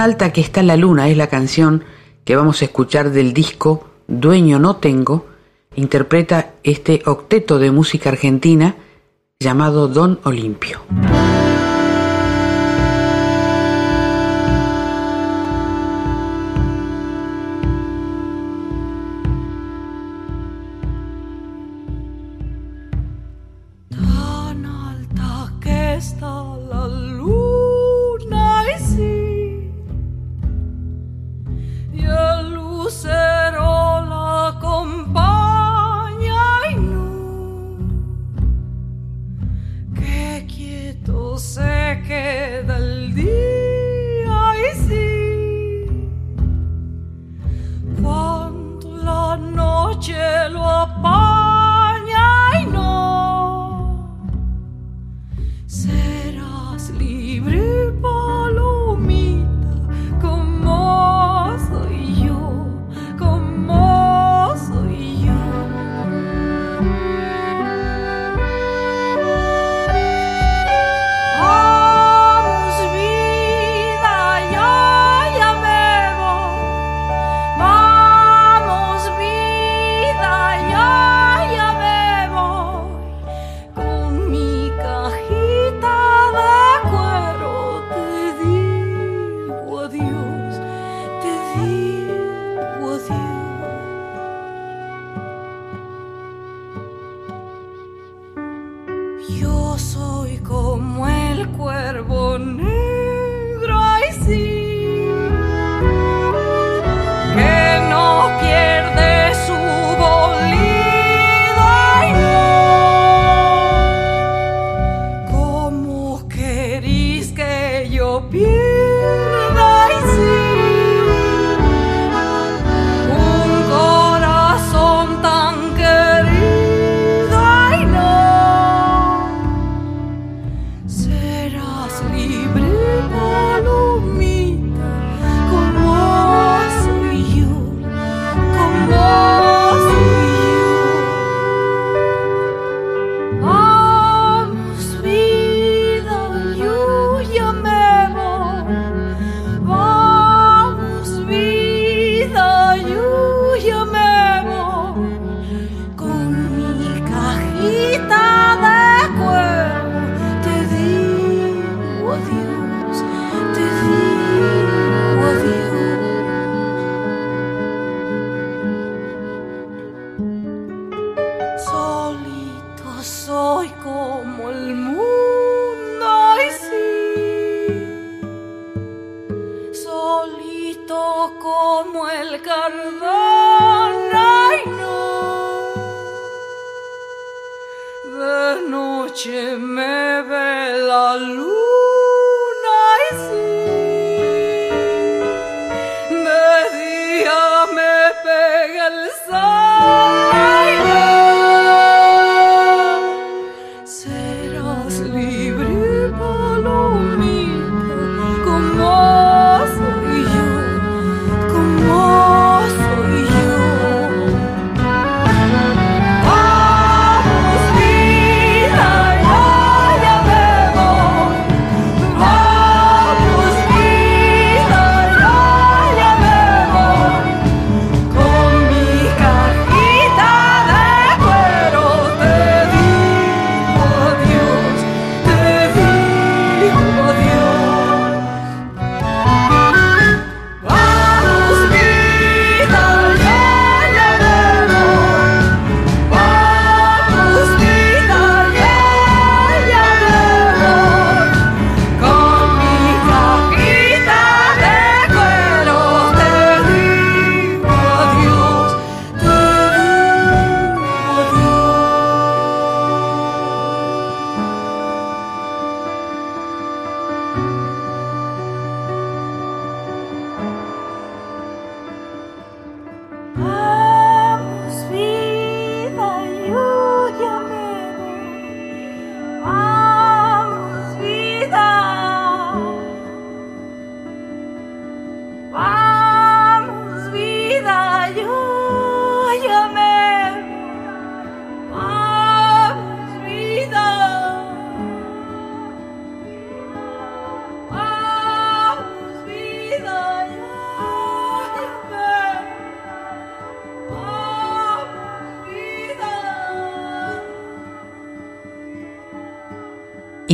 alta 0.03 0.33
que 0.33 0.41
está 0.41 0.61
la 0.63 0.75
luna 0.75 1.09
es 1.09 1.15
la 1.15 1.27
canción 1.27 1.85
que 2.25 2.35
vamos 2.35 2.61
a 2.61 2.65
escuchar 2.65 3.11
del 3.11 3.33
disco 3.33 3.89
Dueño 4.07 4.59
no 4.59 4.75
tengo, 4.75 5.27
interpreta 5.75 6.55
este 6.63 7.01
octeto 7.05 7.57
de 7.57 7.71
música 7.71 8.09
argentina 8.09 8.75
llamado 9.39 9.87
Don 9.87 10.19
Olimpio. 10.23 10.72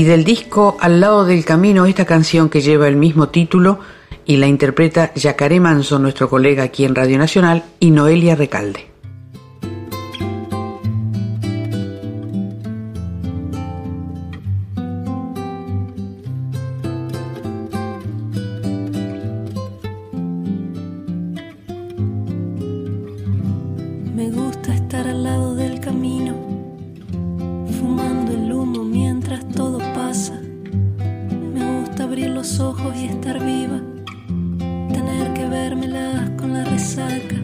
Del 0.10 0.24
disco 0.24 0.76
Al 0.80 1.00
lado 1.02 1.24
del 1.24 1.46
camino 1.46 1.86
esta 1.86 2.04
canción 2.04 2.50
que 2.50 2.62
lleva 2.62 2.88
el 2.88 2.96
mismo 2.96 3.30
título 3.30 3.78
y 4.26 4.38
la 4.38 4.48
interpreta 4.48 5.14
Yacaré 5.14 5.60
Manso, 5.60 6.00
nuestro 6.00 6.28
colega 6.28 6.64
aquí 6.64 6.84
en 6.84 6.96
Radio 6.96 7.20
Nacional, 7.20 7.64
y 7.80 7.92
Noelia 7.92 8.36
Recalde. 8.36 8.89
los 32.40 32.60
ojos 32.62 32.96
y 32.96 33.08
estar 33.08 33.38
viva, 33.44 33.82
tener 34.94 35.34
que 35.34 35.46
vérmelas 35.46 36.30
con 36.38 36.54
la 36.54 36.64
resaca. 36.64 37.36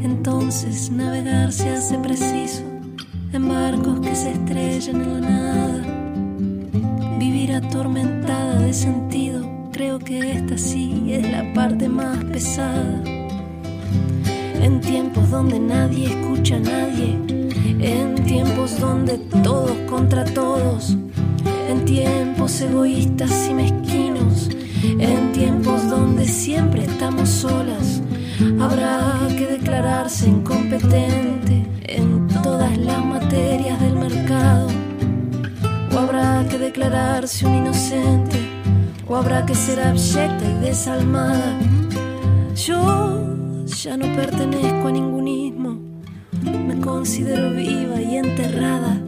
Entonces 0.00 0.92
navegar 0.92 1.50
se 1.50 1.70
hace 1.70 1.98
preciso 1.98 2.62
en 3.32 3.48
barcos 3.48 3.98
que 3.98 4.14
se 4.14 4.30
estrellan 4.30 5.00
en 5.02 5.20
la 5.20 5.28
nada. 5.28 7.18
Vivir 7.18 7.52
atormentada 7.54 8.60
de 8.60 8.72
sentido, 8.72 9.40
creo 9.72 9.98
que 9.98 10.30
esta 10.30 10.56
sí 10.56 11.08
es 11.08 11.28
la 11.32 11.52
parte 11.52 11.88
más 11.88 12.22
pesada. 12.26 13.02
En 14.62 14.80
tiempos 14.80 15.28
donde 15.28 15.58
nadie 15.58 16.06
escucha 16.06 16.54
a 16.54 16.60
nadie, 16.60 17.18
en 17.80 18.14
tiempos 18.24 18.78
donde 18.78 19.18
todos 19.42 19.76
contra 19.90 20.24
todos 20.24 20.96
en 21.68 21.84
tiempos 21.84 22.60
egoístas 22.62 23.48
y 23.50 23.54
mezquinos, 23.54 24.48
en 24.82 25.32
tiempos 25.32 25.88
donde 25.90 26.26
siempre 26.26 26.84
estamos 26.84 27.28
solas, 27.28 28.02
habrá 28.58 29.18
que 29.36 29.46
declararse 29.46 30.28
incompetente 30.28 31.66
en 31.84 32.26
todas 32.42 32.74
las 32.78 33.04
materias 33.04 33.78
del 33.82 33.96
mercado, 33.96 34.68
o 35.94 35.98
habrá 35.98 36.46
que 36.48 36.58
declararse 36.58 37.46
un 37.46 37.56
inocente, 37.56 38.38
o 39.06 39.16
habrá 39.16 39.44
que 39.44 39.54
ser 39.54 39.80
abyecta 39.80 40.44
y 40.50 40.64
desalmada. 40.64 41.58
Yo 42.54 43.26
ya 43.66 43.96
no 43.98 44.06
pertenezco 44.16 44.88
a 44.88 44.92
ningún 44.92 45.28
ismo, 45.28 45.78
me 46.66 46.80
considero 46.80 47.50
viva 47.50 48.00
y 48.00 48.16
enterrada. 48.16 49.07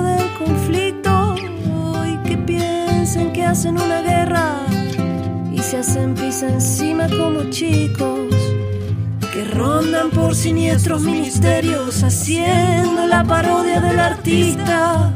que 3.51 3.57
hacen 3.57 3.77
una 3.77 4.01
guerra 4.01 4.59
y 5.51 5.59
se 5.59 5.79
hacen 5.79 6.13
pis 6.13 6.41
encima 6.41 7.09
como 7.09 7.49
chicos 7.49 8.33
que 9.33 9.43
rondan 9.43 10.09
por 10.09 10.35
siniestros 10.35 11.01
ministerios 11.01 12.01
haciendo 12.01 13.07
la 13.07 13.25
parodia 13.25 13.81
del 13.81 13.99
artista 13.99 15.13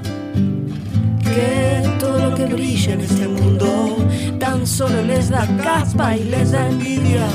que 1.24 1.82
todo 1.98 2.30
lo 2.30 2.36
que 2.36 2.46
brilla 2.46 2.94
en 2.94 3.02
este 3.02 3.26
mundo 3.26 3.96
tan 4.38 4.68
solo 4.68 5.02
les 5.04 5.30
da 5.30 5.48
caspa 5.64 6.18
y 6.18 6.26
les 6.26 6.52
da 6.52 6.68
envidia. 6.68 7.28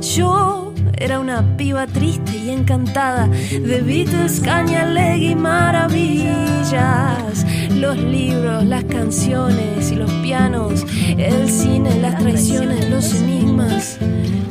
Yo 0.00 0.72
era 0.94 1.20
una 1.20 1.42
piba 1.58 1.86
triste 1.86 2.38
y 2.38 2.50
encantada 2.50 3.26
de 3.26 3.82
Beatles, 3.82 4.40
Cañalegui 4.40 5.32
y 5.32 5.34
maravillas. 5.34 7.44
Los 7.80 7.98
libros, 7.98 8.64
las 8.64 8.84
canciones 8.84 9.90
y 9.90 9.96
los 9.96 10.10
pianos, 10.22 10.84
el 11.16 11.50
cine, 11.50 12.00
las 12.00 12.18
traiciones, 12.18 12.88
los 12.90 13.14
enigmas. 13.14 13.98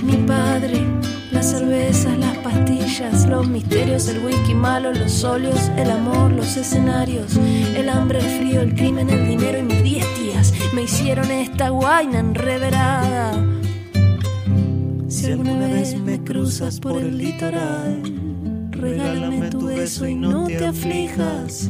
Mi 0.03 0.17
padre, 0.17 0.82
las 1.32 1.51
cervezas, 1.51 2.17
las 2.17 2.38
pastillas, 2.39 3.28
los 3.28 3.47
misterios, 3.47 4.07
el 4.07 4.24
whisky 4.26 4.53
malo, 4.53 4.93
los 4.93 5.24
óleos, 5.24 5.72
el 5.78 5.89
amor, 5.91 6.32
los 6.32 6.57
escenarios, 6.57 7.36
el 7.76 7.89
hambre, 7.89 8.19
el 8.19 8.26
frío, 8.26 8.61
el 8.61 8.76
crimen, 8.76 9.09
el 9.09 9.28
dinero 9.28 9.59
y 9.59 9.63
mis 9.63 9.84
diez 9.84 10.05
tías 10.15 10.53
me 10.74 10.84
hicieron 10.84 11.30
esta 11.32 11.69
guaina 11.69 12.19
enreverada. 12.19 13.34
Si 15.07 15.26
alguna 15.26 15.57
vez 15.67 15.99
me 15.99 16.24
cruzas 16.24 16.80
por 16.80 17.01
el 17.01 17.17
litoral, 17.17 18.01
regálame 18.72 19.49
tu 19.49 19.65
beso 19.65 20.07
y 20.07 20.15
no 20.15 20.47
te 20.47 20.65
aflijas. 20.65 21.69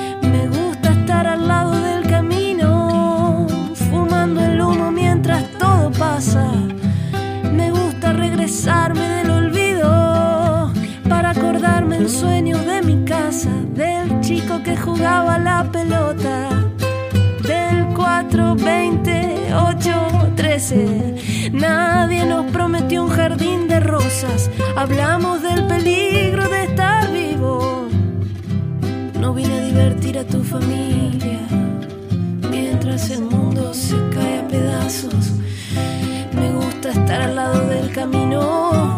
Regresarme 8.61 9.07
del 9.09 9.29
olvido 9.31 10.71
para 11.09 11.31
acordarme 11.31 11.95
en 11.97 12.07
sueños 12.09 12.63
de 12.63 12.83
mi 12.83 13.03
casa, 13.05 13.49
del 13.73 14.21
chico 14.21 14.61
que 14.61 14.77
jugaba 14.77 15.39
la 15.39 15.63
pelota, 15.71 16.49
del 17.41 17.87
4, 17.95 18.55
20, 18.55 19.53
8, 19.55 20.33
13. 20.35 21.51
Nadie 21.53 22.23
nos 22.23 22.51
prometió 22.51 23.03
un 23.03 23.09
jardín 23.09 23.67
de 23.67 23.79
rosas, 23.79 24.51
hablamos 24.75 25.41
del 25.41 25.65
peligro 25.65 26.47
de 26.47 26.63
estar 26.65 27.11
vivo. 27.11 27.87
No 29.19 29.33
vine 29.33 29.55
a 29.55 29.65
divertir 29.65 30.19
a 30.19 30.23
tu 30.23 30.43
familia 30.43 31.39
mientras 32.51 33.09
el 33.09 33.23
mundo 33.23 33.73
se 33.73 33.95
cae 34.13 34.39
a 34.39 34.47
pedazos. 34.47 35.40
Gusta 36.91 37.03
estar 37.03 37.21
al 37.21 37.35
lado 37.37 37.67
del 37.67 37.89
camino, 37.93 38.97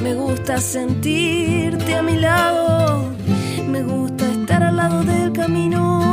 me 0.00 0.14
gusta 0.14 0.60
sentirte 0.60 1.96
a 1.96 2.00
mi 2.00 2.20
lado, 2.20 3.10
me 3.66 3.82
gusta 3.82 4.30
estar 4.30 4.62
al 4.62 4.76
lado 4.76 5.02
del 5.02 5.32
camino 5.32 6.05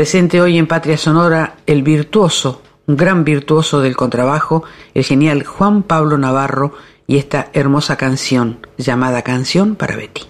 Presente 0.00 0.40
hoy 0.40 0.56
en 0.56 0.66
Patria 0.66 0.96
Sonora 0.96 1.56
el 1.66 1.82
virtuoso, 1.82 2.62
un 2.86 2.96
gran 2.96 3.22
virtuoso 3.22 3.82
del 3.82 3.96
contrabajo, 3.96 4.64
el 4.94 5.04
genial 5.04 5.44
Juan 5.44 5.82
Pablo 5.82 6.16
Navarro 6.16 6.72
y 7.06 7.18
esta 7.18 7.50
hermosa 7.52 7.98
canción 7.98 8.66
llamada 8.78 9.20
Canción 9.20 9.76
para 9.76 9.96
Betty. 9.96 10.29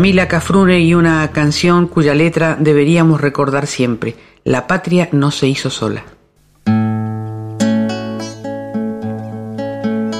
Yamila 0.00 0.28
Cafrune 0.28 0.80
y 0.80 0.94
una 0.94 1.30
canción 1.30 1.86
cuya 1.86 2.14
letra 2.14 2.56
deberíamos 2.58 3.20
recordar 3.20 3.66
siempre. 3.66 4.16
La 4.44 4.66
patria 4.66 5.10
no 5.12 5.30
se 5.30 5.46
hizo 5.46 5.68
sola. 5.68 6.04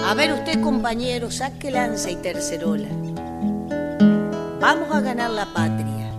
A 0.05 0.15
ver 0.15 0.35
usted, 0.35 0.61
compañero, 0.61 1.31
saque 1.31 1.71
lanza 1.71 2.11
y 2.11 2.17
tercerola. 2.17 2.89
Vamos 4.61 4.95
a 4.95 5.01
ganar 5.01 5.31
la 5.31 5.47
patria. 5.47 6.13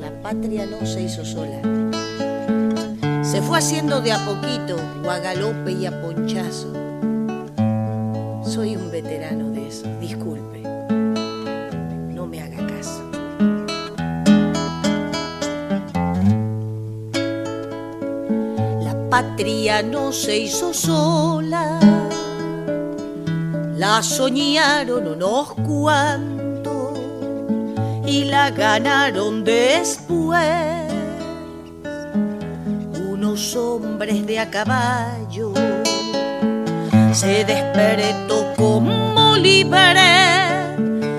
La 0.00 0.22
patria 0.22 0.64
no 0.64 0.86
se 0.86 1.02
hizo 1.02 1.22
sola. 1.22 1.60
Se 3.22 3.42
fue 3.42 3.58
haciendo 3.58 4.00
de 4.00 4.12
a 4.12 4.24
poquito, 4.24 4.76
o 5.04 5.10
a 5.10 5.18
galope 5.18 5.72
y 5.72 5.84
a 5.84 6.00
ponchazo. 6.00 6.72
Soy 8.42 8.74
un 8.74 8.90
veterano 8.90 9.49
no 19.42 20.12
se 20.12 20.36
hizo 20.36 20.74
sola, 20.74 21.80
la 23.74 24.02
soñaron 24.02 25.08
unos 25.08 25.54
cuantos 25.66 26.98
y 28.04 28.24
la 28.24 28.50
ganaron 28.50 29.42
después 29.42 30.36
unos 33.10 33.56
hombres 33.56 34.26
de 34.26 34.40
a 34.40 34.50
caballo. 34.50 35.54
Se 37.14 37.42
despertó 37.42 38.52
como 38.58 39.36
libre 39.36 40.76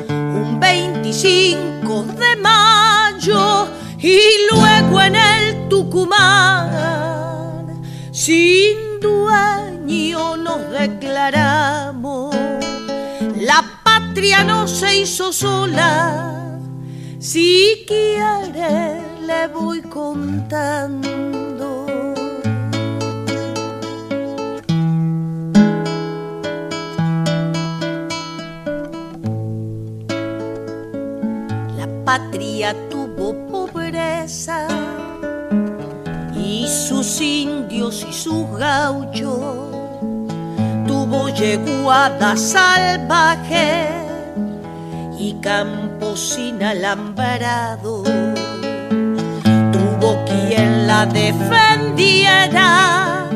un 0.07 0.59
25 0.59 2.05
de 2.19 2.35
mayo 2.35 3.67
y 3.97 4.19
luego 4.51 5.01
en 5.01 5.15
el 5.15 5.69
Tucumán 5.69 6.70
sola. 15.41 16.59
Si 17.19 17.83
quiere 17.87 19.01
le 19.27 19.47
voy 19.47 19.81
contando. 19.81 21.67
La 31.77 31.87
patria 32.05 32.75
y 36.35 36.67
sus 36.67 37.21
indios 37.21 38.05
y 38.07 38.13
sus 38.13 38.45
gauchos 38.57 39.39
tuvo 40.87 41.29
yeguada 41.29 42.35
salvaje 42.37 44.00
y 45.21 45.33
campos 45.35 46.19
sin 46.19 46.61
alambrado 46.63 48.01
tuvo 49.71 50.25
quien 50.25 50.87
la 50.87 51.05
defendiera 51.05 53.29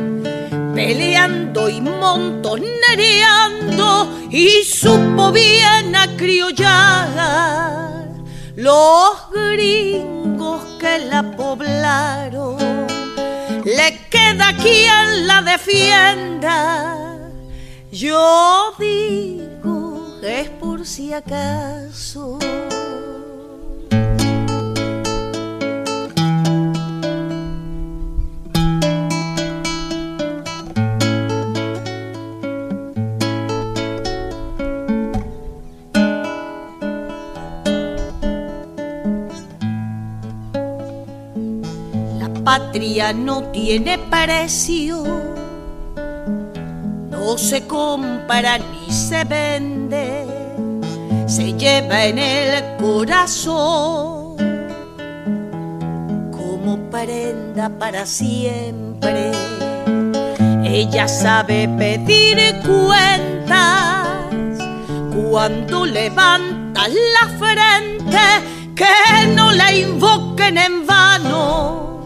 peleando 0.74 1.70
y 1.70 1.82
montonereando 1.82 4.10
y 4.32 4.64
supo 4.64 5.32
bien 5.32 5.96
acriollar 5.96 7.10
los 8.56 9.30
gringos 9.32 10.64
que 10.80 11.06
la 11.06 11.22
poblaron. 11.38 12.58
Le 13.64 14.00
queda 14.10 14.54
quien 14.58 15.28
la 15.28 15.44
defienda. 15.44 16.96
Yo 17.92 18.74
digo 18.80 19.45
es 20.26 20.50
por 20.50 20.86
si 20.86 21.14
acaso. 21.14 22.40
patria 42.46 43.12
no 43.12 43.46
tiene 43.46 43.98
precio, 43.98 45.04
no 47.10 47.38
se 47.40 47.66
compra 47.66 48.60
ni 48.60 48.94
se 48.94 49.24
vende, 49.24 50.15
se 51.36 51.52
lleva 51.52 52.06
en 52.06 52.18
el 52.18 52.78
corazón 52.78 54.38
como 56.32 56.78
prenda 56.90 57.70
para 57.78 58.06
siempre. 58.06 59.34
Ella 60.64 61.10
sabe 61.10 61.68
pedir 61.78 62.38
cuentas 62.62 64.08
cuando 65.14 65.86
levanta 65.86 66.88
la 66.88 67.28
frente, 67.38 68.18
que 68.74 69.28
no 69.36 69.52
la 69.52 69.74
invoquen 69.74 70.58
en 70.58 70.88
vano 70.88 72.00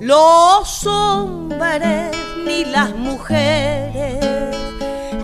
los 0.00 0.86
hombres 0.86 2.16
ni 2.46 2.64
las 2.64 2.94
mujeres. 2.94 4.24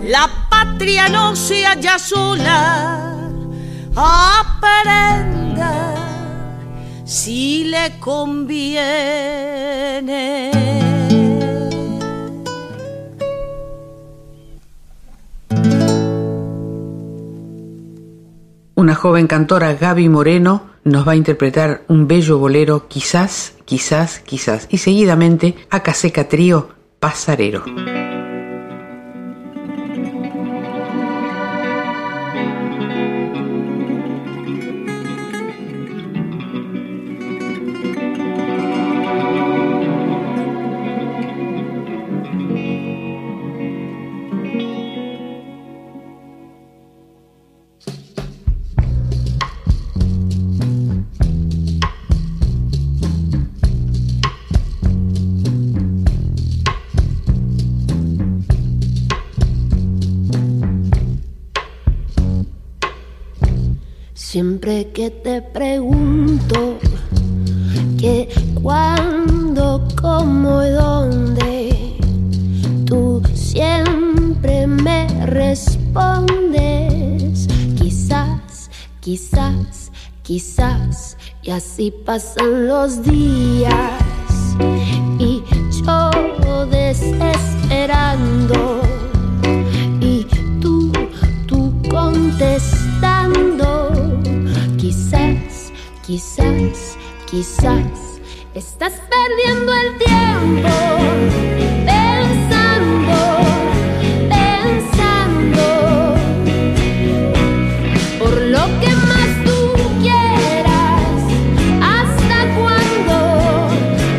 La 0.03 0.29
patria 0.47 1.09
no 1.09 1.35
se 1.35 1.65
halla 1.65 1.97
sola, 1.97 3.16
aprenda 3.97 5.95
si 7.03 7.63
le 7.65 7.97
conviene. 7.99 9.17
Una 18.75 18.93
joven 18.93 19.25
cantora, 19.25 19.73
Gaby 19.73 20.07
Moreno, 20.09 20.61
nos 20.83 21.07
va 21.07 21.13
a 21.13 21.15
interpretar 21.15 21.83
un 21.87 22.07
bello 22.07 22.37
bolero, 22.37 22.87
quizás, 22.87 23.55
quizás, 23.65 24.19
quizás, 24.19 24.67
y 24.69 24.77
seguidamente 24.77 25.55
a 25.71 25.81
Caseca 25.81 26.29
Trío, 26.29 26.69
Pasarero. 26.99 27.65
Que 64.97 65.09
te 65.11 65.43
pregunto 65.43 66.79
que 67.99 68.27
cuándo, 68.63 69.87
cómo 70.01 70.63
y 70.63 70.69
dónde, 70.71 71.97
tú 72.83 73.21
siempre 73.35 74.65
me 74.65 75.07
respondes, 75.27 76.27
quizás, 77.77 78.71
quizás, 78.99 79.91
quizás, 80.23 81.15
y 81.43 81.51
así 81.51 81.93
pasan 82.03 82.67
los 82.67 83.03
días. 83.03 84.01
Y 85.19 85.43
yo 85.85 86.09
desesperando 86.65 88.86
Quizás, 96.07 96.97
quizás 97.29 98.21
estás 98.53 98.93
perdiendo 99.09 99.73
el 99.73 99.97
tiempo 99.97 100.69
pensando, 101.85 103.17
pensando 104.29 105.65
por 108.19 108.39
lo 108.39 108.63
que 108.79 108.87
más 108.87 109.31
tú 109.43 109.59
quieras. 110.01 111.19
¿Hasta 111.81 112.37
cuándo? 112.55 113.17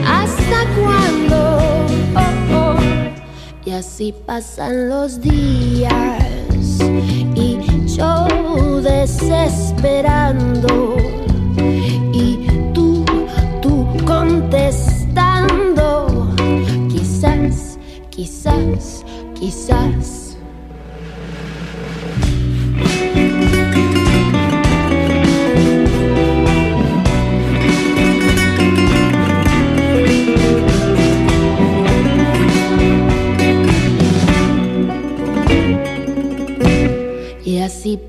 ¿Hasta 0.07 0.59
cuándo? 0.77 1.39
Oh, 2.15 2.55
oh. 2.55 2.79
Y 3.65 3.71
así 3.71 4.15
pasan 4.27 4.91
los 4.91 5.23
días 5.23 6.38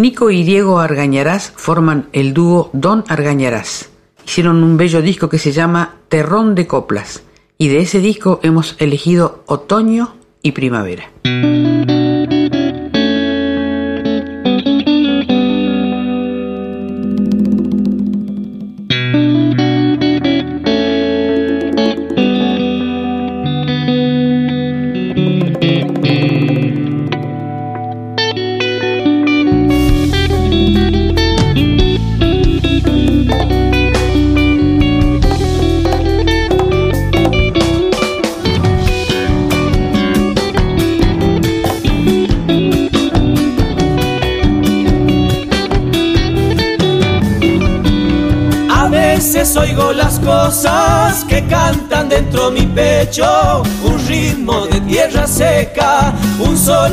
Nico 0.00 0.30
y 0.30 0.44
Diego 0.44 0.78
Argañarás 0.78 1.52
forman 1.56 2.08
el 2.12 2.32
dúo 2.32 2.70
Don 2.72 3.04
Argañarás. 3.08 3.90
Hicieron 4.24 4.62
un 4.64 4.78
bello 4.78 5.02
disco 5.02 5.28
que 5.28 5.38
se 5.38 5.52
llama 5.52 5.96
Terrón 6.08 6.54
de 6.54 6.66
Coplas 6.66 7.22
y 7.58 7.68
de 7.68 7.80
ese 7.80 8.00
disco 8.00 8.40
hemos 8.42 8.76
elegido 8.78 9.42
Otoño 9.46 10.14
y 10.42 10.52
Primavera. 10.52 11.10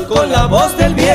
con 0.07 0.31
la 0.31 0.47
voz 0.47 0.75
del 0.75 0.95
viento. 0.95 1.06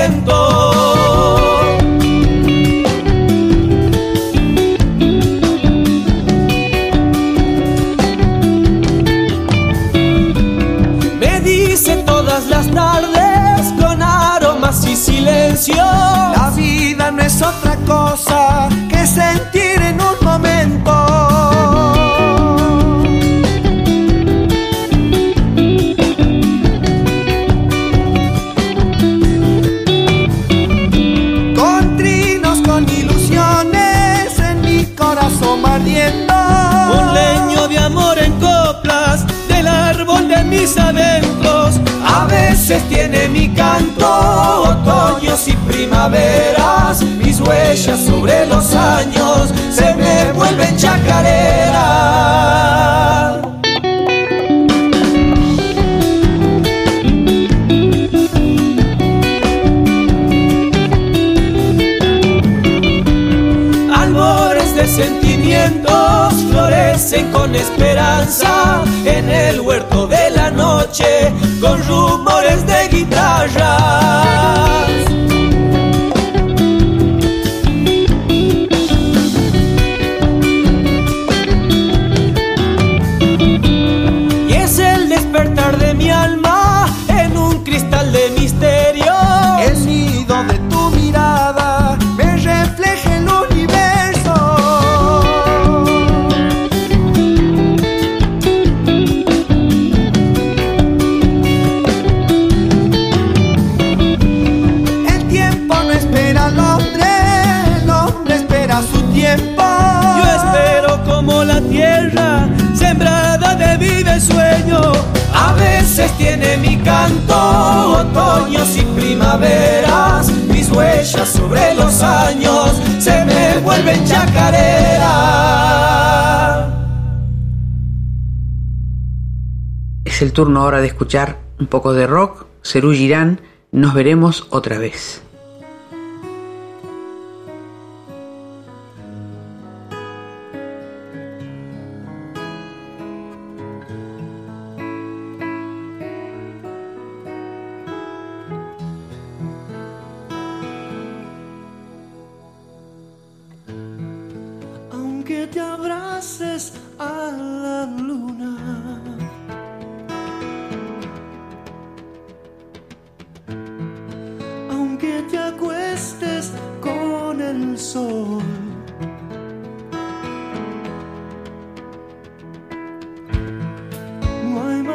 turno 130.33 130.63
ahora 130.63 130.81
de 130.81 130.89
escuchar 130.89 131.39
un 131.59 131.67
poco 131.67 131.93
de 131.93 132.07
rock. 132.07 132.47
Serú 132.63 132.93
Girán, 132.93 133.41
nos 133.71 133.95
veremos 133.95 134.47
otra 134.51 134.79
vez. 134.79 135.22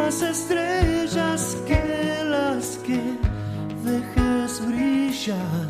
más 0.08 0.22
estrellas 0.22 1.58
que 1.68 2.24
las 2.24 2.78
que 2.78 3.02
dejes 3.84 4.66
brillar. 4.66 5.67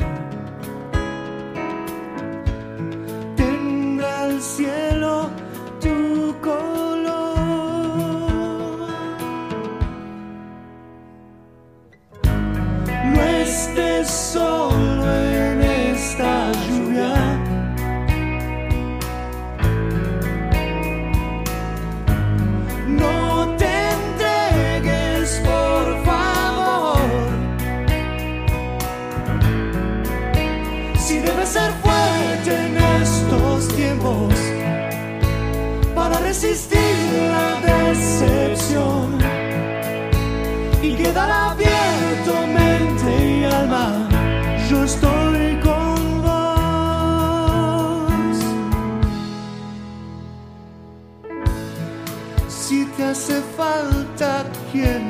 quién 54.72 55.07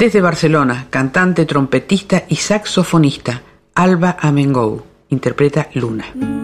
Desde 0.00 0.22
Barcelona, 0.22 0.86
cantante, 0.88 1.44
trompetista 1.44 2.24
y 2.26 2.36
saxofonista, 2.36 3.42
Alba 3.74 4.16
Amengou 4.18 4.82
interpreta 5.10 5.68
Luna. 5.74 6.39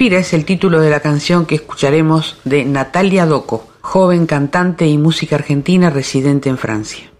es 0.00 0.32
el 0.32 0.44
título 0.44 0.80
de 0.80 0.90
la 0.90 1.00
canción 1.00 1.44
que 1.44 1.56
escucharemos 1.56 2.36
de 2.44 2.64
Natalia 2.64 3.26
Doco, 3.26 3.66
joven 3.80 4.26
cantante 4.26 4.86
y 4.86 4.96
música 4.96 5.34
argentina 5.34 5.90
residente 5.90 6.48
en 6.48 6.56
Francia. 6.56 7.10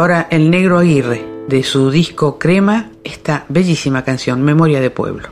ahora 0.00 0.28
el 0.30 0.50
negro 0.50 0.78
Aguirre, 0.78 1.22
de 1.46 1.62
su 1.62 1.90
disco 1.90 2.38
Crema, 2.38 2.88
esta 3.04 3.44
bellísima 3.50 4.02
canción, 4.02 4.40
Memoria 4.40 4.80
de 4.80 4.88
Pueblo. 4.88 5.28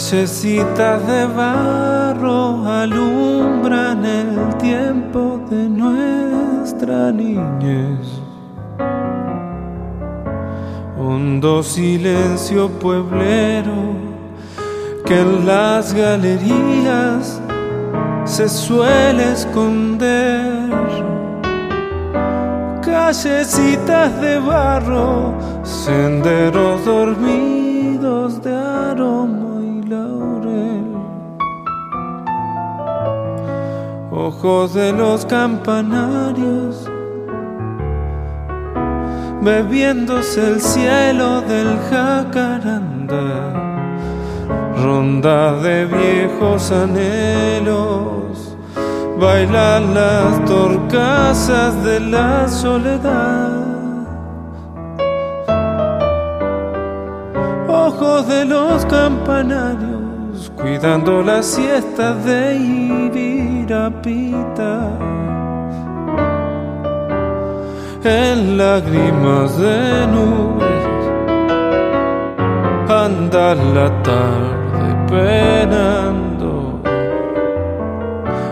Callecitas 0.00 1.06
de 1.06 1.26
barro 1.26 2.66
alumbran 2.66 4.02
el 4.02 4.56
tiempo 4.56 5.38
de 5.50 5.68
nuestra 5.68 7.12
niñez. 7.12 8.08
Hondo 10.98 11.62
silencio 11.62 12.70
pueblero 12.70 13.94
que 15.04 15.20
en 15.20 15.46
las 15.46 15.92
galerías 15.92 17.38
se 18.24 18.48
suele 18.48 19.32
esconder. 19.32 20.70
Callecitas 22.80 24.18
de 24.18 24.38
barro, 24.38 25.34
senderos 25.62 26.86
dormidos 26.86 27.59
ojos 34.42 34.72
de 34.72 34.92
los 34.92 35.26
campanarios, 35.26 36.88
bebiéndose 39.42 40.52
el 40.52 40.60
cielo 40.62 41.42
del 41.42 41.78
jacaranda, 41.90 43.52
ronda 44.82 45.60
de 45.60 45.84
viejos 45.84 46.72
anhelos, 46.72 48.56
bailan 49.18 49.92
las 49.92 50.42
torcasas 50.46 51.84
de 51.84 52.00
la 52.00 52.48
soledad. 52.48 53.66
Ojos 57.68 58.26
de 58.26 58.46
los 58.46 58.86
campanarios, 58.86 60.50
cuidando 60.56 61.22
la 61.22 61.42
siesta 61.42 62.14
de 62.14 62.56
Ibirapita. 63.70 64.98
En 68.02 68.58
lágrimas 68.58 69.56
de 69.58 70.06
nubes, 70.08 70.84
anda 72.88 73.54
la 73.54 73.88
tarde 74.02 74.88
penando. 75.08 76.80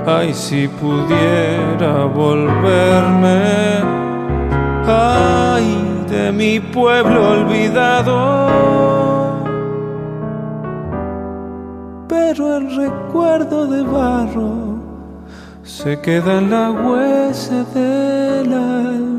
Ay, 0.07 0.33
si 0.33 0.69
pudiera 0.69 2.05
volverme, 2.05 3.43
ay, 4.87 6.05
de 6.09 6.31
mi 6.31 6.61
pueblo 6.61 7.31
olvidado 7.31 8.49
pero 12.09 12.57
el 12.57 12.77
recuerdo 12.77 13.67
de 13.67 13.83
barro 13.83 14.68
se 15.89 15.99
queda 16.01 16.37
en 16.37 16.51
la 16.51 16.71
huesa 16.71 17.65
del 17.73 18.53
alma 18.53 19.18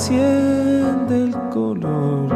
enciende 0.00 1.24
el 1.24 1.34
color, 1.50 2.28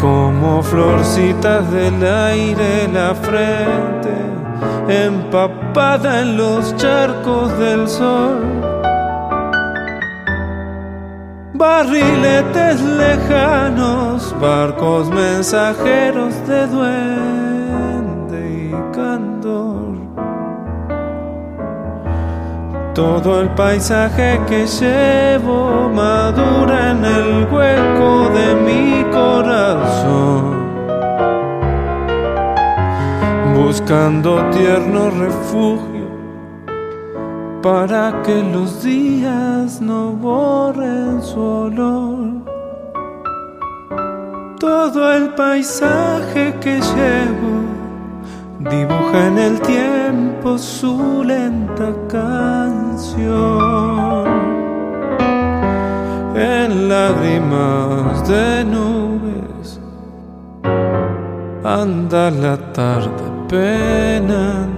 como 0.00 0.62
florcitas 0.62 1.68
del 1.72 2.06
aire 2.06 2.86
la 2.92 3.16
frente 3.16 4.14
empapada 4.88 6.20
en 6.20 6.36
los 6.36 6.76
charcos 6.76 7.58
del 7.58 7.88
sol. 7.88 8.44
Barriletes 11.54 12.80
lejanos, 12.80 14.32
barcos 14.40 15.10
mensajeros 15.10 16.46
de 16.46 16.66
duende 16.68 17.13
Todo 22.94 23.40
el 23.40 23.48
paisaje 23.50 24.40
que 24.48 24.68
llevo 24.68 25.90
madura 25.92 26.92
en 26.92 27.04
el 27.04 27.44
hueco 27.52 28.28
de 28.28 28.54
mi 28.54 29.02
corazón, 29.10 30.54
buscando 33.56 34.48
tierno 34.50 35.10
refugio 35.10 36.06
para 37.60 38.22
que 38.22 38.40
los 38.44 38.84
días 38.84 39.80
no 39.80 40.12
borren 40.12 41.20
su 41.20 41.40
olor. 41.40 42.44
Todo 44.60 45.12
el 45.12 45.30
paisaje 45.30 46.54
que 46.60 46.80
llevo 46.80 47.63
dibuja 48.70 49.26
en 49.28 49.38
el 49.38 49.60
tiempo 49.60 50.58
su 50.58 51.22
lenta 51.24 51.92
canción. 52.08 53.14
En 56.36 56.88
lágrimas 56.88 58.28
de 58.28 58.64
nubes 58.64 59.80
anda 61.64 62.30
la 62.30 62.56
tarde 62.72 63.24
penando. 63.48 64.74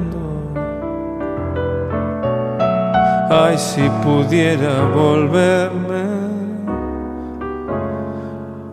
Ay, 3.28 3.58
si 3.58 3.82
pudiera 4.04 4.82
volverme, 4.94 6.04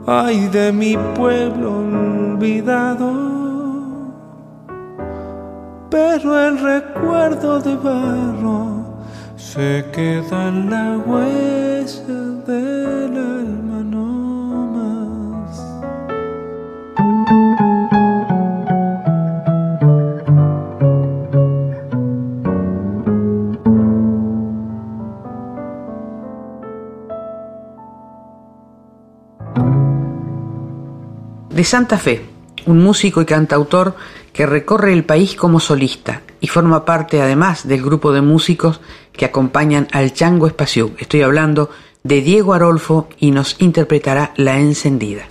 ay 0.05 0.47
de 0.49 0.71
mi 0.71 0.95
pueblo 1.15 1.79
olvidado, 1.79 3.32
pero 5.93 6.47
el 6.47 6.57
recuerdo 6.57 7.59
de 7.59 7.75
barro 7.75 8.83
se 9.37 9.85
queda 9.93 10.47
en 10.47 10.67
la 10.71 10.97
huella 11.05 12.19
del 12.47 13.15
alma. 13.15 13.53
De 31.51 31.63
Santa 31.63 31.99
Fe, 31.99 32.25
un 32.65 32.79
músico 32.79 33.21
y 33.21 33.25
cantautor 33.25 33.95
que 34.33 34.45
recorre 34.45 34.91
el 34.91 35.05
país 35.05 35.35
como 35.35 35.59
solista 35.59 36.21
y 36.41 36.47
forma 36.47 36.83
parte 36.83 37.21
además 37.21 37.67
del 37.67 37.83
grupo 37.83 38.11
de 38.11 38.21
músicos 38.21 38.81
que 39.13 39.25
acompañan 39.25 39.87
al 39.91 40.13
Chango 40.13 40.47
Espacio. 40.47 40.91
Estoy 40.97 41.21
hablando 41.21 41.69
de 42.03 42.21
Diego 42.21 42.53
Arolfo 42.53 43.07
y 43.19 43.31
nos 43.31 43.61
interpretará 43.61 44.33
La 44.35 44.59
Encendida. 44.59 45.27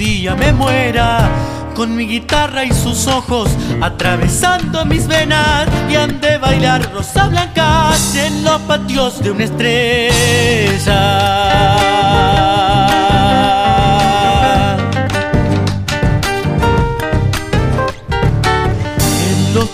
Día 0.00 0.34
me 0.34 0.52
muera. 0.54 1.28
Con 1.74 1.94
mi 1.94 2.06
guitarra 2.06 2.64
y 2.64 2.72
sus 2.72 3.06
ojos 3.06 3.50
atravesando 3.82 4.86
mis 4.86 5.06
venas 5.06 5.68
y 5.90 5.94
han 5.94 6.18
de 6.20 6.38
bailar 6.38 6.90
rosa 6.92 7.28
blancas 7.28 8.16
en 8.16 8.42
los 8.42 8.60
patios 8.62 9.22
de 9.22 9.30
una 9.30 9.44
estrella. 9.44 10.90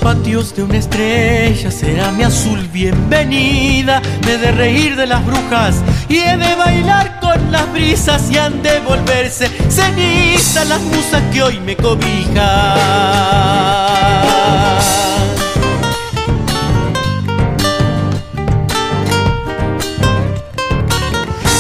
Patios 0.07 0.55
de 0.55 0.63
una 0.63 0.79
estrella 0.79 1.69
será 1.69 2.13
mi 2.13 2.23
azul 2.23 2.61
bienvenida. 2.73 4.01
Me 4.25 4.35
he 4.35 4.39
de 4.39 4.53
reír 4.53 4.95
de 4.95 5.05
las 5.05 5.27
brujas 5.27 5.83
y 6.09 6.19
he 6.19 6.37
de 6.37 6.55
bailar 6.55 7.19
con 7.19 7.51
las 7.51 7.73
brisas 7.73 8.31
y 8.31 8.39
han 8.39 8.63
de 8.63 8.79
volverse 8.89 9.49
ceniza 9.69 10.65
las 10.67 10.81
musas 10.81 11.21
que 11.33 11.43
hoy 11.43 11.59
me 11.59 11.75
cobijan. 11.75 12.37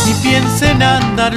Ni 0.06 0.14
piensen 0.22 0.80
andar 0.84 1.34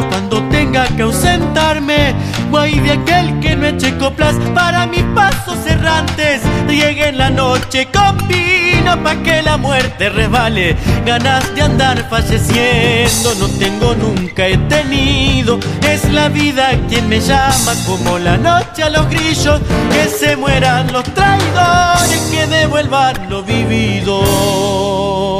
cuando 0.00 0.42
tenga 0.48 0.86
que 0.96 1.02
ausentarme 1.02 2.14
Guay 2.50 2.80
de 2.80 2.92
aquel 2.92 3.40
que 3.40 3.56
no 3.56 3.66
eche 3.66 3.96
coplas 3.98 4.34
para 4.54 4.86
mis 4.86 5.02
pasos 5.14 5.58
errantes. 5.66 6.40
Llegue 6.68 7.08
en 7.08 7.18
la 7.18 7.30
noche 7.30 7.88
con 7.92 8.16
vino 8.28 9.02
pa' 9.02 9.16
que 9.22 9.42
la 9.42 9.56
muerte 9.56 10.08
resbale. 10.10 10.76
Ganas 11.06 11.54
de 11.54 11.62
andar 11.62 12.08
falleciendo 12.10 13.34
no 13.38 13.48
tengo, 13.58 13.94
nunca 13.94 14.46
he 14.48 14.56
tenido. 14.68 15.58
Es 15.88 16.10
la 16.12 16.28
vida 16.28 16.70
quien 16.88 17.08
me 17.08 17.20
llama 17.20 17.74
como 17.86 18.18
la 18.18 18.36
noche 18.36 18.82
a 18.82 18.90
los 18.90 19.08
grillos. 19.08 19.60
Que 19.90 20.08
se 20.08 20.36
mueran 20.36 20.92
los 20.92 21.04
traidores, 21.14 22.20
que 22.30 22.46
devuelvan 22.46 23.30
lo 23.30 23.42
vivido. 23.42 25.31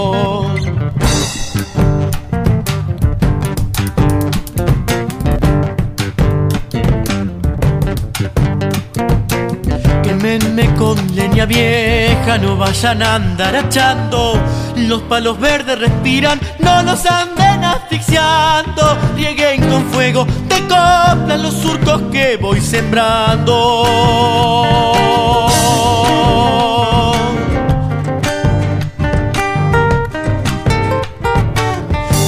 Con 10.78 11.14
leña 11.14 11.46
vieja, 11.46 12.38
no 12.38 12.56
vayan 12.56 13.02
a 13.02 13.14
andar 13.14 13.54
achando. 13.54 14.40
Los 14.76 15.02
palos 15.02 15.38
verdes 15.38 15.78
respiran, 15.78 16.40
no 16.58 16.82
nos 16.82 17.06
anden 17.06 17.62
asfixiando. 17.62 18.98
Rieguen 19.14 19.68
con 19.68 19.84
fuego, 19.92 20.26
te 20.48 20.60
coplan 20.62 21.42
los 21.42 21.54
surcos 21.54 22.02
que 22.10 22.36
voy 22.36 22.60
sembrando. 22.60 23.52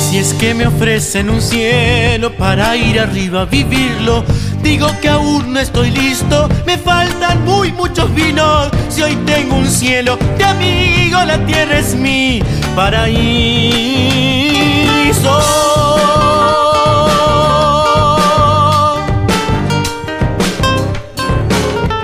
Si 0.08 0.18
es 0.18 0.32
que 0.34 0.54
me 0.54 0.68
ofrecen 0.68 1.28
un 1.28 1.42
cielo 1.42 2.36
para 2.36 2.76
ir 2.76 3.00
arriba 3.00 3.42
a 3.42 3.44
vivirlo, 3.46 4.24
digo 4.64 4.88
que 5.00 5.10
aún 5.10 5.52
no 5.52 5.60
estoy 5.60 5.90
listo, 5.90 6.48
me 6.66 6.78
faltan 6.78 7.44
muy 7.44 7.70
muchos 7.70 8.12
vinos. 8.14 8.70
Si 8.88 9.02
hoy 9.02 9.14
tengo 9.26 9.56
un 9.56 9.68
cielo 9.68 10.18
de 10.38 10.44
amigo, 10.44 11.22
la 11.22 11.38
tierra 11.46 11.78
es 11.78 11.94
mi 11.94 12.42
paraíso. 12.74 13.04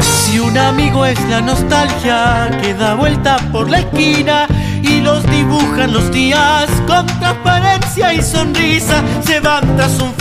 Si 0.03 0.39
un 0.39 0.57
amigo 0.57 1.07
es 1.07 1.19
la 1.31 1.41
nostalgia 1.41 2.51
que 2.63 2.75
da 2.75 2.95
vuelta 2.95 3.39
por 3.51 3.71
la 3.71 3.79
esquina 3.79 4.47
y 4.83 5.01
los 5.01 5.25
dibujan 5.31 5.93
los 5.93 6.13
días 6.13 6.69
con 6.87 7.07
transparencia 7.07 8.13
y 8.13 8.23
sonrisa. 8.23 9.03
Se 9.25 9.41
van 9.41 9.77
tras 9.77 9.99
un 10.01 10.13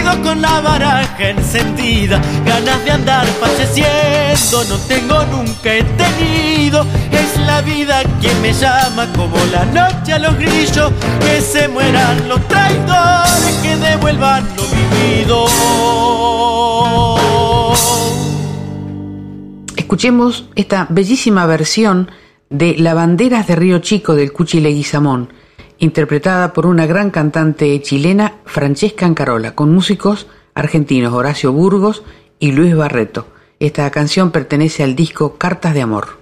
faltambido 0.00 0.22
con 0.22 0.40
la 0.40 0.60
baraja 0.60 1.30
encendida. 1.30 2.20
Ganas 2.44 2.84
de 2.84 2.90
andar 2.90 3.26
falleciendo 3.26 4.64
no 4.68 4.76
tengo, 4.86 5.24
nunca 5.26 5.74
he 5.74 5.82
tenido. 5.82 6.86
Es 7.10 7.38
la 7.46 7.60
vida 7.62 8.02
quien 8.20 8.40
me 8.42 8.52
llama 8.52 9.06
como 9.16 9.36
la 9.52 9.64
noche 9.66 10.12
a 10.12 10.18
los 10.18 10.36
grillos. 10.36 10.92
Que 11.20 11.40
se 11.40 11.68
mueran 11.68 12.28
los 12.28 12.46
traidores, 12.48 13.58
que 13.62 13.76
devuelvan 13.76 14.46
lo 14.56 14.62
vivido. 14.64 15.46
Escuchemos 19.76 20.48
esta 20.54 20.86
bellísima 20.88 21.46
versión 21.46 22.10
de 22.48 22.76
Lavanderas 22.78 23.46
de 23.46 23.56
Río 23.56 23.78
Chico 23.80 24.14
del 24.14 24.32
Cuchi 24.32 24.60
Leguizamón, 24.60 25.32
interpretada 25.80 26.52
por 26.52 26.66
una 26.66 26.86
gran 26.86 27.10
cantante 27.10 27.80
chilena, 27.82 28.34
Francesca 28.44 29.06
Ancarola, 29.06 29.54
con 29.56 29.74
músicos 29.74 30.28
argentinos 30.54 31.12
Horacio 31.12 31.52
Burgos 31.52 32.04
y 32.38 32.52
Luis 32.52 32.76
Barreto. 32.76 33.26
Esta 33.58 33.90
canción 33.90 34.30
pertenece 34.30 34.84
al 34.84 34.94
disco 34.94 35.36
Cartas 35.36 35.74
de 35.74 35.82
Amor. 35.82 36.20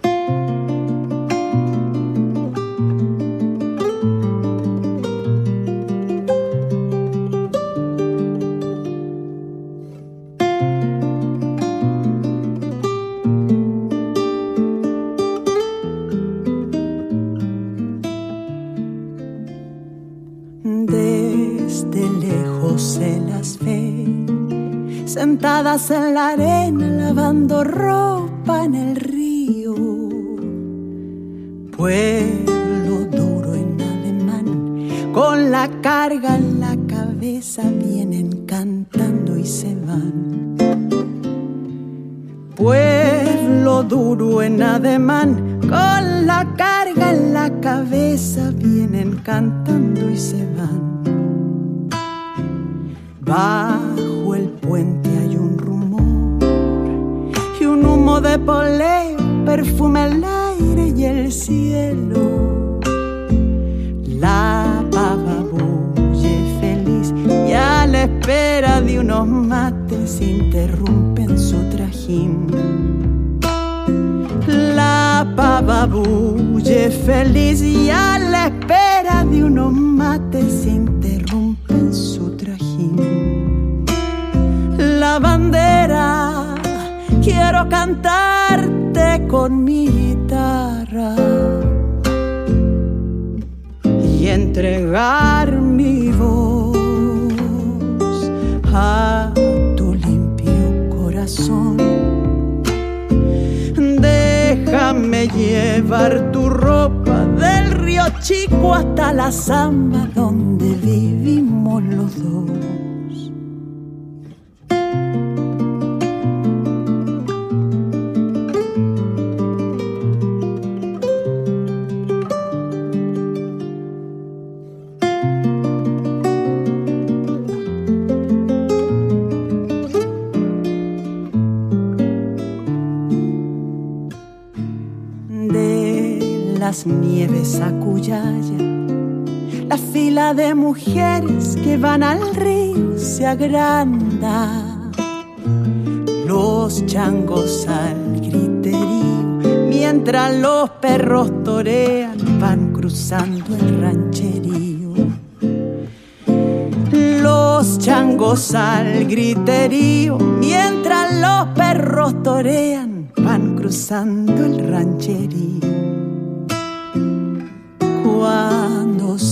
Sentadas 25.78 25.90
en 25.90 26.14
la 26.14 26.28
arena 26.28 26.97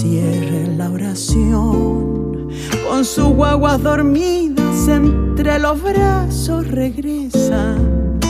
cierre 0.07 0.69
la 0.77 0.91
oración, 0.91 2.49
con 2.89 3.05
sus 3.05 3.29
guaguas 3.35 3.83
dormidas 3.83 4.89
entre 4.89 5.59
los 5.59 5.83
brazos 5.83 6.69
regresan. 6.69 8.21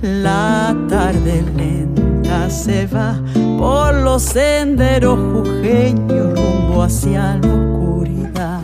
La 0.00 0.74
tarde 0.88 1.44
lenta 1.56 2.48
se 2.48 2.86
va 2.86 3.20
por 3.58 3.94
los 3.94 4.22
senderos 4.22 5.18
jujeños 5.32 6.38
rumbo 6.38 6.82
hacia 6.82 7.38
la 7.42 7.52
oscuridad. 7.54 8.62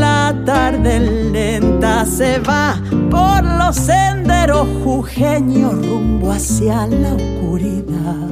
La 0.00 0.34
tarde 0.44 0.98
lenta 1.30 2.04
se 2.04 2.40
va 2.40 2.80
por 3.10 3.44
los 3.44 3.76
senderos 3.76 4.66
jujeños 4.84 5.74
rumbo 5.86 6.32
hacia 6.32 6.86
la 6.86 7.14
oscuridad. 7.14 8.31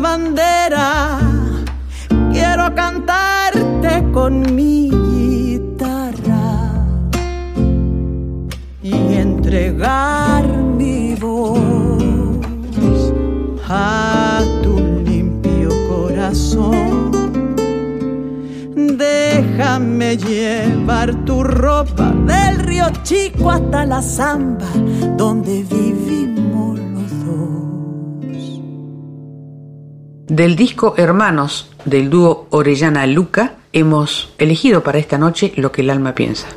Bandera, 0.00 1.18
quiero 2.32 2.74
cantarte 2.74 4.04
con 4.12 4.54
mi 4.54 4.90
guitarra 4.90 6.84
y 8.82 8.92
entregar 9.14 10.44
mi 10.46 11.14
voz 11.14 12.02
a 13.68 14.42
tu 14.62 14.80
limpio 15.04 15.70
corazón. 15.88 17.12
Déjame 18.74 20.16
llevar 20.16 21.14
tu 21.24 21.44
ropa 21.44 22.12
del 22.26 22.58
río 22.58 22.86
Chico 23.04 23.50
hasta 23.50 23.86
la 23.86 24.02
zamba, 24.02 24.66
donde 25.16 25.62
vivimos 25.62 26.43
Del 30.28 30.56
disco 30.56 30.94
Hermanos 30.96 31.70
del 31.84 32.08
dúo 32.08 32.46
Orellana 32.48 33.06
Luca 33.06 33.56
hemos 33.74 34.32
elegido 34.38 34.82
para 34.82 34.98
esta 34.98 35.18
noche 35.18 35.52
lo 35.56 35.70
que 35.70 35.82
el 35.82 35.90
alma 35.90 36.14
piensa. 36.14 36.48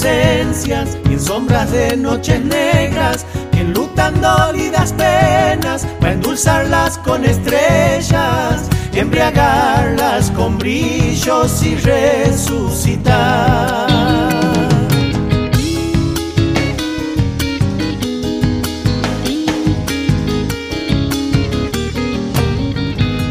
Ausencias 0.00 0.96
y 1.08 1.12
en 1.12 1.20
sombras 1.20 1.70
de 1.72 1.94
noches 1.96 2.42
negras 2.42 3.26
que 3.52 3.60
enlutan 3.60 4.18
dolidas 4.20 4.94
penas 4.94 5.86
para 6.00 6.12
endulzarlas 6.14 6.96
con 6.98 7.24
estrellas, 7.24 8.68
embriagarlas 8.94 10.30
con 10.30 10.58
brillos 10.58 11.62
y 11.62 11.76
resucitar. 11.76 13.10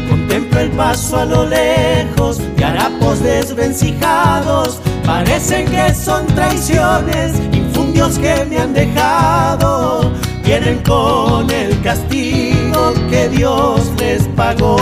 Contemplo 0.08 0.60
el 0.60 0.70
paso 0.70 1.16
a 1.16 1.24
lo 1.24 1.46
lejos 1.46 2.38
de 2.56 2.64
harapos 2.64 3.20
desvencijados. 3.20 4.80
Parecen 5.10 5.66
que 5.66 5.92
son 5.92 6.24
traiciones, 6.36 7.32
infundios 7.52 8.16
que 8.16 8.44
me 8.48 8.58
han 8.58 8.72
dejado. 8.72 10.12
Vienen 10.44 10.78
con 10.84 11.50
el 11.50 11.82
castigo 11.82 12.94
que 13.10 13.28
Dios 13.28 13.90
les 13.98 14.22
pagó. 14.36 14.78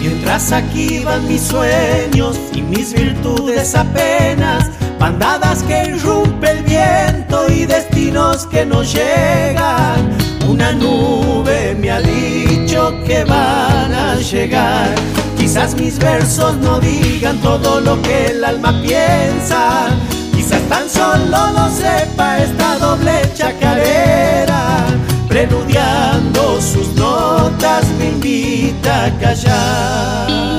Mientras 0.00 0.52
aquí 0.52 1.00
van 1.00 1.26
mis 1.26 1.42
sueños 1.42 2.38
y 2.54 2.62
mis 2.62 2.92
virtudes 2.92 3.74
apenas, 3.74 4.70
bandadas 5.02 5.64
que 5.64 5.88
irrumpe 5.88 6.48
el 6.52 6.62
viento 6.62 7.50
y 7.50 7.66
destinos 7.66 8.46
que 8.46 8.64
no 8.64 8.84
llegan. 8.84 10.16
Una 10.48 10.70
nube 10.70 11.74
me 11.74 11.90
ha 11.90 12.00
dicho 12.00 12.94
que 13.04 13.24
van 13.24 13.92
a 13.92 14.14
llegar. 14.14 14.94
Quizás 15.36 15.74
mis 15.74 15.98
versos 15.98 16.54
no 16.58 16.78
digan 16.78 17.36
todo 17.38 17.80
lo 17.80 18.00
que 18.02 18.26
el 18.26 18.44
alma 18.44 18.80
piensa. 18.80 19.88
Quizás 20.36 20.62
tan 20.68 20.88
solo 20.88 21.38
lo 21.56 21.68
sepa 21.68 22.38
esta 22.38 22.78
doble 22.78 23.22
chacarera. 23.34 24.86
Preludiando 25.26 26.60
sus 26.60 26.94
notas 26.94 27.84
me 27.98 28.10
invita 28.10 29.06
a 29.06 29.18
callar. 29.18 30.51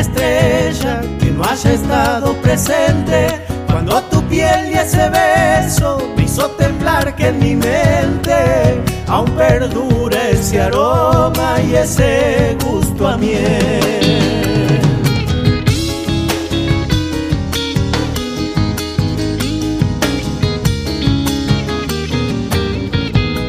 Estrella 0.00 1.00
que 1.20 1.30
no 1.30 1.44
haya 1.44 1.72
estado 1.72 2.34
presente 2.42 3.44
cuando 3.70 4.00
tu 4.04 4.22
piel 4.24 4.70
y 4.70 4.74
ese 4.74 5.08
beso 5.08 5.98
me 6.16 6.24
hizo 6.24 6.50
temblar 6.52 7.14
que 7.16 7.28
en 7.28 7.38
mi 7.38 7.54
mente 7.54 8.82
aún 9.08 9.30
perdura 9.32 10.30
ese 10.30 10.60
aroma 10.60 11.56
y 11.62 11.74
ese 11.76 12.56
gusto 12.64 13.08
a 13.08 13.16
miel. 13.16 14.80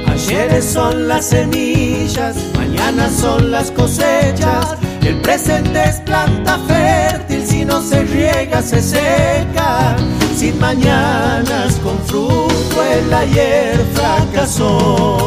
Ayeres 0.07 0.65
son 0.65 1.07
las 1.07 1.25
semillas, 1.25 2.35
mañana 2.55 3.09
son 3.09 3.51
las 3.51 3.71
cosechas. 3.71 4.84
El 5.05 5.21
presente 5.21 5.83
es 5.83 5.97
planta 5.97 6.57
fértil, 6.67 7.45
si 7.45 7.63
no 7.63 7.79
se 7.79 8.03
riega 8.05 8.59
se 8.63 8.81
seca. 8.81 9.95
Sin 10.35 10.59
mañanas 10.59 11.75
con 11.83 11.97
fruto 12.05 12.83
el 12.83 13.13
ayer 13.13 13.85
fracasó. 13.93 15.17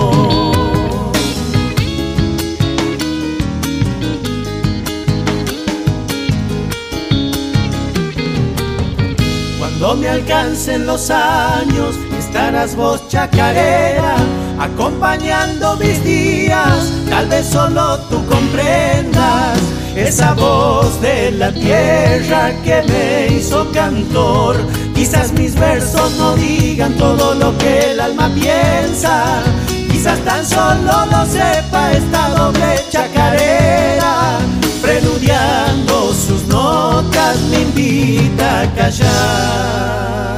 Cuando 9.60 9.96
me 9.96 10.08
alcancen 10.08 10.86
los 10.86 11.08
años, 11.08 11.94
estarás 12.18 12.74
vos 12.74 13.06
chacarera, 13.08 14.16
acompañando 14.58 15.76
mis 15.76 16.02
días. 16.04 16.92
Tal 17.08 17.28
vez 17.28 17.46
solo 17.46 17.98
tú 18.10 18.24
comprendas 18.26 19.58
esa 19.96 20.32
voz 20.34 21.00
de 21.00 21.32
la 21.32 21.52
tierra 21.52 22.52
que 22.62 22.82
me 22.88 23.36
hizo 23.36 23.70
cantor. 23.72 24.56
Quizás 24.94 25.32
mis 25.32 25.54
versos 25.54 26.12
no 26.18 26.34
digan 26.36 26.94
todo 26.94 27.34
lo 27.34 27.56
que 27.58 27.92
el 27.92 28.00
alma 28.00 28.30
piensa. 28.34 29.42
Quizás 29.90 30.18
tan 30.20 30.46
solo 30.46 31.06
lo 31.10 31.26
sepa 31.26 31.92
esta 31.92 32.28
doble 32.30 32.84
chacarera, 32.88 34.38
preludiando 34.80 36.14
sus 36.14 36.46
notas 36.46 37.38
me 37.50 37.62
invita 37.62 38.60
a 38.60 38.74
callar. 38.74 40.37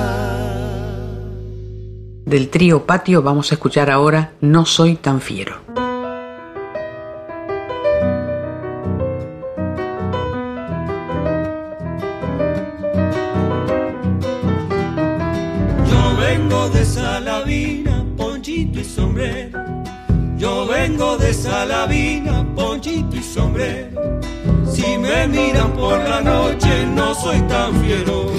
Del 2.31 2.49
trío 2.49 2.87
Patio 2.87 3.23
vamos 3.23 3.51
a 3.51 3.57
escuchar 3.57 3.91
ahora 3.91 4.31
No 4.41 4.65
soy 4.65 4.95
tan 4.95 5.21
fiero. 5.21 5.57
Yo 15.91 16.17
vengo 16.21 16.69
de 16.69 16.85
Salavina, 16.85 18.05
ponchito 18.17 18.79
y 18.79 18.85
sombrero. 18.85 19.59
Yo 20.39 20.69
vengo 20.69 21.17
de 21.19 21.35
Salavina, 21.35 22.47
ponchito 22.55 23.17
y 23.17 23.25
sombrero. 23.25 24.21
Si 24.71 24.97
me 24.99 25.27
miran 25.27 25.73
por 25.73 25.99
la 25.99 26.21
noche, 26.21 26.87
no 26.95 27.13
soy 27.13 27.41
tan 27.49 27.75
fiero. 27.83 28.31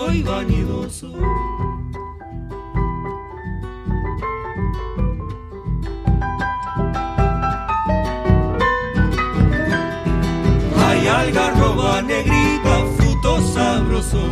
Soy 0.00 0.22
vanidoso. 0.22 1.08
Hay 10.82 11.06
algarroba 11.06 12.02
negrita, 12.02 12.76
fruto 12.96 13.32
sabroso. 13.52 14.24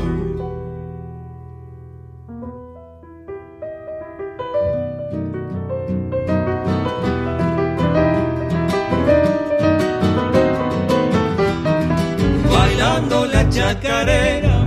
Bailando 12.52 13.26
la 13.26 13.48
chacarera, 13.50 14.57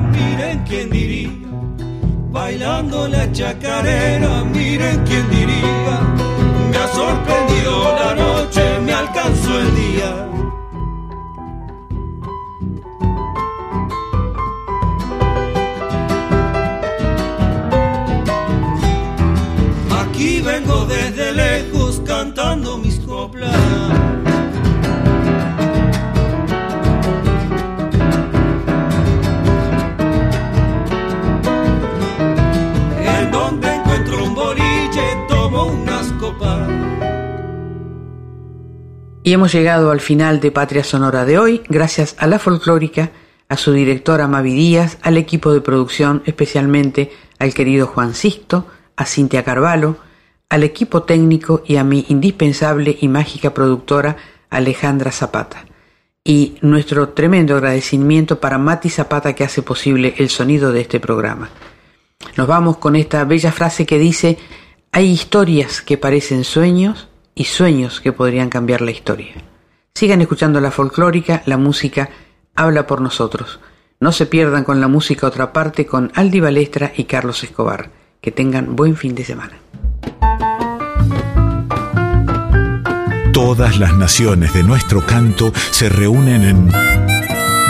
quién 0.71 0.89
diría. 0.89 1.29
Bailando 2.31 3.05
la 3.09 3.29
chacarera, 3.33 4.45
miren 4.45 5.03
quién 5.03 5.29
diría. 5.29 5.97
Me 6.69 6.77
ha 6.77 6.87
sorprendido 6.87 7.73
la 8.01 8.15
noche, 8.15 8.79
me 8.85 8.93
alcanzó 8.93 9.59
el 9.59 9.69
día. 9.75 10.11
Aquí 20.01 20.39
vengo 20.39 20.85
desde 20.85 21.33
lejos 21.33 22.01
cantando 22.05 22.77
mis 22.77 22.97
coplas. 23.01 24.10
Y 39.23 39.33
hemos 39.33 39.51
llegado 39.51 39.91
al 39.91 40.01
final 40.01 40.39
de 40.39 40.51
Patria 40.51 40.83
Sonora 40.83 41.25
de 41.25 41.37
hoy, 41.37 41.61
gracias 41.69 42.15
a 42.17 42.25
la 42.25 42.39
folclórica, 42.39 43.11
a 43.49 43.57
su 43.57 43.71
directora 43.71 44.27
Mavi 44.27 44.53
Díaz, 44.53 44.97
al 45.03 45.15
equipo 45.15 45.53
de 45.53 45.61
producción, 45.61 46.23
especialmente 46.25 47.11
al 47.37 47.53
querido 47.53 47.85
Juan 47.85 48.15
Sisto, 48.15 48.65
a 48.95 49.05
Cintia 49.05 49.43
Carvalho, 49.43 49.97
al 50.49 50.63
equipo 50.63 51.03
técnico 51.03 51.61
y 51.67 51.75
a 51.75 51.83
mi 51.83 52.03
indispensable 52.09 52.97
y 52.99 53.07
mágica 53.09 53.53
productora 53.53 54.17
Alejandra 54.49 55.11
Zapata. 55.11 55.65
Y 56.23 56.57
nuestro 56.61 57.09
tremendo 57.09 57.55
agradecimiento 57.55 58.39
para 58.39 58.57
Mati 58.57 58.89
Zapata 58.89 59.33
que 59.33 59.43
hace 59.43 59.61
posible 59.61 60.15
el 60.17 60.29
sonido 60.29 60.71
de 60.71 60.81
este 60.81 60.99
programa. 60.99 61.49
Nos 62.37 62.47
vamos 62.47 62.77
con 62.77 62.95
esta 62.95 63.23
bella 63.25 63.51
frase 63.51 63.85
que 63.85 63.99
dice, 63.99 64.39
hay 64.91 65.11
historias 65.11 65.81
que 65.81 65.99
parecen 65.99 66.43
sueños 66.43 67.07
y 67.41 67.45
sueños 67.45 68.01
que 68.01 68.13
podrían 68.13 68.49
cambiar 68.49 68.81
la 68.81 68.91
historia. 68.91 69.33
Sigan 69.95 70.21
escuchando 70.21 70.61
la 70.61 70.69
folclórica, 70.69 71.41
la 71.47 71.57
música 71.57 72.11
habla 72.55 72.85
por 72.85 73.01
nosotros. 73.01 73.59
No 73.99 74.11
se 74.11 74.27
pierdan 74.27 74.63
con 74.63 74.79
la 74.79 74.87
música 74.87 75.25
otra 75.25 75.51
parte 75.51 75.87
con 75.87 76.11
Aldi 76.13 76.39
Balestra 76.39 76.93
y 76.95 77.05
Carlos 77.05 77.43
Escobar. 77.43 77.89
Que 78.21 78.29
tengan 78.29 78.75
buen 78.75 78.95
fin 78.95 79.15
de 79.15 79.25
semana. 79.25 79.57
Todas 83.33 83.79
las 83.79 83.97
naciones 83.97 84.53
de 84.53 84.61
nuestro 84.61 85.03
canto 85.03 85.51
se 85.71 85.89
reúnen 85.89 86.43
en 86.43 86.71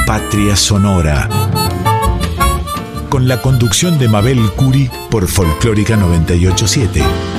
Patria 0.05 0.57
Sonora. 0.57 1.29
Con 3.07 3.29
la 3.29 3.41
conducción 3.41 3.97
de 3.99 4.09
Mabel 4.09 4.51
Curi 4.57 4.91
por 5.09 5.29
Folclórica 5.29 5.95
987. 5.95 7.30